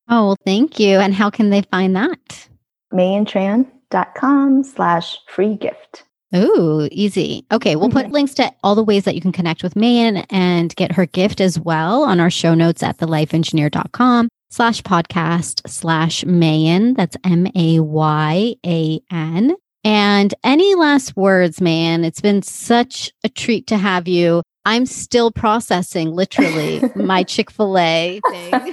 Oh, 0.09 0.28
well, 0.28 0.37
thank 0.47 0.80
you. 0.80 1.01
And 1.01 1.12
how 1.12 1.28
can 1.28 1.51
they 1.51 1.61
find 1.61 1.95
that? 1.97 2.49
mayantran.com 2.95 4.64
slash 4.64 5.18
free 5.28 5.55
gift. 5.57 6.05
Ooh, 6.34 6.89
easy. 6.91 7.45
Okay, 7.53 7.76
we'll 7.76 7.91
put 7.91 8.11
links 8.11 8.32
to 8.34 8.51
all 8.64 8.74
the 8.74 8.82
ways 8.82 9.05
that 9.05 9.14
you 9.14 9.20
can 9.20 9.32
connect 9.32 9.62
with 9.62 9.76
Mayan 9.76 10.18
and 10.30 10.74
get 10.76 10.93
her 10.93 11.05
gift 11.05 11.43
as 11.43 11.61
well 11.61 12.05
on 12.05 12.20
our 12.20 12.30
show 12.30 12.55
notes 12.55 12.82
at 12.82 12.97
thelifeengineer.com 12.97 14.28
slash 14.57 14.80
podcast 14.80 15.68
slash 15.68 16.24
Mayan. 16.24 16.94
That's 16.94 17.14
M 17.24 17.46
A 17.54 17.78
Y 17.78 18.54
A 18.64 19.00
N. 19.11 19.54
And 19.84 20.34
any 20.42 20.74
last 20.74 21.14
words, 21.14 21.61
man? 21.61 22.07
It's 22.07 22.22
been 22.22 22.40
such 22.40 23.12
a 23.22 23.28
treat 23.28 23.66
to 23.66 23.76
have 23.76 24.09
you. 24.09 24.42
I'm 24.64 24.86
still 24.86 25.30
processing 25.30 26.11
literally 26.11 26.80
my 26.96 27.22
Chick 27.22 27.50
fil 27.50 27.76
A 27.76 28.18
thing. 28.30 28.50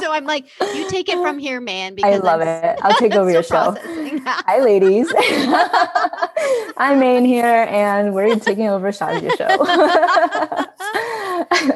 so 0.00 0.12
I'm 0.12 0.26
like, 0.26 0.46
you 0.60 0.88
take 0.88 1.08
it 1.08 1.18
from 1.20 1.40
here, 1.40 1.60
man. 1.60 1.96
Because 1.96 2.20
I 2.20 2.22
love 2.22 2.40
I'm 2.40 2.46
it. 2.46 2.78
I'll 2.82 2.94
take 2.94 3.16
over 3.16 3.32
your 3.32 3.42
show. 3.42 3.76
Hi, 4.24 4.60
ladies. 4.60 5.12
I'm 6.76 7.00
Mayan 7.00 7.24
here, 7.24 7.66
and 7.68 8.14
we're 8.14 8.36
taking 8.36 8.68
over 8.68 8.92
Shazia 8.92 9.36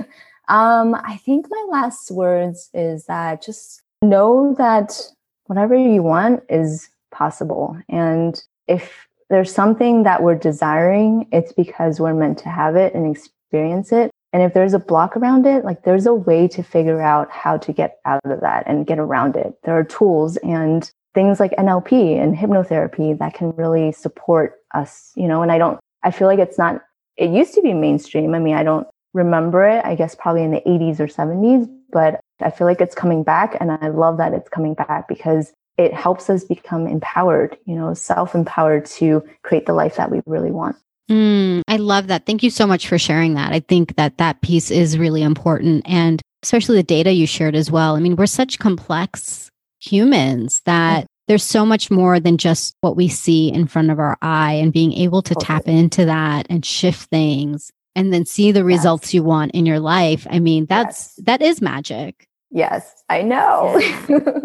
show. 0.05 0.15
Um, 0.49 0.95
I 0.95 1.17
think 1.17 1.47
my 1.51 1.67
last 1.71 2.11
words 2.11 2.71
is 2.73 3.05
that 3.07 3.43
just 3.43 3.83
know 4.03 4.55
that 4.59 5.01
whatever 5.47 5.75
you 5.75 6.03
want 6.03 6.43
is 6.49 6.89
possible. 7.11 7.77
And 7.89 8.43
if 8.67 9.07
there's 9.31 9.53
something 9.53 10.05
that 10.05 10.23
we're 10.23 10.35
desiring, 10.35 11.29
it's 11.33 11.53
because 11.53 12.01
we're 12.01 12.15
meant 12.15 12.39
to 12.39 12.49
have 12.49 12.77
it 12.77 12.95
and 12.95 13.15
experience 13.15 13.93
it. 13.93 14.11
And 14.33 14.43
if 14.43 14.55
there's 14.55 14.75
a 14.75 14.79
block 14.79 15.17
around 15.17 15.47
it, 15.47 15.65
like 15.65 15.85
there's 15.85 16.07
a 16.07 16.15
way 16.15 16.49
to 16.49 16.63
figure 16.63 17.01
out 17.01 17.31
how 17.31 17.57
to 17.59 17.73
get 17.73 17.99
out 18.05 18.21
of 18.25 18.41
that 18.41 18.65
and 18.67 18.87
get 18.87 18.99
around 18.99 19.37
it. 19.37 19.55
There 19.65 19.77
are 19.77 19.85
tools 19.85 20.37
and 20.39 20.91
things 21.15 21.41
like 21.41 21.53
NLP 21.53 22.23
and 22.23 22.37
hypnotherapy 22.37 23.19
that 23.19 23.35
can 23.35 23.53
really 23.53 23.93
support 23.93 24.57
us, 24.75 25.13
you 25.17 25.27
know, 25.27 25.43
and 25.43 25.51
I 25.51 25.59
don't, 25.59 25.81
I 26.03 26.11
feel 26.11 26.29
like 26.29 26.39
it's 26.39 26.59
not, 26.59 26.83
it 27.17 27.31
used 27.31 27.55
to 27.55 27.63
be 27.63 27.73
mainstream. 27.73 28.35
I 28.35 28.39
mean, 28.39 28.55
I 28.55 28.63
don't 28.63 28.87
remember 29.19 29.65
it, 29.65 29.85
I 29.85 29.95
guess 29.95 30.15
probably 30.15 30.43
in 30.43 30.53
the 30.53 30.63
80s 30.67 31.01
or 31.01 31.07
70s, 31.07 31.69
but 31.93 32.21
I 32.41 32.51
feel 32.51 32.67
like 32.67 32.81
it's 32.81 32.95
coming 32.95 33.23
back. 33.23 33.57
And 33.61 33.73
I 33.73 33.89
love 33.89 34.17
that 34.19 34.33
it's 34.33 34.49
coming 34.49 34.75
back 34.75 35.09
because 35.09 35.53
it 35.77 35.93
helps 35.93 36.31
us 36.31 36.45
become 36.45 36.87
empowered, 36.87 37.57
you 37.67 37.75
know, 37.75 37.95
self 37.95 38.35
empowered 38.35 38.87
to 38.87 39.23
create 39.43 39.67
the 39.67 39.75
life 39.75 39.97
that 39.97 40.11
we 40.11 40.21
really 40.27 40.51
want. 40.51 40.77
Mm, 41.11 41.63
I 41.69 41.77
love 41.77 42.09
that. 42.09 42.27
Thank 42.27 42.43
you 42.43 42.51
so 42.51 42.67
much 42.67 42.87
for 42.89 42.99
sharing 42.99 43.35
that. 43.35 43.53
I 43.53 43.61
think 43.61 43.97
that 43.97 44.19
that 44.19 44.41
piece 44.43 44.71
is 44.71 44.99
really 44.99 45.23
important. 45.23 45.83
And 45.87 46.21
especially 46.43 46.77
the 46.77 46.83
data 46.83 47.13
you 47.13 47.27
shared 47.27 47.55
as 47.55 47.71
well. 47.71 47.97
I 47.97 48.01
mean, 48.01 48.17
we're 48.17 48.27
such 48.27 48.59
complex 48.59 49.51
humans 49.81 50.61
that 50.67 51.05
mm-hmm. 51.05 51.07
there's 51.29 51.45
so 51.45 51.65
much 51.65 51.91
more 51.91 52.21
than 52.21 52.37
just 52.37 52.75
what 52.81 52.97
we 52.97 53.09
see 53.09 53.51
in 53.51 53.67
front 53.67 53.91
of 53.91 53.99
our 53.99 54.19
eye 54.21 54.55
and 54.55 54.73
being 54.73 54.93
able 54.93 55.23
to 55.23 55.35
tap 55.37 55.67
into 55.67 56.05
that 56.05 56.47
and 56.51 56.65
shift 56.65 57.09
things 57.11 57.71
and 57.99 58.13
then 58.13 58.25
see 58.25 58.53
the 58.53 58.65
results 58.65 59.09
yes. 59.09 59.15
you 59.15 59.25
want 59.25 59.51
in 59.53 59.67
your 59.67 59.81
life. 59.81 60.25
I 60.31 60.39
mean, 60.39 60.67
that's 60.67 61.15
yes. 61.17 61.27
that 61.27 61.43
is 61.43 61.61
magic. 61.61 62.29
Yes, 62.51 63.03
I 63.09 63.23
know. 63.23 63.81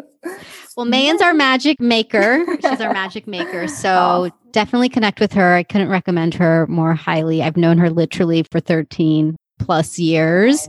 Well, 0.75 0.87
Mayan's 0.87 1.21
our 1.21 1.35
magic 1.35 1.79
maker. 1.79 2.43
She's 2.55 2.81
our 2.81 2.93
magic 2.93 3.27
maker. 3.27 3.67
So 3.83 4.31
oh. 4.31 4.31
definitely 4.51 4.89
connect 4.89 5.19
with 5.19 5.33
her. 5.33 5.53
I 5.53 5.61
couldn't 5.61 5.89
recommend 5.89 6.33
her 6.35 6.65
more 6.65 6.95
highly. 6.95 7.43
I've 7.43 7.57
known 7.57 7.77
her 7.77 7.91
literally 7.91 8.43
for 8.43 8.59
13 8.59 9.35
plus 9.59 9.99
years 9.99 10.67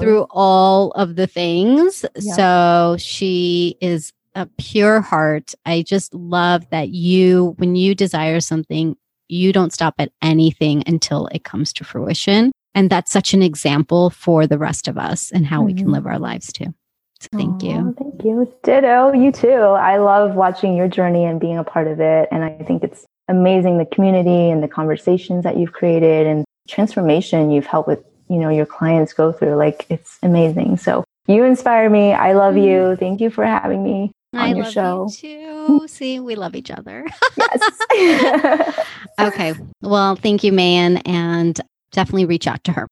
through 0.00 0.26
all 0.30 0.90
of 0.92 1.14
the 1.14 1.28
things. 1.28 2.04
Yeah. 2.16 2.32
So 2.34 2.96
she 2.98 3.76
is 3.80 4.12
a 4.34 4.46
pure 4.58 5.00
heart. 5.00 5.54
I 5.66 5.82
just 5.82 6.14
love 6.14 6.68
that 6.70 6.88
you, 6.88 7.54
when 7.58 7.76
you 7.76 7.94
desire 7.94 8.40
something, 8.40 8.96
you 9.28 9.52
don't 9.52 9.72
stop 9.72 9.94
at 9.98 10.12
anything 10.22 10.82
until 10.86 11.26
it 11.28 11.44
comes 11.44 11.72
to 11.74 11.84
fruition. 11.84 12.52
And 12.74 12.90
that's 12.90 13.12
such 13.12 13.34
an 13.34 13.42
example 13.42 14.10
for 14.10 14.46
the 14.46 14.58
rest 14.58 14.88
of 14.88 14.98
us 14.98 15.30
and 15.30 15.46
how 15.46 15.58
mm-hmm. 15.58 15.66
we 15.66 15.74
can 15.74 15.84
mm-hmm. 15.84 15.94
live 15.94 16.06
our 16.06 16.18
lives 16.18 16.52
too. 16.52 16.74
So 17.20 17.28
thank 17.32 17.62
Aww, 17.62 17.68
you. 17.68 17.94
Thank 17.98 18.24
you. 18.24 18.54
Ditto. 18.62 19.12
You 19.12 19.32
too. 19.32 19.48
I 19.48 19.96
love 19.96 20.34
watching 20.34 20.76
your 20.76 20.86
journey 20.86 21.24
and 21.24 21.40
being 21.40 21.58
a 21.58 21.64
part 21.64 21.88
of 21.88 22.00
it. 22.00 22.28
And 22.30 22.44
I 22.44 22.50
think 22.64 22.84
it's 22.84 23.04
amazing 23.26 23.78
the 23.78 23.86
community 23.86 24.50
and 24.50 24.62
the 24.62 24.68
conversations 24.68 25.44
that 25.44 25.56
you've 25.56 25.72
created 25.72 26.26
and 26.26 26.44
transformation 26.68 27.50
you've 27.50 27.66
helped 27.66 27.88
with, 27.88 28.04
you 28.28 28.36
know, 28.36 28.48
your 28.48 28.66
clients 28.66 29.12
go 29.12 29.32
through. 29.32 29.56
Like 29.56 29.86
it's 29.88 30.18
amazing. 30.22 30.76
So 30.76 31.02
you 31.26 31.42
inspire 31.42 31.90
me. 31.90 32.12
I 32.12 32.34
love 32.34 32.54
mm. 32.54 32.64
you. 32.64 32.96
Thank 32.96 33.20
you 33.20 33.30
for 33.30 33.44
having 33.44 33.82
me 33.82 34.12
on 34.32 34.40
I 34.40 34.54
your 34.54 34.64
show. 34.64 35.08
You 35.22 35.80
too. 35.80 35.88
See, 35.88 36.20
we 36.20 36.34
love 36.34 36.54
each 36.54 36.70
other. 36.70 37.06
yes. 37.36 38.86
okay. 39.20 39.54
Well, 39.80 40.16
thank 40.16 40.44
you, 40.44 40.52
Mayan, 40.52 40.98
and 40.98 41.58
definitely 41.92 42.26
reach 42.26 42.46
out 42.46 42.64
to 42.64 42.72
her. 42.72 42.88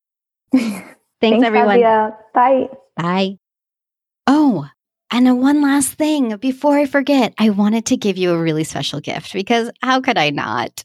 Thanks, 0.53 0.97
Thanks 1.21 1.47
everyone. 1.47 2.13
Bye. 2.35 2.69
Bye. 2.97 3.39
Oh, 4.27 4.67
and 5.11 5.41
one 5.41 5.63
last 5.63 5.93
thing 5.95 6.37
before 6.37 6.77
I 6.77 6.87
forget, 6.87 7.33
I 7.39 7.51
wanted 7.51 7.87
to 7.87 7.97
give 7.97 8.19
you 8.19 8.33
a 8.33 8.39
really 8.39 8.65
special 8.65 9.01
gift 9.01 9.33
because 9.33 9.71
how 9.83 10.01
could 10.01 10.19
I 10.19 10.31
not? 10.31 10.85